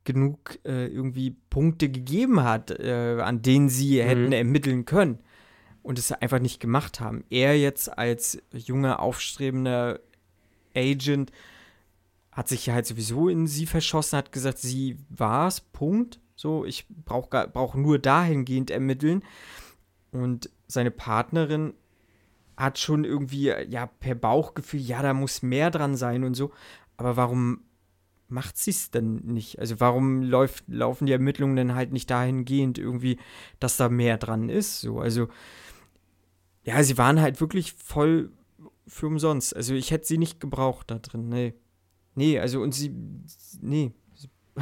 [0.03, 5.19] genug äh, irgendwie Punkte gegeben hat, äh, an denen sie hätten ermitteln können
[5.83, 7.23] und es einfach nicht gemacht haben.
[7.29, 9.99] Er jetzt als junger, aufstrebender
[10.75, 11.31] Agent
[12.31, 16.19] hat sich ja halt sowieso in sie verschossen, hat gesagt, sie war's, Punkt.
[16.39, 19.23] So, ich brauche brauch nur dahingehend ermitteln.
[20.13, 21.73] Und seine Partnerin
[22.55, 26.53] hat schon irgendwie, ja, per Bauchgefühl, ja, da muss mehr dran sein und so.
[26.95, 27.65] Aber warum
[28.29, 29.59] macht sie es denn nicht?
[29.59, 33.19] Also warum läuft, laufen die Ermittlungen dann halt nicht dahingehend irgendwie,
[33.59, 34.79] dass da mehr dran ist?
[34.79, 35.27] So, also
[36.63, 38.31] ja, sie waren halt wirklich voll
[38.87, 39.53] für umsonst.
[39.53, 41.27] Also ich hätte sie nicht gebraucht da drin.
[41.27, 41.53] Nee.
[42.15, 42.95] Nee, also und sie,
[43.59, 43.91] nee,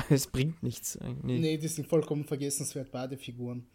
[0.10, 0.98] es bringt nichts.
[0.98, 1.24] eigentlich.
[1.24, 1.40] Nee.
[1.40, 3.66] nee, die sind vollkommen vergessenswert, beide Figuren.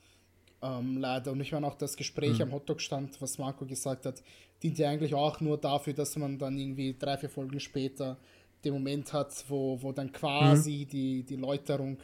[0.63, 1.33] Ähm, leider.
[1.33, 4.23] Und ich meine auch das Gespräch am Hotdog-Stand, was Marco gesagt hat,
[4.63, 8.17] dient ja eigentlich auch nur dafür, dass man dann irgendwie drei, vier Folgen später
[8.65, 11.99] den Moment hat, wo, wo dann quasi die, die Läuterung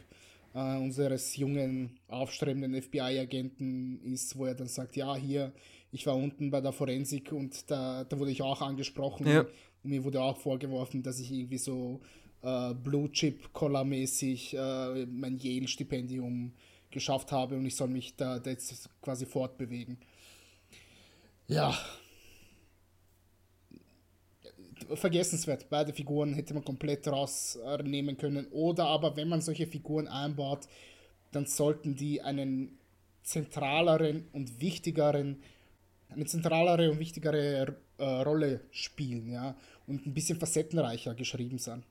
[0.53, 5.53] äh, unseres jungen, aufstrebenden FBI-Agenten ist, wo er dann sagt, ja, hier,
[5.91, 9.27] ich war unten bei der Forensik und da, da wurde ich auch angesprochen.
[9.27, 9.45] Ja.
[9.83, 12.01] Und mir wurde auch vorgeworfen, dass ich irgendwie so
[12.41, 16.53] äh, Blue Chip Collar mäßig äh, mein Yale-Stipendium
[16.91, 19.97] geschafft habe und ich soll mich da, da jetzt quasi fortbewegen.
[21.47, 21.77] Ja.
[24.93, 25.69] Vergessenswert.
[25.69, 28.47] Beide Figuren hätte man komplett rausnehmen können.
[28.51, 30.67] Oder aber, wenn man solche Figuren einbaut,
[31.31, 32.79] dann sollten die einen
[33.23, 35.43] zentraleren und wichtigeren,
[36.09, 39.55] eine zentralere und wichtigere äh, Rolle spielen, ja,
[39.85, 41.83] und ein bisschen facettenreicher geschrieben sein.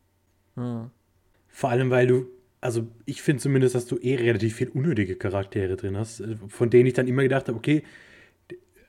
[1.49, 2.27] Vor allem, weil du,
[2.61, 6.71] also ich finde zumindest, dass du eh relativ viel unnötige Charaktere drin hast, äh, von
[6.71, 7.83] denen ich dann immer gedacht habe, okay,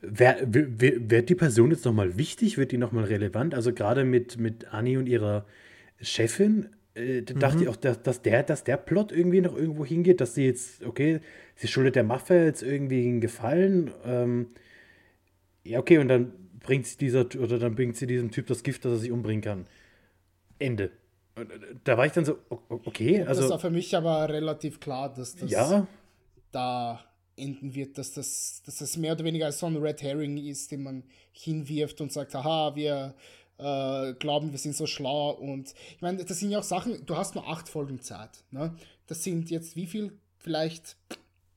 [0.01, 3.55] wer, wer, wird die Person jetzt nochmal wichtig, wird die nochmal relevant?
[3.55, 5.45] Also gerade mit, mit Annie und ihrer
[6.01, 9.85] Chefin, äh, da dachte ich auch, dass, dass, der, dass der Plot irgendwie noch irgendwo
[9.85, 11.19] hingeht, dass sie jetzt, okay,
[11.55, 13.91] sie schuldet der Mafia jetzt irgendwie einen Gefallen.
[14.05, 14.47] Ähm,
[15.63, 18.85] ja, okay, und dann bringt sie dieser, oder dann bringt sie diesem Typ das Gift,
[18.85, 19.65] dass er sich umbringen kann.
[20.57, 20.91] Ende.
[21.83, 25.35] Da war ich dann so, okay, das war also für mich aber relativ klar, dass
[25.35, 25.87] das ja,
[26.51, 27.03] da
[27.35, 30.83] enden wird, dass das, dass das mehr oder weniger so ein Red Herring ist, den
[30.83, 33.15] man hinwirft und sagt, haha, wir
[33.57, 37.15] äh, glauben, wir sind so schlau und ich meine, das sind ja auch Sachen, du
[37.15, 38.75] hast nur acht Folgen Zeit, ne?
[39.07, 40.17] Das sind jetzt wie viel?
[40.37, 40.95] Vielleicht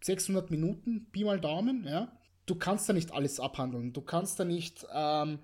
[0.01, 2.11] 600 Minuten, Pi mal Daumen, ja?
[2.47, 5.39] Du kannst da nicht alles abhandeln, du kannst da nicht ähm,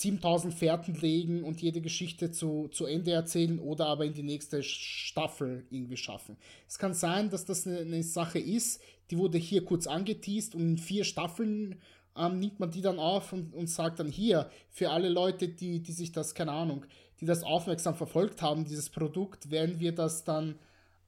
[0.00, 4.62] 7000 Fährten legen und jede Geschichte zu, zu Ende erzählen oder aber in die nächste
[4.62, 6.36] Staffel irgendwie schaffen.
[6.68, 8.80] Es kann sein, dass das eine, eine Sache ist,
[9.10, 11.80] die wurde hier kurz angeteased und in vier Staffeln
[12.16, 15.80] ähm, nimmt man die dann auf und, und sagt dann hier, für alle Leute, die,
[15.80, 16.86] die sich das, keine Ahnung,
[17.20, 20.56] die das aufmerksam verfolgt haben, dieses Produkt, werden wir das dann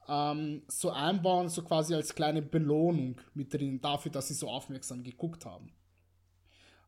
[0.08, 5.02] ähm, so einbauen, so quasi als kleine Belohnung mit drin, dafür, dass sie so aufmerksam
[5.02, 5.72] geguckt haben.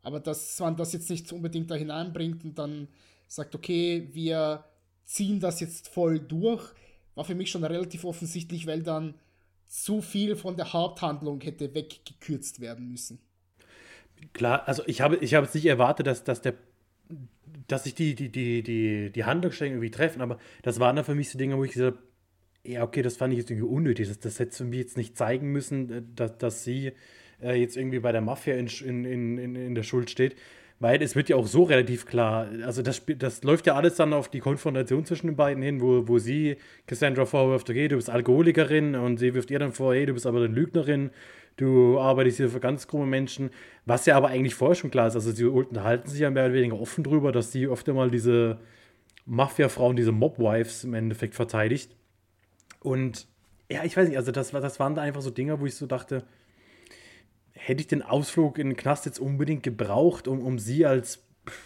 [0.03, 2.89] Aber dass man das jetzt nicht unbedingt da hineinbringt und dann
[3.27, 4.65] sagt, okay, wir
[5.05, 6.63] ziehen das jetzt voll durch,
[7.15, 9.15] war für mich schon relativ offensichtlich, weil dann
[9.67, 13.19] zu viel von der Haupthandlung hätte weggekürzt werden müssen.
[14.33, 16.55] klar, also ich habe, ich habe jetzt nicht erwartet, dass, dass der
[17.67, 21.15] dass sich die, die, die, die, die Handlungsstränge irgendwie treffen, aber das waren dann für
[21.15, 22.09] mich so Dinge, wo ich gesagt habe,
[22.65, 24.09] ja, okay, das fand ich jetzt irgendwie unnötig.
[24.09, 26.93] Das, das hätte mir jetzt nicht zeigen müssen, äh, dass, dass sie
[27.43, 29.05] äh, jetzt irgendwie bei der Mafia in, in,
[29.39, 30.37] in, in- der Schuld steht.
[30.81, 34.13] Weil es wird ja auch so relativ klar, also das, das läuft ja alles dann
[34.13, 36.57] auf die Konfrontation zwischen den beiden hin, wo, wo sie
[36.87, 40.25] Cassandra vorwirft, okay, du bist Alkoholikerin und sie wirft ihr dann vor, hey, du bist
[40.25, 41.11] aber eine Lügnerin,
[41.57, 43.51] du arbeitest hier für ganz krumme Menschen,
[43.87, 45.17] was ja aber eigentlich vorher schon klar ist.
[45.17, 48.59] Also sie unterhalten sich ja mehr oder weniger offen drüber, dass sie öfter mal diese
[49.27, 51.97] Mafia-Frauen, diese Mob-Wives im Endeffekt verteidigt.
[52.79, 53.27] Und
[53.69, 55.87] ja, ich weiß nicht, also das, das waren da einfach so Dinge, wo ich so
[55.87, 56.23] dachte,
[57.69, 61.23] hätte ich den Ausflug in den Knast jetzt unbedingt gebraucht, um, um sie als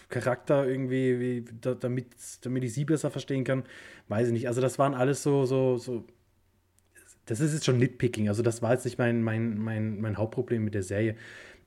[0.08, 2.06] Charakter irgendwie, wie, da, damit,
[2.42, 3.62] damit ich sie besser verstehen kann,
[4.08, 4.48] weiß ich nicht.
[4.48, 6.04] Also das waren alles so, so, so,
[7.26, 10.64] das ist jetzt schon Nitpicking, also das war jetzt nicht mein, mein, mein, mein Hauptproblem
[10.64, 11.14] mit der Serie.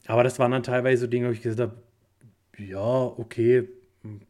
[0.05, 1.81] Aber das waren dann teilweise so Dinge, wo ich gesagt habe,
[2.57, 3.69] ja, okay,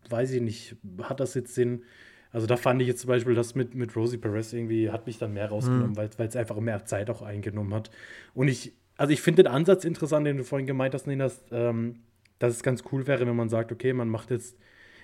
[0.09, 1.83] weiß ich nicht, hat das jetzt Sinn?
[2.31, 5.17] Also da fand ich jetzt zum Beispiel das mit, mit Rosie Perez irgendwie, hat mich
[5.17, 5.97] dann mehr rausgenommen, mhm.
[5.97, 7.89] weil es einfach mehr Zeit auch eingenommen hat.
[8.33, 12.01] Und ich, also ich finde den Ansatz interessant, den du vorhin gemeint hast, Ninas, ähm,
[12.39, 14.57] dass es ganz cool wäre, wenn man sagt, okay, man macht jetzt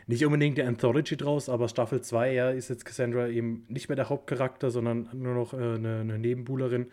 [0.07, 3.95] nicht unbedingt eine Anthology draus, aber Staffel 2 ja, ist jetzt Cassandra eben nicht mehr
[3.95, 6.87] der Hauptcharakter, sondern nur noch äh, eine, eine Nebenbuhlerin.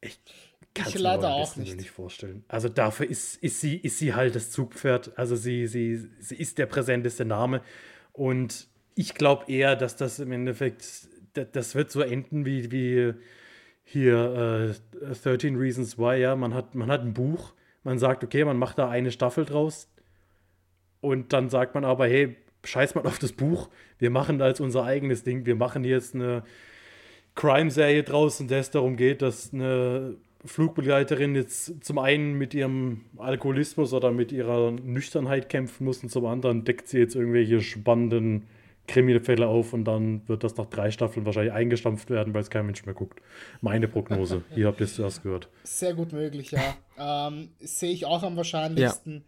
[0.00, 0.18] Ich
[0.74, 1.76] kann es mir auch nicht.
[1.76, 2.44] nicht vorstellen.
[2.48, 5.16] Also dafür ist, ist, sie, ist sie halt das Zugpferd.
[5.16, 7.62] Also sie, sie, sie ist der präsenteste Name.
[8.12, 13.14] Und ich glaube eher, dass das im Endeffekt, das wird so enden wie, wie
[13.84, 16.36] hier äh, 13 Reasons Why, ja.
[16.36, 17.54] Man hat, man hat ein Buch,
[17.84, 19.88] man sagt, okay, man macht da eine Staffel draus.
[21.00, 23.68] Und dann sagt man aber, hey, scheiß mal auf das Buch,
[23.98, 26.44] wir machen da jetzt unser eigenes Ding, wir machen jetzt eine
[27.34, 33.02] Crime-Serie draus, in der es darum geht, dass eine Flugbegleiterin jetzt zum einen mit ihrem
[33.16, 38.46] Alkoholismus oder mit ihrer Nüchternheit kämpfen muss und zum anderen deckt sie jetzt irgendwelche spannenden
[38.86, 42.66] Kriminalfälle auf und dann wird das nach drei Staffeln wahrscheinlich eingestampft werden, weil es kein
[42.66, 43.20] Mensch mehr guckt.
[43.60, 44.42] Meine Prognose.
[44.56, 45.48] Ihr habt es zuerst gehört.
[45.62, 46.76] Sehr gut möglich, ja.
[47.28, 49.24] ähm, Sehe ich auch am wahrscheinlichsten.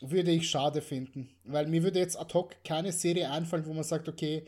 [0.00, 0.10] Ja.
[0.10, 1.28] Würde ich schade finden.
[1.44, 4.44] Weil mir würde jetzt ad hoc keine Serie einfallen, wo man sagt, okay,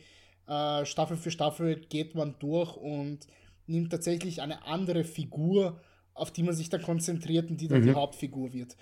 [0.47, 3.27] äh, Staffel für Staffel geht man durch und
[3.67, 5.79] nimmt tatsächlich eine andere Figur,
[6.13, 7.87] auf die man sich dann konzentriert und die dann mhm.
[7.87, 8.75] die Hauptfigur wird.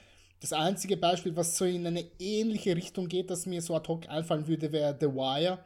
[0.44, 4.10] Das einzige Beispiel, was so in eine ähnliche Richtung geht, das mir so ad hoc
[4.10, 5.60] einfallen würde, wäre The Wire,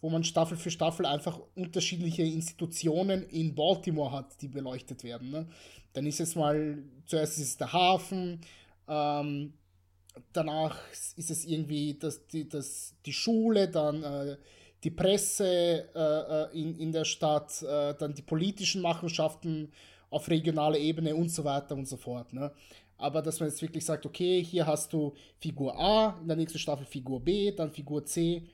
[0.00, 5.30] wo man Staffel für Staffel einfach unterschiedliche Institutionen in Baltimore hat, die beleuchtet werden.
[5.30, 5.46] Ne?
[5.92, 8.40] Dann ist es mal, zuerst ist es der Hafen,
[8.88, 9.52] ähm,
[10.32, 10.80] danach
[11.16, 14.36] ist es irgendwie das, die, das, die Schule, dann äh,
[14.82, 19.70] die Presse äh, äh, in, in der Stadt, äh, dann die politischen Machenschaften
[20.10, 22.32] auf regionaler Ebene und so weiter und so fort.
[22.32, 22.52] Ne?
[22.96, 26.58] Aber dass man jetzt wirklich sagt, okay, hier hast du Figur A, in der nächsten
[26.58, 28.48] Staffel Figur B, dann Figur C,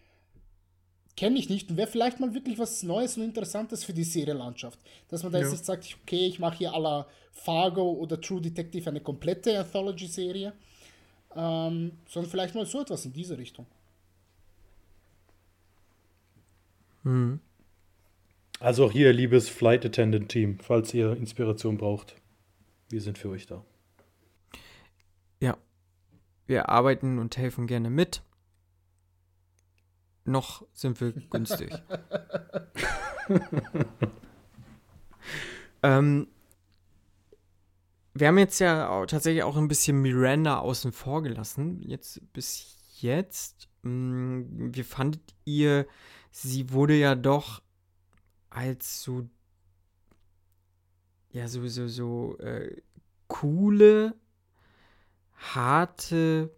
[1.16, 4.78] kenne ich nicht und wäre vielleicht mal wirklich was Neues und Interessantes für die Serienlandschaft.
[5.08, 5.44] Dass man da ja.
[5.44, 9.58] jetzt nicht sagt, okay, ich mache hier à la Fargo oder True Detective eine komplette
[9.58, 10.52] Anthology-Serie,
[11.36, 13.66] ähm, sondern vielleicht mal so etwas in diese Richtung.
[17.02, 17.40] Mhm.
[18.58, 22.14] Also auch hier, liebes Flight Attendant Team, falls ihr Inspiration braucht,
[22.90, 23.64] wir sind für euch da.
[26.50, 28.24] Wir arbeiten und helfen gerne mit.
[30.24, 31.72] Noch sind wir günstig.
[35.84, 36.26] ähm,
[38.14, 41.80] wir haben jetzt ja tatsächlich auch ein bisschen Miranda außen vor gelassen.
[41.82, 43.68] Jetzt bis jetzt.
[43.82, 45.86] Mh, mm, wie fandet ihr
[46.32, 47.62] sie wurde ja doch
[48.50, 49.28] als so,
[51.30, 52.82] ja, so, so, so äh,
[53.28, 54.16] coole,
[55.40, 56.50] harte,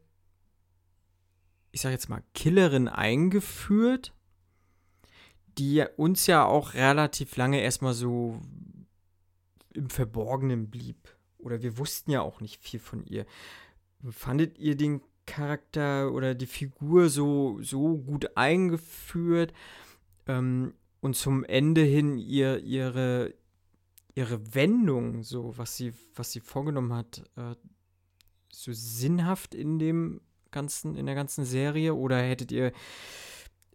[1.71, 4.13] ich sag jetzt mal, Killerin eingeführt,
[5.59, 8.41] die uns ja auch relativ lange erstmal so
[9.75, 10.97] im Verborgenen blieb.
[11.39, 13.27] Oder wir wussten ja auch nicht viel von ihr.
[14.11, 19.53] Fandet ihr den Charakter oder die Figur so, so gut eingeführt
[20.27, 23.35] ähm, und zum Ende hin ihr, ihre,
[24.15, 27.55] ihre Wendung, so was sie, was sie vorgenommen hat, äh,
[28.62, 30.20] so sinnhaft in dem
[30.51, 31.94] ganzen, in der ganzen Serie?
[31.94, 32.72] Oder hättet ihr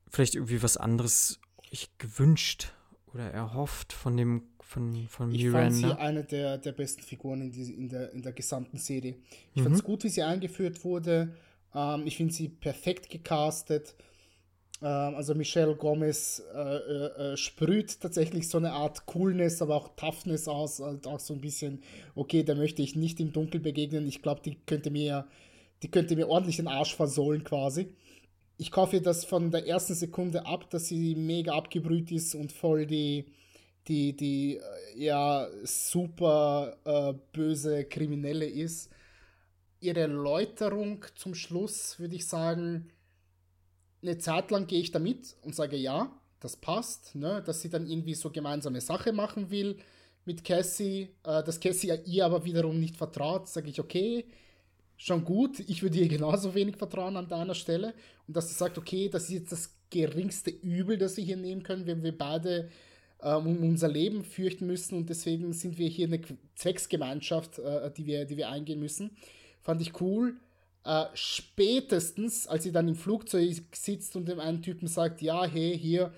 [0.10, 1.40] vielleicht irgendwie was anderes
[1.72, 2.74] euch gewünscht
[3.14, 5.78] oder erhofft von dem von, von ich Miranda.
[5.78, 8.78] Ich fand sie eine der, der besten Figuren in, die, in, der, in der gesamten
[8.78, 9.16] Serie.
[9.54, 9.64] Ich mhm.
[9.64, 11.34] fand es gut, wie sie eingeführt wurde.
[11.74, 13.96] Ähm, ich finde sie perfekt gecastet.
[14.82, 19.90] Ähm, also Michelle Gomez äh, äh, äh, sprüht tatsächlich so eine Art Coolness, aber auch
[19.96, 20.80] Toughness aus.
[20.80, 21.82] Halt auch so ein bisschen,
[22.16, 24.08] okay, da möchte ich nicht im Dunkel begegnen.
[24.08, 25.28] Ich glaube, die könnte mir,
[25.84, 27.94] die könnte mir ordentlich den Arsch versohlen quasi.
[28.58, 32.88] Ich kaufe das von der ersten Sekunde ab, dass sie mega abgebrüht ist und voll
[32.88, 33.26] die,
[33.88, 34.62] die, die äh,
[35.04, 38.90] ja, super äh, böse Kriminelle ist.
[39.80, 42.90] Ihre Erläuterung zum Schluss, würde ich sagen,
[44.02, 47.42] eine Zeit lang gehe ich damit und sage, ja, das passt, ne?
[47.46, 49.78] dass sie dann irgendwie so gemeinsame Sache machen will
[50.26, 54.26] mit Cassie, äh, dass Cassie ihr aber wiederum nicht vertraut, sage ich, okay,
[54.98, 55.60] schon gut.
[55.62, 57.94] Ich würde ihr genauso wenig vertrauen an deiner Stelle.
[58.28, 61.64] Und dass sie sagt, okay, das ist jetzt das geringste Übel, das wir hier nehmen
[61.64, 62.70] können, wenn wir beide
[63.22, 66.22] ähm, um unser Leben fürchten müssen und deswegen sind wir hier eine
[66.56, 69.12] Zwecksgemeinschaft, äh, die, wir, die wir eingehen müssen.
[69.62, 70.36] Fand ich cool.
[70.88, 75.78] Äh, spätestens, als sie dann im Flugzeug sitzt und dem einen Typen sagt, ja, hey,
[75.78, 76.14] hier,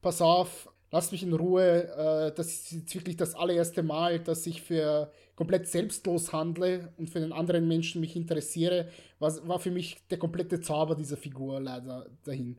[0.00, 4.46] pass auf, lass mich in Ruhe, äh, das ist jetzt wirklich das allererste Mal, dass
[4.46, 8.88] ich für komplett selbstlos handle und für den anderen Menschen mich interessiere,
[9.18, 12.56] was, war für mich der komplette Zauber dieser Figur leider dahin.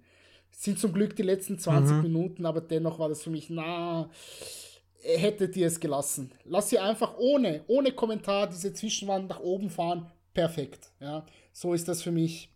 [0.52, 2.04] Sind zum Glück die letzten 20 mhm.
[2.04, 4.08] Minuten, aber dennoch war das für mich, na,
[5.02, 6.32] hättet ihr es gelassen.
[6.44, 10.12] Lass sie einfach ohne, ohne Kommentar diese Zwischenwand nach oben fahren.
[10.36, 10.92] Perfekt.
[11.00, 12.52] Ja, so ist das für mich.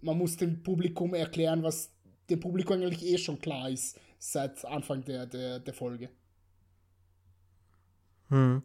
[0.00, 1.92] Man muss dem Publikum erklären, was
[2.28, 6.10] dem Publikum eigentlich eh schon klar ist seit Anfang der, der, der Folge.
[8.28, 8.62] Hm.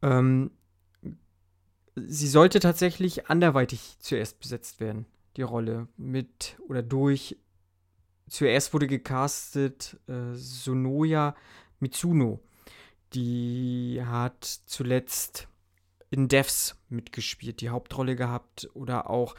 [0.00, 0.50] Ähm,
[1.96, 5.06] sie sollte tatsächlich anderweitig zuerst besetzt werden
[5.36, 7.36] die Rolle mit oder durch.
[8.28, 11.34] Zuerst wurde gecastet äh, Sonoya
[11.80, 12.40] Mitsuno.
[13.14, 15.48] Die hat zuletzt
[16.12, 19.34] in Devs mitgespielt, die Hauptrolle gehabt oder auch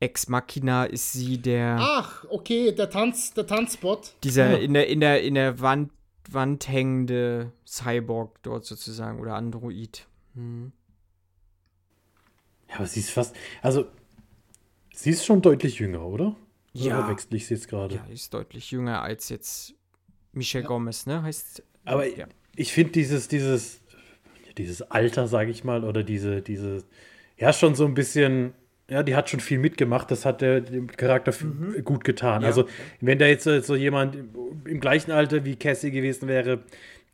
[0.00, 1.76] Ex Machina ist sie der.
[1.78, 4.14] Ach, okay, der Tanz, der Tanzbot.
[4.24, 4.56] Dieser ja.
[4.56, 5.92] in der in der in der Wand
[6.30, 10.06] Wand hängende Cyborg dort sozusagen oder Android.
[10.34, 10.72] Hm.
[12.68, 13.34] Ja, aber sie ist fast.
[13.62, 13.86] Also
[15.00, 16.36] Sie ist schon deutlich jünger, oder?
[16.74, 16.98] Ja.
[16.98, 17.94] Oder wechsle ich sie jetzt gerade?
[17.94, 19.72] Ja, ist deutlich jünger als jetzt
[20.32, 20.68] Michelle ja.
[20.68, 21.22] Gomez, ne?
[21.22, 21.62] Heißt.
[21.86, 22.26] Aber ja.
[22.54, 23.79] ich finde dieses, dieses,
[24.60, 26.84] dieses Alter, sage ich mal, oder diese, diese,
[27.36, 28.52] ja, schon so ein bisschen,
[28.88, 31.84] ja, die hat schon viel mitgemacht, das hat der, dem Charakter mhm.
[31.84, 32.42] gut getan.
[32.42, 32.48] Ja.
[32.48, 32.66] Also,
[33.00, 34.16] wenn da jetzt so jemand
[34.64, 36.60] im gleichen Alter wie Cassie gewesen wäre,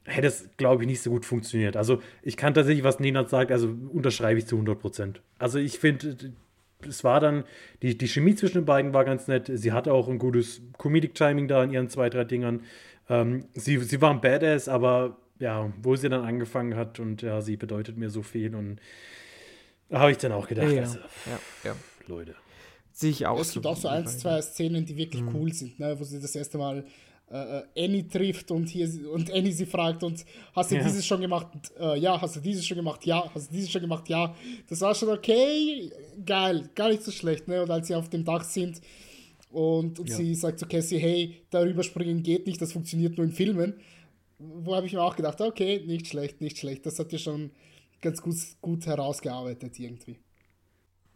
[0.05, 1.77] hätte es, glaube ich, nicht so gut funktioniert.
[1.77, 5.21] Also, ich kann tatsächlich, was Nina sagt, also unterschreibe ich zu 100 Prozent.
[5.39, 6.17] Also, ich finde,
[6.87, 7.45] es war dann,
[7.83, 9.51] die, die Chemie zwischen den beiden war ganz nett.
[9.53, 12.63] Sie hatte auch ein gutes Comedic-Timing da in ihren zwei, drei Dingern.
[13.09, 17.41] Ähm, sie, sie war ein Badass, aber ja, wo sie dann angefangen hat und ja,
[17.41, 18.81] sie bedeutet mir so viel und
[19.89, 21.77] da habe ich dann auch gedacht, ja, also, ja, ja.
[22.07, 22.35] Leute.
[22.93, 23.49] Sehe ich aus.
[23.49, 25.37] Es gibt auch so ein, zwei Szenen, die wirklich mhm.
[25.37, 25.99] cool sind, ne?
[25.99, 26.85] wo sie das erste Mal
[27.29, 30.85] äh, äh, Annie trifft und hier und Annie sie fragt und hast du ja.
[30.85, 31.49] dieses schon gemacht?
[31.79, 33.05] Äh, ja, hast du dieses schon gemacht?
[33.05, 34.09] Ja, hast du dieses schon gemacht?
[34.09, 34.35] Ja.
[34.69, 35.91] Das war schon okay,
[36.25, 37.63] geil, gar nicht so schlecht, ne?
[37.63, 38.81] Und als sie auf dem Dach sind
[39.51, 40.17] und, und ja.
[40.17, 43.75] sie sagt zu Cassie, hey, darüber springen geht nicht, das funktioniert nur in Filmen.
[44.39, 46.85] Wo habe ich mir auch gedacht, okay, nicht schlecht, nicht schlecht.
[46.85, 47.51] Das hat ihr schon
[48.03, 50.19] ganz gut, gut herausgearbeitet irgendwie.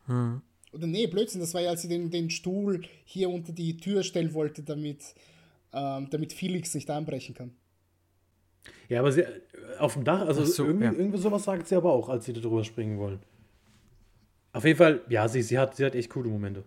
[0.06, 0.40] Hm.
[0.72, 4.02] Oder nee, Blödsinn, das war ja, als sie den, den Stuhl hier unter die Tür
[4.02, 5.14] stellen wollte, damit
[5.72, 7.52] ähm, damit Felix nicht einbrechen kann.
[8.88, 9.24] Ja, aber sie,
[9.78, 10.92] auf dem Dach, also so, irgendwie, ja.
[10.92, 13.20] irgendwie sowas sagt sie aber auch, als sie da drüber springen wollen.
[14.52, 16.64] Auf jeden Fall, ja, sie, sie, hat, sie hat echt coole Momente.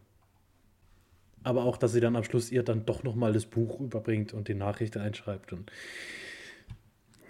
[1.43, 4.47] Aber auch, dass sie dann am Schluss ihr dann doch nochmal das Buch überbringt und
[4.47, 5.51] die Nachricht einschreibt.
[5.51, 5.69] Und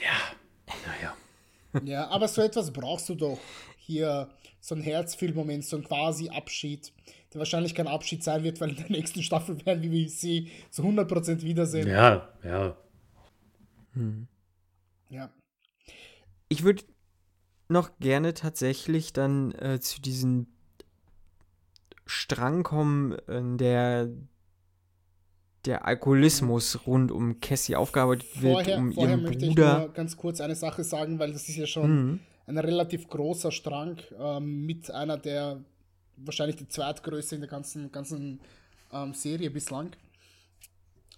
[0.04, 1.16] ja, naja.
[1.84, 3.40] Ja, aber so etwas brauchst du doch.
[3.78, 4.30] Hier
[4.62, 6.94] so ein Herzfühlmoment, so ein quasi Abschied
[7.34, 10.84] der wahrscheinlich kein Abschied sein wird, weil in der nächsten Staffel werden wir sie zu
[10.84, 11.88] 100% wiedersehen.
[11.88, 12.78] Ja, ja.
[13.94, 14.28] Hm.
[15.10, 15.32] Ja.
[16.48, 16.84] Ich würde
[17.70, 20.48] noch gerne tatsächlich dann äh, zu diesem
[22.06, 24.10] Strang kommen, äh, der
[25.66, 29.74] der Alkoholismus rund um Cassie aufgearbeitet wird, vorher, um vorher ihren möchte Bruder.
[29.74, 32.20] Ich nur ganz kurz eine Sache sagen, weil das ist ja schon mhm.
[32.48, 35.64] ein relativ großer Strang ähm, mit einer der
[36.18, 38.40] wahrscheinlich die zweitgrößte in der ganzen, ganzen
[38.92, 39.96] ähm, Serie bislang.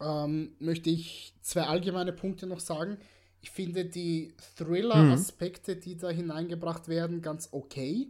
[0.01, 2.97] Ähm, möchte ich zwei allgemeine Punkte noch sagen.
[3.41, 5.81] Ich finde die Thriller-Aspekte, mhm.
[5.81, 8.07] die da hineingebracht werden, ganz okay.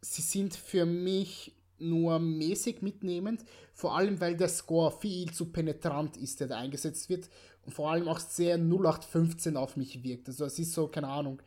[0.00, 1.52] Sie sind für mich
[1.88, 7.08] nur mäßig mitnehmend, vor allem weil der Score viel zu penetrant ist, der da eingesetzt
[7.08, 7.28] wird
[7.64, 10.28] und vor allem auch sehr 0815 auf mich wirkt.
[10.28, 11.40] Also es ist so, keine Ahnung,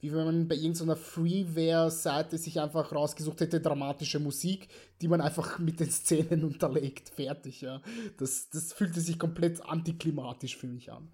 [0.00, 4.68] wie wenn man bei irgendeiner Freeware-Seite sich einfach rausgesucht hätte, dramatische Musik,
[5.00, 7.08] die man einfach mit den Szenen unterlegt.
[7.08, 7.80] Fertig, ja.
[8.18, 11.08] Das, das fühlte sich komplett antiklimatisch für mich an.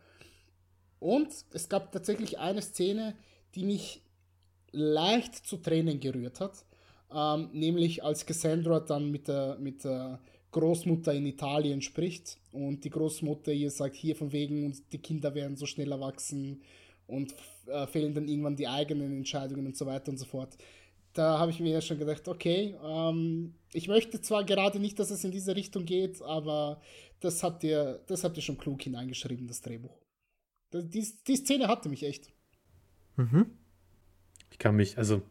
[0.99, 3.15] Und es gab tatsächlich eine Szene,
[3.55, 4.03] die mich
[4.73, 6.65] leicht zu Tränen gerührt hat.
[7.13, 10.21] Ähm, nämlich als Cassandra dann mit der, mit der
[10.53, 15.57] Großmutter in Italien spricht und die Großmutter ihr sagt, hier von wegen, die Kinder werden
[15.57, 16.63] so schnell erwachsen
[17.07, 17.35] und
[17.67, 20.57] äh, fehlen dann irgendwann die eigenen Entscheidungen und so weiter und so fort.
[21.13, 25.11] Da habe ich mir ja schon gedacht, okay, ähm, ich möchte zwar gerade nicht, dass
[25.11, 26.81] es in diese Richtung geht, aber
[27.21, 29.97] das habt ihr, das habt ihr schon klug hineingeschrieben, das Drehbuch.
[30.73, 32.33] Die, die Szene hatte mich echt.
[33.17, 33.47] Mhm.
[34.53, 35.23] Ich kann mich, also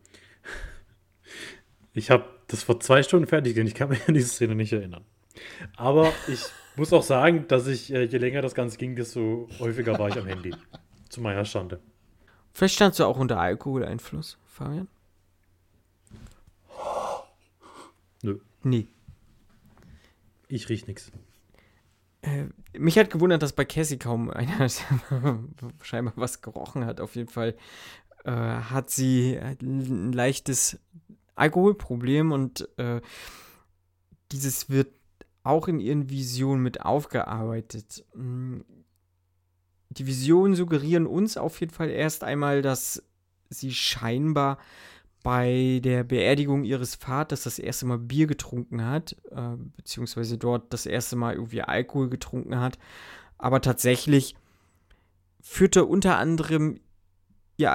[2.00, 3.68] Ich habe das vor zwei Stunden fertig gesehen.
[3.68, 5.04] Ich kann mich an diese Szene nicht erinnern.
[5.76, 6.42] Aber ich
[6.78, 10.18] muss auch sagen, dass ich, äh, je länger das Ganze ging, desto häufiger war ich
[10.18, 10.56] am Handy.
[11.10, 11.80] Zu meiner Schande.
[12.54, 14.88] Vielleicht standst du auch unter Alkoholeinfluss, Fabian?
[18.22, 18.88] Nö, Nee.
[20.48, 21.12] ich riech nichts.
[22.22, 22.46] Äh,
[22.78, 24.68] mich hat gewundert, dass bei Cassie kaum einer
[25.82, 27.00] scheinbar was gerochen hat.
[27.02, 27.56] Auf jeden Fall
[28.26, 30.80] äh, hat sie ein leichtes
[31.40, 33.02] Alkoholproblem und äh,
[34.32, 34.94] dieses wird
[35.44, 38.06] auch in ihren Visionen mit aufgearbeitet.
[38.14, 38.60] Mm,
[39.90, 43.04] Die Visionen suggerieren uns auf jeden Fall erst einmal, dass
[43.50, 44.60] sie scheinbar
[45.24, 50.86] bei der Beerdigung ihres Vaters das erste Mal Bier getrunken hat, äh, beziehungsweise dort das
[50.86, 52.78] erste Mal irgendwie Alkohol getrunken hat.
[53.38, 54.36] Aber tatsächlich
[55.42, 56.80] führte unter anderem
[57.58, 57.72] ihr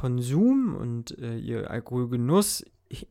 [0.00, 2.64] Alkoholkonsum und äh, ihr Alkoholgenuss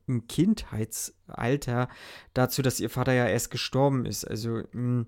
[0.07, 1.88] im Kindheitsalter
[2.34, 4.26] dazu, dass ihr Vater ja erst gestorben ist.
[4.26, 5.06] Also mh,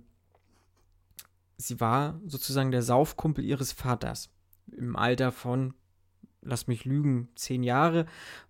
[1.58, 4.30] sie war sozusagen der Saufkumpel ihres Vaters.
[4.72, 5.74] Im Alter von,
[6.42, 8.06] lass mich lügen, zehn Jahre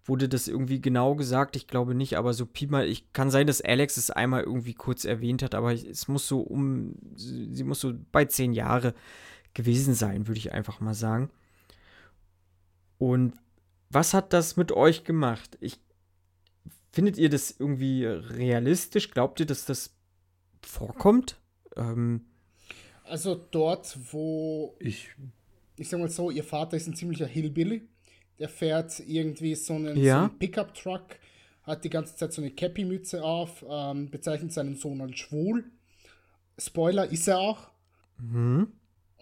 [0.05, 1.55] wurde das irgendwie genau gesagt.
[1.55, 4.75] Ich glaube nicht, aber so Pi mal, ich kann sein, dass Alex es einmal irgendwie
[4.75, 8.93] kurz erwähnt hat, aber es muss so um, sie muss so bei zehn Jahre
[9.55, 11.31] gewesen sein, würde ich einfach mal sagen.
[13.01, 13.33] Und
[13.89, 15.57] was hat das mit euch gemacht?
[15.59, 15.79] Ich
[16.91, 19.09] findet ihr das irgendwie realistisch?
[19.09, 19.95] Glaubt ihr, dass das
[20.61, 21.39] vorkommt?
[21.75, 22.25] Ähm,
[23.03, 25.09] Also dort, wo, Ich,
[25.77, 27.89] ich sag mal so, ihr Vater ist ein ziemlicher Hillbilly.
[28.37, 30.17] Der fährt irgendwie so einen, Ja.
[30.17, 31.05] so einen Pickup-Truck,
[31.63, 35.63] hat die ganze Zeit so eine Cappy-Mütze auf, ähm, bezeichnet seinen Sohn als schwul.
[36.59, 37.71] Spoiler ist er auch.
[38.19, 38.71] Und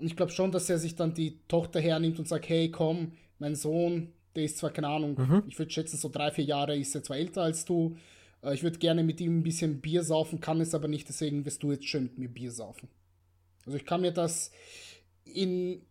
[0.02, 3.56] ich glaube schon, dass er sich dann die Tochter hernimmt und sagt, hey, komm, mein
[3.56, 7.04] Sohn, der ist zwar, keine Ahnung, ich würde schätzen, so drei, vier Jahre ist er
[7.04, 7.98] zwar älter als du.
[8.44, 11.46] Äh, ich würde gerne mit ihm ein bisschen Bier saufen, kann es aber nicht, deswegen
[11.46, 12.90] wirst du jetzt schön mit mir Bier saufen.
[13.66, 14.52] Also ich kann mir das
[15.26, 15.82] in,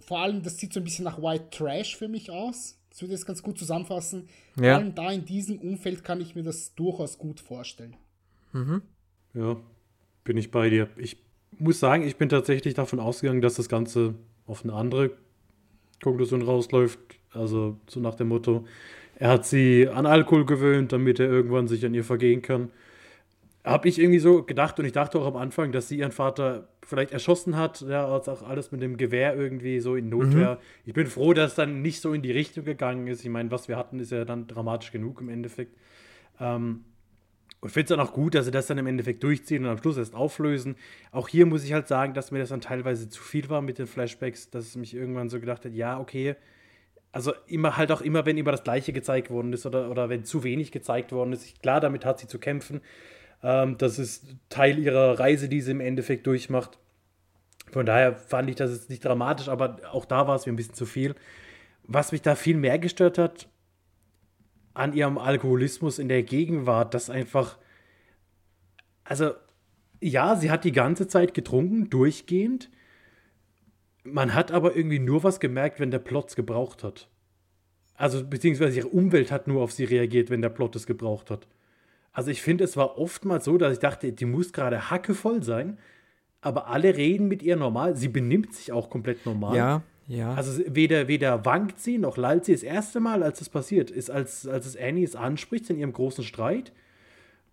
[0.00, 2.78] vor allem, das sieht so ein bisschen nach White Trash für mich aus.
[2.90, 4.28] Das würde ich jetzt ganz gut zusammenfassen.
[4.56, 4.62] Ja.
[4.62, 7.96] Vor allem da in diesem Umfeld kann ich mir das durchaus gut vorstellen.
[9.34, 9.56] ja,
[10.24, 10.88] bin ich bei dir.
[10.96, 11.18] Ich
[11.58, 14.14] muss sagen, ich bin tatsächlich davon ausgegangen, dass das Ganze
[14.46, 15.10] auf eine andere
[16.02, 16.98] Konklusion rausläuft.
[17.32, 18.66] Also so nach dem Motto,
[19.16, 22.70] er hat sie an Alkohol gewöhnt, damit er irgendwann sich an ihr vergehen kann.
[23.64, 26.68] Habe ich irgendwie so gedacht und ich dachte auch am Anfang, dass sie ihren Vater
[26.86, 30.58] vielleicht erschossen hat, ja, als auch alles mit dem Gewehr irgendwie so in Notwehr.
[30.84, 33.24] Ich bin froh, dass es dann nicht so in die Richtung gegangen ist.
[33.24, 35.76] Ich meine, was wir hatten, ist ja dann dramatisch genug im Endeffekt.
[36.38, 36.84] Ähm,
[37.60, 39.78] und finde es dann auch gut, dass sie das dann im Endeffekt durchziehen und am
[39.78, 40.76] Schluss erst auflösen.
[41.10, 43.78] Auch hier muss ich halt sagen, dass mir das dann teilweise zu viel war mit
[43.78, 46.36] den Flashbacks, dass es mich irgendwann so gedacht hat, ja, okay.
[47.12, 50.24] Also immer halt auch immer, wenn immer das Gleiche gezeigt worden ist oder, oder wenn
[50.24, 51.62] zu wenig gezeigt worden ist.
[51.62, 52.82] Klar, damit hat sie zu kämpfen.
[53.42, 56.78] Ähm, das ist Teil ihrer Reise, die sie im Endeffekt durchmacht.
[57.72, 60.56] Von daher fand ich das jetzt nicht dramatisch, aber auch da war es mir ein
[60.56, 61.14] bisschen zu viel.
[61.84, 63.48] Was mich da viel mehr gestört hat,
[64.76, 67.58] an ihrem Alkoholismus in der Gegenwart, dass einfach,
[69.04, 69.32] also
[70.00, 72.70] ja, sie hat die ganze Zeit getrunken, durchgehend.
[74.04, 77.08] Man hat aber irgendwie nur was gemerkt, wenn der Plot gebraucht hat.
[77.94, 81.48] Also, beziehungsweise ihre Umwelt hat nur auf sie reagiert, wenn der Plot es gebraucht hat.
[82.12, 85.78] Also, ich finde, es war oftmals so, dass ich dachte, die muss gerade hackevoll sein,
[86.42, 87.96] aber alle reden mit ihr normal.
[87.96, 89.56] Sie benimmt sich auch komplett normal.
[89.56, 90.34] ja, ja.
[90.34, 92.52] Also weder, weder wankt sie noch lallt sie.
[92.52, 95.92] Das erste Mal, als das passiert, ist, als, als es Annie es anspricht in ihrem
[95.92, 96.72] großen Streit.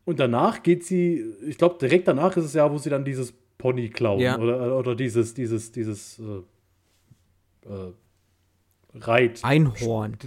[0.06, 3.34] Und danach geht sie, ich glaube, direkt danach ist es ja, wo sie dann dieses
[3.58, 4.38] Pony klauen Ja.
[4.38, 7.94] oder, oder dieses, dieses, dieses äh, äh,
[8.96, 9.44] Reit.
[9.44, 10.18] Einhorn.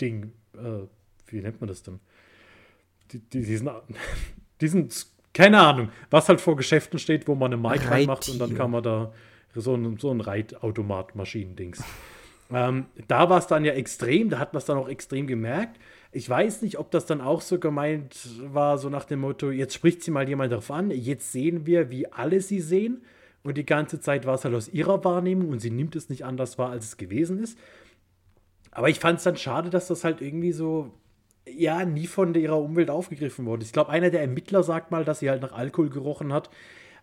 [0.00, 0.32] Ding.
[0.54, 0.86] Äh,
[1.28, 2.00] wie nennt man das denn?
[3.12, 3.68] Die, die, diesen,
[4.60, 4.88] diesen,
[5.32, 8.70] keine Ahnung, was halt vor Geschäften steht, wo man eine Mic reinmacht und dann kann
[8.70, 9.12] man da
[9.60, 11.82] so ein, so ein Reitautomat-Maschinen-Dings.
[12.52, 15.78] Ähm, da war es dann ja extrem, da hat man es dann auch extrem gemerkt.
[16.12, 18.16] Ich weiß nicht, ob das dann auch so gemeint
[18.52, 21.90] war, so nach dem Motto, jetzt spricht sie mal jemand darauf an, jetzt sehen wir,
[21.90, 23.02] wie alle sie sehen.
[23.42, 26.24] Und die ganze Zeit war es halt aus ihrer Wahrnehmung und sie nimmt es nicht
[26.24, 27.58] anders wahr, als es gewesen ist.
[28.72, 30.92] Aber ich fand es dann schade, dass das halt irgendwie so,
[31.48, 33.64] ja, nie von ihrer Umwelt aufgegriffen wurde.
[33.64, 36.50] Ich glaube, einer der Ermittler sagt mal, dass sie halt nach Alkohol gerochen hat.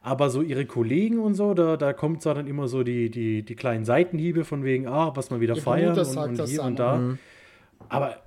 [0.05, 3.43] Aber so ihre Kollegen und so, da, da kommt zwar dann immer so die, die,
[3.43, 6.77] die kleinen Seitenhiebe von wegen, ah, was mal wieder Ihr feiern und, und hier und
[6.77, 7.17] da.
[7.87, 8.17] Aber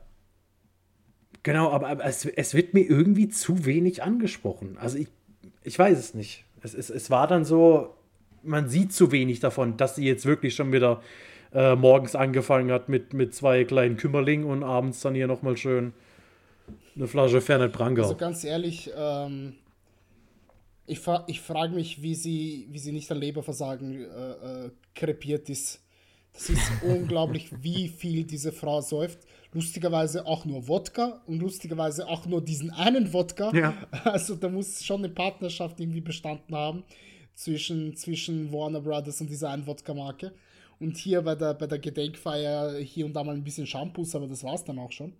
[1.42, 4.78] genau, aber, aber es, es wird mir irgendwie zu wenig angesprochen.
[4.80, 5.08] Also ich,
[5.64, 6.44] ich weiß es nicht.
[6.62, 7.94] Es, es, es war dann so,
[8.42, 11.02] man sieht zu wenig davon, dass sie jetzt wirklich schon wieder
[11.52, 15.92] äh, morgens angefangen hat mit, mit zwei kleinen Kümmerlingen und abends dann hier nochmal schön
[16.96, 18.04] Eine Flasche Fernet Brangau.
[18.04, 19.56] Also ganz ehrlich, ähm,
[20.86, 25.50] ich, fra ich frage mich, wie sie, wie sie nicht an Leberversagen äh, äh, krepiert
[25.50, 25.82] ist.
[26.32, 29.18] Das ist unglaublich, wie viel diese Frau säuft.
[29.52, 33.52] Lustigerweise auch nur Wodka und lustigerweise auch nur diesen einen Wodka.
[33.54, 33.74] Ja.
[34.04, 36.84] Also da muss schon eine Partnerschaft irgendwie bestanden haben
[37.34, 40.32] zwischen, zwischen Warner Brothers und dieser einen Wodka-Marke.
[40.78, 44.26] Und hier bei der, bei der Gedenkfeier hier und da mal ein bisschen Shampoos, aber
[44.26, 45.14] das war es dann auch schon.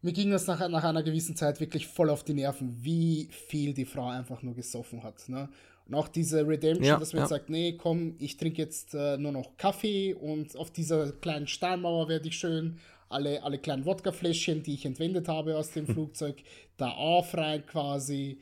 [0.00, 3.74] Mir ging das nach, nach einer gewissen Zeit wirklich voll auf die Nerven, wie viel
[3.74, 5.28] die Frau einfach nur gesoffen hat.
[5.28, 5.48] Ne?
[5.88, 7.38] Und auch diese Redemption, Ja, dass man jetzt ja.
[7.38, 12.08] sagt, nee, komm, ich trinke jetzt äh, nur noch Kaffee und auf dieser kleinen Steinmauer
[12.08, 16.36] werde ich schön alle, alle kleinen Wodkafläschchen, die ich entwendet habe aus dem Flugzeug,
[16.76, 18.38] da aufreihen quasi.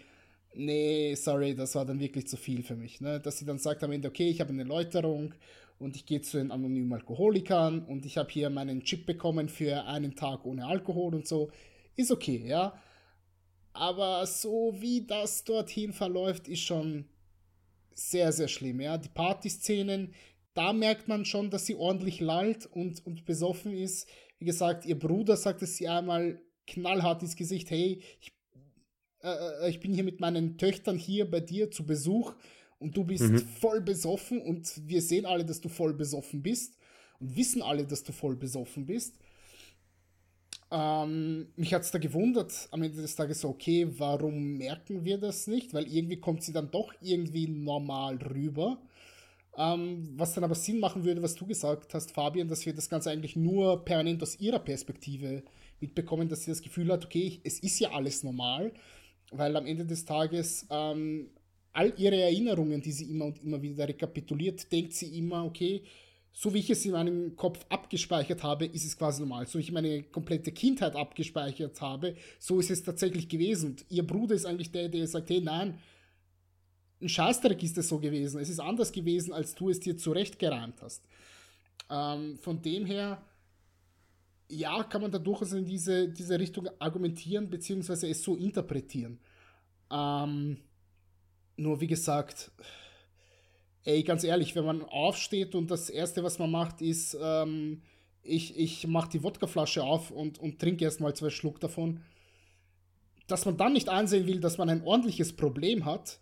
[0.55, 3.01] Nee, sorry, das war dann wirklich zu viel für mich.
[3.01, 3.21] Ne?
[3.21, 5.35] Dass sie dann sagt am Ende, okay, ich habe eine Läuterung
[5.79, 9.85] und ich gehe zu den anonymen Alkoholikern und ich habe hier meinen Chip bekommen für
[9.85, 11.51] einen Tag ohne Alkohol und so.
[11.97, 12.81] Ist okay, ja.
[13.73, 17.09] Aber so wie das dorthin verläuft, ist schon
[17.93, 18.97] sehr, sehr schlimm, ja.
[18.97, 20.15] Die Partyszenen,
[20.55, 24.09] da merkt man schon, dass sie ordentlich lallt und, und besoffen ist.
[24.39, 28.33] Wie gesagt, ihr Bruder sagt es ihr einmal knallhart ins Gesicht, hey, ich,
[29.23, 32.35] äh, ich bin hier mit meinen Töchtern hier bei dir zu Besuch
[32.79, 33.25] und du bist
[33.61, 36.77] voll besoffen und wir sehen alle, dass du voll besoffen bist
[37.21, 39.19] und wissen alle, dass du voll besoffen bist.
[40.71, 45.17] Ähm, mich hat es da gewundert, am Ende des Tages so, okay, warum merken wir
[45.17, 45.73] das nicht?
[45.73, 48.83] Weil irgendwie kommt sie dann doch irgendwie normal rüber.
[49.57, 52.91] Ähm, was dann aber Sinn machen würde, was du gesagt hast, Fabian, dass wir das
[52.91, 55.45] Ganze eigentlich nur permanent aus ihrer Perspektive
[55.81, 58.73] mitbekommen, dass sie das Gefühl hat, okay, es ist ja alles normal,
[59.31, 61.31] weil am Ende des Tages ähm,
[61.77, 65.83] all ihre Erinnerungen, die sie immer und immer wieder rekapituliert, denkt sie immer, okay,
[66.33, 69.47] so wie ich es in meinem Kopf abgespeichert habe, ist es quasi normal.
[69.47, 73.71] So wie ich meine komplette Kindheit abgespeichert habe, so ist es tatsächlich gewesen.
[73.71, 75.79] Und ihr Bruder ist eigentlich der, der sagt, hey, nein,
[77.01, 78.41] ein Scheißdreck ist es so gewesen.
[78.41, 81.05] Es ist anders gewesen, als du es dir zurechtgereimt hast.
[81.91, 83.23] Ähm, von dem her,
[84.49, 89.19] ja, kann man da durchaus in diese, diese Richtung argumentieren, beziehungsweise es so interpretieren.
[89.91, 90.59] Ähm,
[91.57, 92.51] nur wie gesagt,
[93.85, 97.83] ey, ganz ehrlich, wenn man aufsteht und das Erste, was man macht, ist, ähm,
[98.23, 102.01] ich, ich mache die Wodkaflasche auf und, und trinke erstmal zwei Schluck davon,
[103.27, 106.19] dass man dann nicht einsehen will, dass man ein ordentliches Problem hat,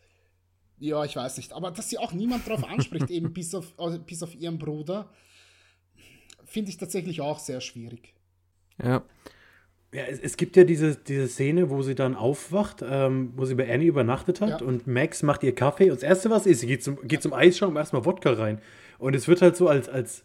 [0.79, 1.53] ja, ich weiß nicht.
[1.53, 5.11] Aber dass sie auch niemand drauf anspricht, eben bis auf, äh, bis auf ihren Bruder,
[6.45, 8.15] finde ich tatsächlich auch sehr schwierig.
[8.83, 9.03] Ja.
[9.95, 13.55] Ja, es, es gibt ja diese, diese Szene, wo sie dann aufwacht, ähm, wo sie
[13.55, 14.67] bei Annie übernachtet hat Ja.
[14.67, 17.33] und Max macht ihr Kaffee und das Erste, was ist, sie geht zum, geht zum
[17.33, 18.61] Eisschaum erstmal Wodka rein.
[18.99, 20.25] Und es wird halt so als, als,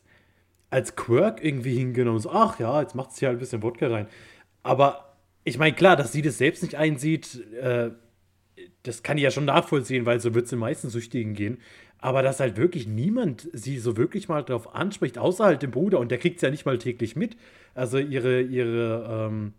[0.71, 2.19] als Quirk irgendwie hingenommen.
[2.19, 4.07] So, ach ja, jetzt macht sie halt ein bisschen Wodka rein.
[4.63, 7.91] Aber ich meine, klar, dass sie das selbst nicht einsieht, äh,
[8.83, 11.59] das kann ich ja schon nachvollziehen, weil so wird es den meisten Süchtigen gehen.
[12.01, 15.99] Aber dass halt wirklich niemand sie so wirklich mal darauf anspricht, außer halt dem Bruder,
[15.99, 17.35] und der kriegt es ja nicht mal täglich mit.
[17.75, 19.53] Also ihre, ihre ähm,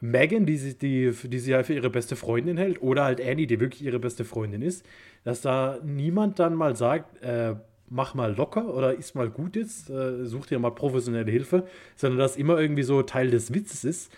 [0.00, 3.46] Megan, die sie, die, die sie ja für ihre beste Freundin hält, oder halt Annie,
[3.46, 4.84] die wirklich ihre beste Freundin ist,
[5.24, 7.54] dass da niemand dann mal sagt, äh,
[7.88, 12.18] mach mal locker oder ist mal gut jetzt, äh, such dir mal professionelle Hilfe, sondern
[12.18, 14.12] dass immer irgendwie so Teil des Witzes ist,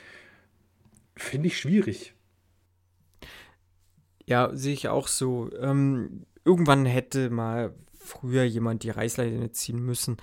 [1.16, 2.14] finde ich schwierig.
[4.26, 5.50] Ja, sehe ich auch so.
[5.60, 10.16] Ähm, irgendwann hätte mal früher jemand die Reißleine ziehen müssen.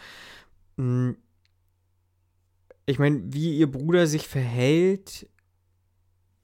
[0.78, 1.18] Hm.
[2.88, 5.28] Ich meine, wie ihr Bruder sich verhält,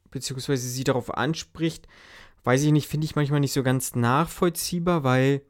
[0.10, 1.88] beziehungsweise sie darauf anspricht,
[2.44, 5.42] weiß ich nicht, finde ich manchmal nicht so ganz nachvollziehbar, weil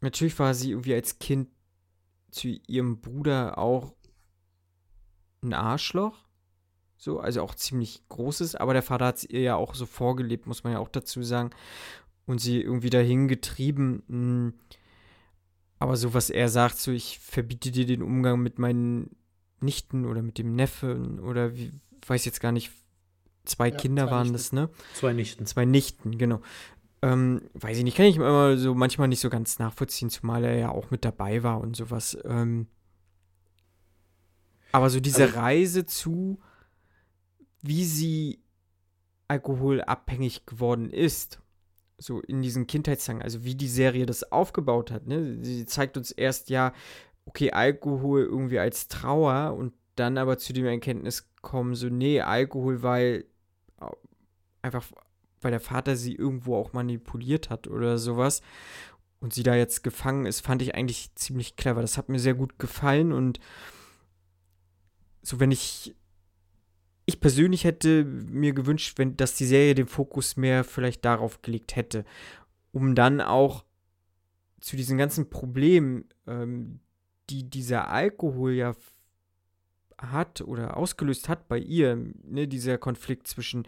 [0.00, 1.48] natürlich war sie irgendwie als Kind
[2.30, 3.94] zu ihrem Bruder auch
[5.42, 6.26] ein Arschloch.
[6.96, 10.46] So, also auch ziemlich großes, aber der Vater hat es ihr ja auch so vorgelebt,
[10.46, 11.50] muss man ja auch dazu sagen.
[12.30, 14.02] Und sie irgendwie dahin getrieben.
[14.06, 14.52] mh.
[15.80, 19.16] Aber so, was er sagt, so, ich verbiete dir den Umgang mit meinen
[19.60, 21.72] Nichten oder mit dem Neffen oder wie,
[22.06, 22.70] weiß jetzt gar nicht,
[23.46, 24.34] zwei Ja, Kinder zwei waren Nichten.
[24.34, 24.70] das, ne?
[24.94, 25.46] Zwei Nichten.
[25.46, 26.40] Zwei Nichten, genau.
[27.02, 30.56] Ähm, weiß ich nicht, kann ich immer so manchmal nicht so ganz nachvollziehen, zumal er
[30.58, 32.16] ja auch mit dabei war und sowas.
[32.24, 32.66] Ähm,
[34.72, 36.38] aber so diese Also- Reise zu,
[37.62, 38.40] wie sie
[39.28, 41.40] alkoholabhängig geworden ist,
[42.00, 45.38] so in diesen Kindheitstagen, also wie die Serie das aufgebaut hat, ne?
[45.44, 46.72] Sie zeigt uns erst ja,
[47.26, 52.82] okay, Alkohol irgendwie als Trauer und dann aber zu dem Erkenntnis kommen, so, nee, Alkohol,
[52.82, 53.26] weil
[54.62, 54.86] einfach,
[55.40, 58.42] weil der Vater sie irgendwo auch manipuliert hat oder sowas
[59.20, 61.82] und sie da jetzt gefangen ist, fand ich eigentlich ziemlich clever.
[61.82, 63.40] Das hat mir sehr gut gefallen und
[65.22, 65.94] so, wenn ich,
[67.10, 71.74] ich persönlich hätte mir gewünscht, wenn, dass die Serie den Fokus mehr vielleicht darauf gelegt
[71.74, 72.04] hätte,
[72.72, 73.64] um dann auch
[74.60, 76.78] zu diesen ganzen Problemen, ähm,
[77.28, 78.74] die dieser Alkohol ja
[79.98, 83.66] hat oder ausgelöst hat bei ihr, ne, dieser Konflikt zwischen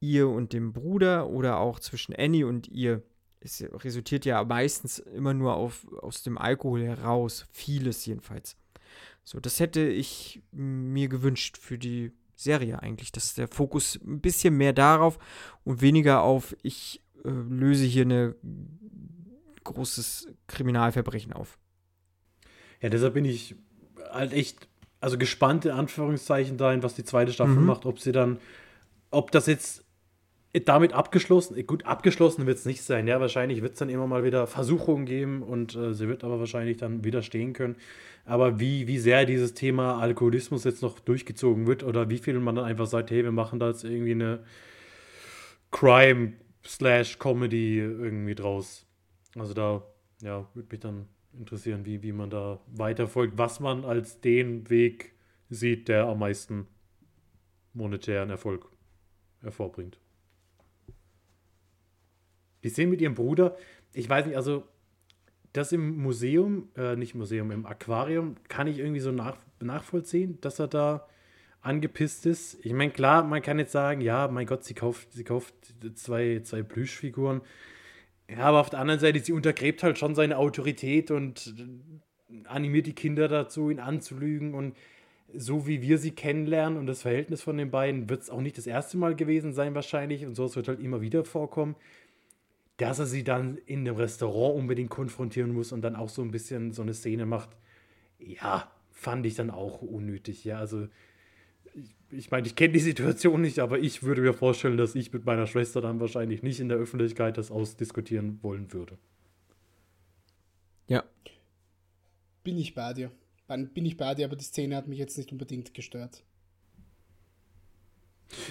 [0.00, 3.02] ihr und dem Bruder oder auch zwischen Annie und ihr,
[3.40, 8.56] es resultiert ja meistens immer nur auf, aus dem Alkohol heraus, vieles jedenfalls.
[9.24, 14.56] So, das hätte ich mir gewünscht für die Serie eigentlich, dass der Fokus ein bisschen
[14.56, 15.18] mehr darauf
[15.64, 18.34] und weniger auf, ich äh, löse hier ein
[19.64, 21.58] großes Kriminalverbrechen auf.
[22.80, 23.54] Ja, deshalb bin ich
[24.10, 24.68] halt echt,
[25.00, 27.66] also gespannt in Anführungszeichen dahin, was die zweite Staffel mhm.
[27.66, 28.38] macht, ob sie dann,
[29.10, 29.84] ob das jetzt
[30.52, 34.22] damit abgeschlossen, gut, abgeschlossen wird es nicht sein, ja, wahrscheinlich wird es dann immer mal
[34.22, 37.76] wieder Versuchungen geben und äh, sie wird aber wahrscheinlich dann widerstehen können.
[38.26, 42.56] Aber wie, wie sehr dieses Thema Alkoholismus jetzt noch durchgezogen wird oder wie viel man
[42.56, 44.44] dann einfach sagt, hey, wir machen da jetzt irgendwie eine
[45.70, 48.84] Crime-Slash-Comedy irgendwie draus.
[49.36, 49.82] Also da,
[50.20, 55.14] ja, würde mich dann interessieren, wie, wie man da weiterfolgt, was man als den Weg
[55.48, 56.66] sieht, der am meisten
[57.72, 58.68] monetären Erfolg
[59.40, 60.01] hervorbringt.
[62.62, 63.56] Die sehen mit ihrem Bruder,
[63.92, 64.64] ich weiß nicht, also
[65.52, 70.58] das im Museum, äh, nicht Museum, im Aquarium, kann ich irgendwie so nach, nachvollziehen, dass
[70.58, 71.06] er da
[71.60, 72.64] angepisst ist.
[72.64, 75.54] Ich meine, klar, man kann jetzt sagen, ja, mein Gott, sie kauft, sie kauft
[75.94, 77.42] zwei, zwei Plüschfiguren.
[78.28, 81.54] Ja, aber auf der anderen Seite, sie untergräbt halt schon seine Autorität und
[82.46, 84.54] animiert die Kinder dazu, ihn anzulügen.
[84.54, 84.76] Und
[85.34, 88.58] so wie wir sie kennenlernen und das Verhältnis von den beiden, wird es auch nicht
[88.58, 90.24] das erste Mal gewesen sein, wahrscheinlich.
[90.26, 91.76] Und sowas wird halt immer wieder vorkommen
[92.82, 96.32] dass er sie dann in dem Restaurant unbedingt konfrontieren muss und dann auch so ein
[96.32, 97.50] bisschen so eine Szene macht,
[98.18, 100.44] ja, fand ich dann auch unnötig.
[100.44, 100.88] Ja, also
[101.74, 105.12] ich, ich meine, ich kenne die Situation nicht, aber ich würde mir vorstellen, dass ich
[105.12, 108.98] mit meiner Schwester dann wahrscheinlich nicht in der Öffentlichkeit das ausdiskutieren wollen würde.
[110.88, 111.04] Ja.
[112.42, 113.12] Bin ich bei dir.
[113.46, 116.24] Bin ich bei dir, aber die Szene hat mich jetzt nicht unbedingt gestört.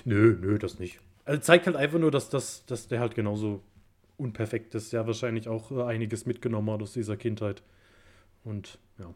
[0.05, 1.01] Nö, nö, das nicht.
[1.25, 3.61] Also zeigt halt einfach nur, dass, das, dass der halt genauso
[4.21, 7.63] Unperfektes ja wahrscheinlich auch äh, einiges mitgenommen hat aus dieser Kindheit.
[8.43, 9.13] Und ja.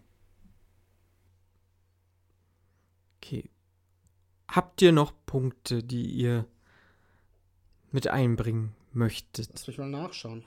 [3.18, 3.49] Okay.
[4.48, 6.45] Habt ihr noch Punkte, die ihr
[7.91, 9.49] mit einbringen möchtet?
[9.53, 10.44] Lass mich mal nachschauen.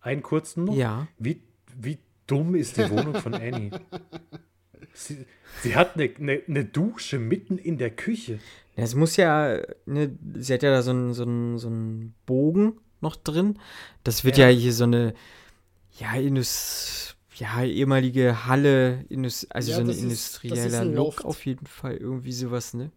[0.00, 0.74] Einen kurzen noch?
[0.74, 1.06] Ja.
[1.18, 1.42] Wie,
[1.76, 3.70] wie dumm ist die Wohnung von Annie?
[4.94, 5.26] Sie,
[5.62, 8.38] sie hat eine, eine, eine, Dusche mitten in der Küche.
[8.76, 11.24] Ja, es muss ja, ne, sie hat ja da so einen so
[11.58, 13.58] so einen Bogen noch drin.
[14.04, 15.14] Das wird ja, ja hier so eine,
[15.98, 21.66] ja, Indus, ja, ehemalige Halle, Indus, also ja, so ein industrieller ein Look auf jeden
[21.66, 22.90] Fall, irgendwie sowas, ne?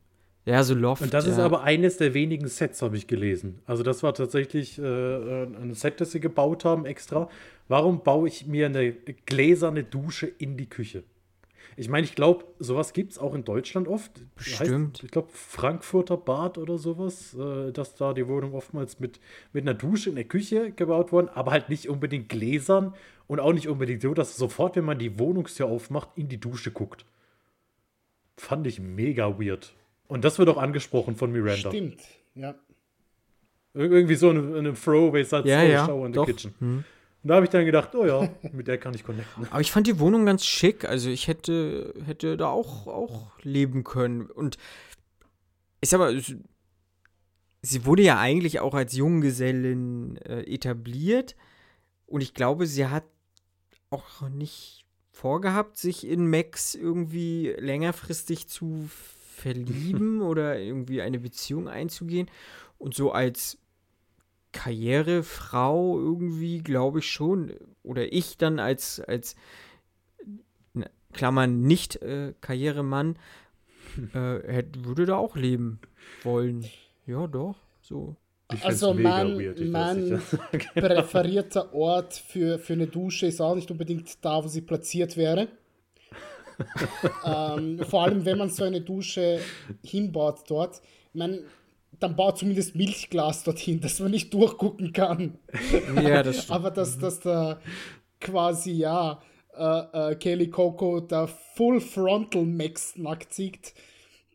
[0.45, 1.01] Ja, so Loft.
[1.01, 1.31] Und das ja.
[1.31, 3.61] ist aber eines der wenigen Sets, habe ich gelesen.
[3.65, 7.29] Also das war tatsächlich äh, ein Set, das sie gebaut haben extra.
[7.67, 8.93] Warum baue ich mir eine
[9.25, 11.03] gläserne Dusche in die Küche?
[11.77, 14.11] Ich meine, ich glaube, sowas gibt es auch in Deutschland oft.
[14.35, 14.95] Bestimmt.
[14.95, 19.19] Heißt, ich glaube, Frankfurter Bad oder sowas, äh, dass da die Wohnung oftmals mit,
[19.51, 22.93] mit einer Dusche in der Küche gebaut worden, aber halt nicht unbedingt gläsern
[23.27, 26.71] und auch nicht unbedingt so, dass sofort, wenn man die Wohnungstür aufmacht, in die Dusche
[26.71, 27.05] guckt.
[28.37, 29.73] Fand ich mega weird.
[30.07, 31.69] Und das wird auch angesprochen von Miranda.
[31.69, 32.01] Stimmt,
[32.35, 32.55] ja.
[33.73, 36.53] Irgendwie so eine, eine Throwaway-Satz, ja, ja, in the Kitchen.
[36.59, 36.83] Hm.
[37.25, 39.47] Und da habe ich dann gedacht, oh ja, mit der kann ich connecten.
[39.49, 40.85] Aber ich fand die Wohnung ganz schick.
[40.85, 44.29] Also ich hätte, hätte da auch, auch leben können.
[44.29, 44.59] Und
[45.81, 46.21] ich sag mal,
[47.63, 51.35] sie wurde ja eigentlich auch als Junggesellin äh, etabliert.
[52.05, 53.05] Und ich glaube, sie hat
[53.89, 58.87] auch nicht vorgehabt, sich in Max irgendwie längerfristig zu
[59.35, 62.29] verlieben oder irgendwie eine Beziehung einzugehen.
[62.77, 63.57] Und so als
[64.55, 67.53] Karrierefrau irgendwie, glaube ich schon,
[67.83, 69.35] oder ich dann als, als
[71.11, 73.17] Klammern nicht äh, Karrieremann,
[74.13, 75.79] äh, hätte, würde da auch leben
[76.23, 76.65] wollen.
[77.05, 78.15] Ja, doch, so.
[78.47, 80.21] Also mein, mein
[80.75, 85.49] präferierter Ort für, für eine Dusche ist auch nicht unbedingt da, wo sie platziert wäre.
[87.25, 89.41] ähm, vor allem, wenn man so eine Dusche
[89.83, 90.81] hinbaut dort.
[91.09, 91.41] Ich meine,
[91.99, 95.37] dann baut zumindest Milchglas dorthin, dass man nicht durchgucken kann.
[96.01, 96.51] Ja, das stimmt.
[96.51, 97.59] Aber dass, dass da
[98.19, 99.21] quasi, ja,
[99.57, 103.73] äh, äh, Kelly Coco da Full Frontal Max nackt sieht,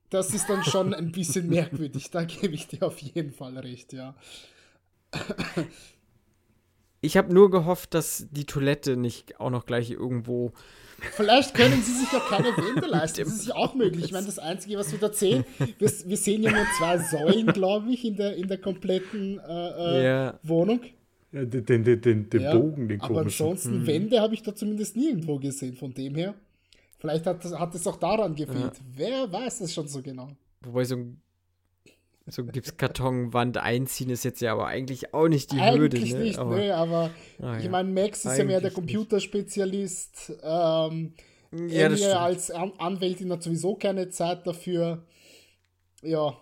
[0.08, 2.10] das ist dann schon ein bisschen merkwürdig.
[2.10, 4.14] Da gebe ich dir auf jeden Fall recht, ja.
[7.00, 10.52] Ich habe nur gehofft, dass die Toilette nicht auch noch gleich irgendwo.
[11.12, 13.24] Vielleicht können sie sich ja keine Wände leisten.
[13.24, 14.04] Das ist ja auch möglich.
[14.06, 15.44] Ich meine, das Einzige, was wir da sehen,
[15.78, 19.68] wir, wir sehen ja nur zwei Säulen, glaube ich, in der, in der kompletten äh,
[20.00, 20.38] äh, Ja.
[20.42, 20.80] Wohnung.
[21.32, 23.46] Ja, den, den, den, den, Ja, Bogen, den aber komischen.
[23.46, 25.76] ansonsten Wände habe ich da zumindest nirgendwo gesehen.
[25.76, 26.34] Von dem her.
[26.98, 28.72] Vielleicht hat, das, hat es auch daran gefehlt.
[28.94, 30.28] Wer weiß es schon so genau?
[30.62, 31.20] Wobei so ein,
[32.30, 36.18] so Gipskartonwand einziehen ist jetzt ja aber eigentlich auch nicht die Eigentlich Hürde.
[36.18, 36.24] Ne?
[36.24, 37.10] nicht, aber, ne, aber
[37.42, 37.70] Ah, ich ja.
[37.70, 38.74] meine, Max ist ja mehr der Eigentlich.
[38.74, 40.32] Computerspezialist.
[40.42, 41.14] Ähm,
[41.52, 42.14] Ja, das stimmt.
[42.14, 45.04] als An Anwältin hat sowieso keine Zeit dafür.
[46.02, 46.36] Ja.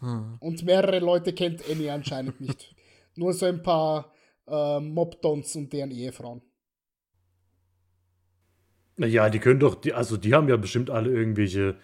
[0.00, 0.36] Hm.
[0.40, 2.74] Und mehrere Leute kennt Annie anscheinend nicht.
[3.14, 4.12] Nur so ein paar
[4.48, 6.40] äh, Mobdons und deren Ehefrauen.
[8.96, 11.76] Naja, die können doch, die, also die haben ja bestimmt alle irgendwelche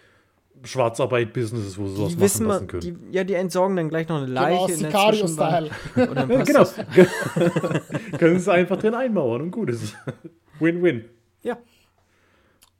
[0.63, 2.81] Schwarzarbeit-Businesses, wo sie sowas machen wissen lassen wir, können.
[3.11, 5.69] die, ja, die entsorgen dann gleich noch eine Genau, Leiche in der Sicario-Style.
[6.45, 6.65] Genau.
[8.17, 9.95] können sie einfach drin einmauern und gut ist.
[10.59, 11.05] Win-win.
[11.43, 11.57] Ja.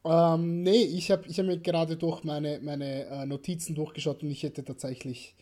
[0.05, 4.31] Ähm, nee, ich habe ich hab mir gerade durch meine, meine äh, Notizen durchgeschaut und
[4.31, 5.35] ich hätte tatsächlich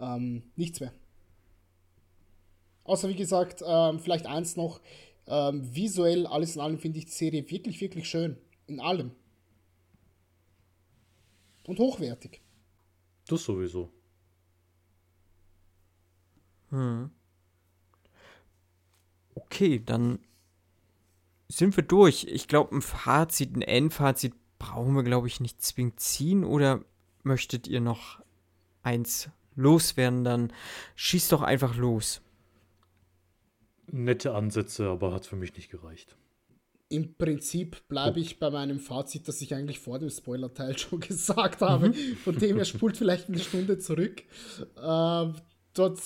[0.00, 0.92] ähm, nichts mehr.
[2.84, 4.80] Außer wie gesagt, ähm, vielleicht eins noch.
[5.26, 8.38] Ähm, visuell, alles in allem finde ich die Serie wirklich, wirklich schön.
[8.66, 9.10] In allem.
[11.68, 12.40] Und hochwertig.
[13.26, 13.92] Das sowieso.
[19.34, 20.18] Okay, dann
[21.46, 22.24] sind wir durch.
[22.24, 26.42] Ich glaube, ein Fazit, ein Endfazit brauchen wir, glaube ich, nicht zwingend ziehen.
[26.42, 26.82] Oder
[27.22, 28.22] möchtet ihr noch
[28.82, 30.24] eins loswerden?
[30.24, 30.54] Dann
[30.96, 32.22] schießt doch einfach los.
[33.88, 36.16] Nette Ansätze, aber hat für mich nicht gereicht.
[36.90, 41.60] Im Prinzip bleibe ich bei meinem Fazit, das ich eigentlich vor dem Spoiler-Teil schon gesagt
[41.60, 41.92] habe.
[41.92, 44.22] Von dem her spult vielleicht eine Stunde zurück.
[44.82, 45.34] Ähm,
[45.74, 46.00] dort,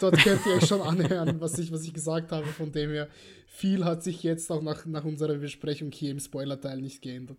[0.00, 2.46] dort könnt ihr euch schon anhören, was ich, was ich gesagt habe.
[2.46, 3.08] Von dem her,
[3.46, 7.38] viel hat sich jetzt auch nach, nach unserer Besprechung hier im Spoiler-Teil nicht geändert.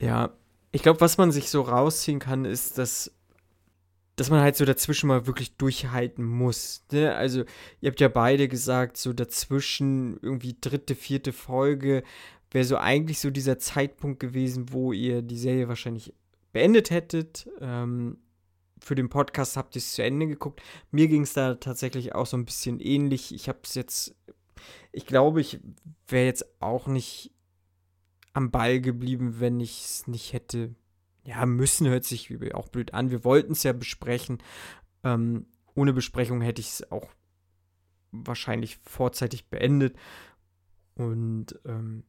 [0.00, 0.32] Ja,
[0.72, 3.12] ich glaube, was man sich so rausziehen kann, ist, dass,
[4.20, 6.84] dass man halt so dazwischen mal wirklich durchhalten muss.
[6.92, 7.14] Ne?
[7.14, 7.44] Also,
[7.80, 12.02] ihr habt ja beide gesagt, so dazwischen irgendwie dritte, vierte Folge
[12.50, 16.12] wäre so eigentlich so dieser Zeitpunkt gewesen, wo ihr die Serie wahrscheinlich
[16.52, 17.48] beendet hättet.
[17.62, 18.18] Ähm,
[18.78, 20.60] für den Podcast habt ihr es zu Ende geguckt.
[20.90, 23.34] Mir ging es da tatsächlich auch so ein bisschen ähnlich.
[23.34, 24.14] Ich habe es jetzt,
[24.92, 25.60] ich glaube, ich
[26.08, 27.32] wäre jetzt auch nicht
[28.34, 30.74] am Ball geblieben, wenn ich es nicht hätte.
[31.30, 33.12] Ja, müssen hört sich auch blöd an.
[33.12, 34.38] Wir wollten es ja besprechen.
[35.04, 35.46] Ähm,
[35.76, 37.08] ohne Besprechung hätte ich es auch
[38.10, 39.96] wahrscheinlich vorzeitig beendet.
[40.96, 42.02] Und ähm,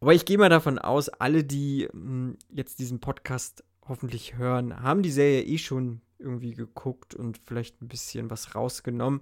[0.00, 5.02] aber ich gehe mal davon aus, alle, die mh, jetzt diesen Podcast hoffentlich hören, haben
[5.02, 9.20] die Serie eh schon irgendwie geguckt und vielleicht ein bisschen was rausgenommen.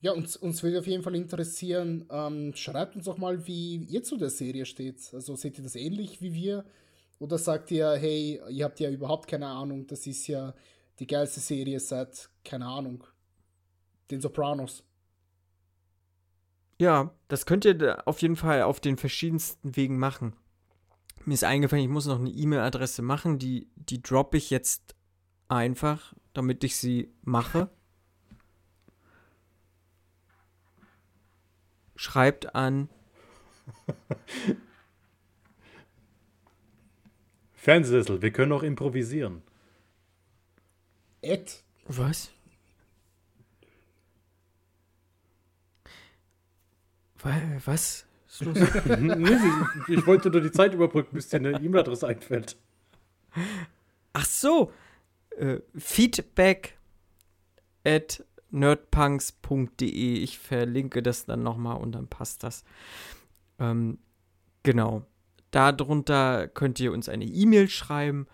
[0.00, 4.02] Ja, uns, uns würde auf jeden Fall interessieren, ähm, schreibt uns doch mal, wie ihr
[4.04, 5.12] zu der Serie steht.
[5.12, 6.64] Also seht ihr das ähnlich wie wir?
[7.18, 10.54] Oder sagt ihr, hey, ihr habt ja überhaupt keine Ahnung, das ist ja
[11.00, 13.04] die geilste Serie seit, keine Ahnung,
[14.10, 14.84] den Sopranos.
[16.80, 20.34] Ja, das könnt ihr auf jeden Fall auf den verschiedensten Wegen machen.
[21.24, 24.94] Mir ist eingefallen, ich muss noch eine E-Mail-Adresse machen, die, die droppe ich jetzt
[25.48, 27.68] einfach, damit ich sie mache.
[31.98, 32.88] Schreibt an
[37.54, 39.42] Fernsehsessel, wir können auch improvisieren.
[41.22, 42.30] Ed, Was?
[47.18, 48.06] Wa- Was?
[49.88, 52.56] ich wollte nur die Zeit überbrücken, bis dir eine E-Mail-Adresse einfällt.
[54.12, 54.72] Ach so.
[55.36, 56.78] Äh, Feedback
[57.84, 60.14] at nerdpunks.de.
[60.14, 62.64] Ich verlinke das dann nochmal und dann passt das.
[63.58, 63.98] Ähm,
[64.62, 65.06] genau.
[65.50, 68.26] Darunter könnt ihr uns eine E-Mail schreiben.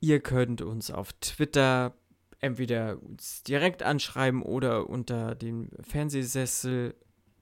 [0.00, 1.94] Ihr könnt uns auf Twitter
[2.40, 6.94] entweder uns direkt anschreiben oder unter dem Fernsehsessel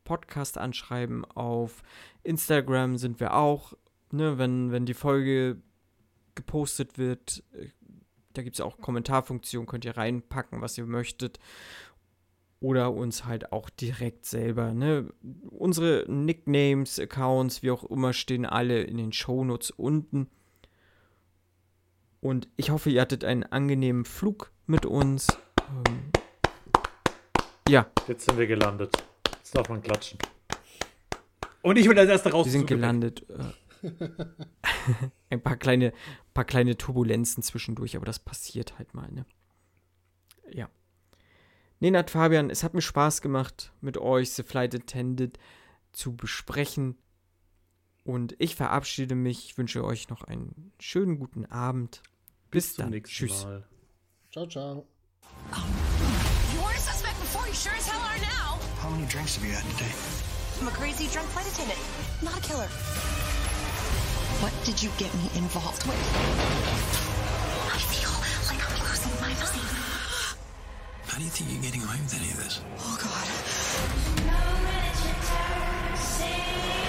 [0.04, 1.24] Podcast anschreiben.
[1.24, 1.82] Auf
[2.22, 3.74] Instagram sind wir auch.
[4.10, 5.62] Ne, wenn, wenn die Folge
[6.34, 7.68] gepostet wird, äh,
[8.34, 11.38] da gibt es auch Kommentarfunktion, könnt ihr reinpacken, was ihr möchtet.
[12.60, 14.72] Oder uns halt auch direkt selber.
[14.72, 15.12] Ne?
[15.50, 20.28] Unsere Nicknames, Accounts, wie auch immer, stehen alle in den Shownotes unten.
[22.20, 25.26] Und ich hoffe, ihr hattet einen angenehmen Flug mit uns.
[25.59, 26.12] Ähm,
[27.68, 28.96] ja, Jetzt sind wir gelandet.
[29.38, 30.18] Jetzt darf man klatschen.
[31.62, 32.46] Und ich will als erster raus.
[32.46, 33.24] wir sind gelandet.
[33.82, 33.88] Äh,
[35.30, 35.92] ein paar kleine,
[36.34, 39.26] paar kleine Turbulenzen zwischendurch, aber das passiert halt mal, ne?
[40.50, 40.68] Ja.
[41.80, 45.38] Nenad Fabian, es hat mir Spaß gemacht, mit euch The Flight Attendant
[45.92, 46.96] zu besprechen.
[48.04, 49.46] Und ich verabschiede mich.
[49.46, 52.02] Ich wünsche euch noch einen schönen guten Abend.
[52.50, 52.90] Bis, zum dann.
[52.90, 53.44] nächsten Tschüss.
[53.44, 53.66] Mal.
[54.32, 54.86] Ciao, ciao.
[56.52, 58.59] You weren't a suspect before, you sure as hell are now.
[58.82, 59.92] How many drinks have you had today?
[60.60, 61.78] I'm a crazy drunk flight attendant,
[62.22, 62.68] not a killer.
[64.43, 65.94] What did you get me involved with?
[67.73, 68.10] I feel
[68.51, 69.39] like I'm losing my mind.
[71.06, 72.60] How do you think you're getting away with any of this?
[72.77, 73.28] Oh, God.
[74.27, 75.23] No magic,
[75.94, 76.81] say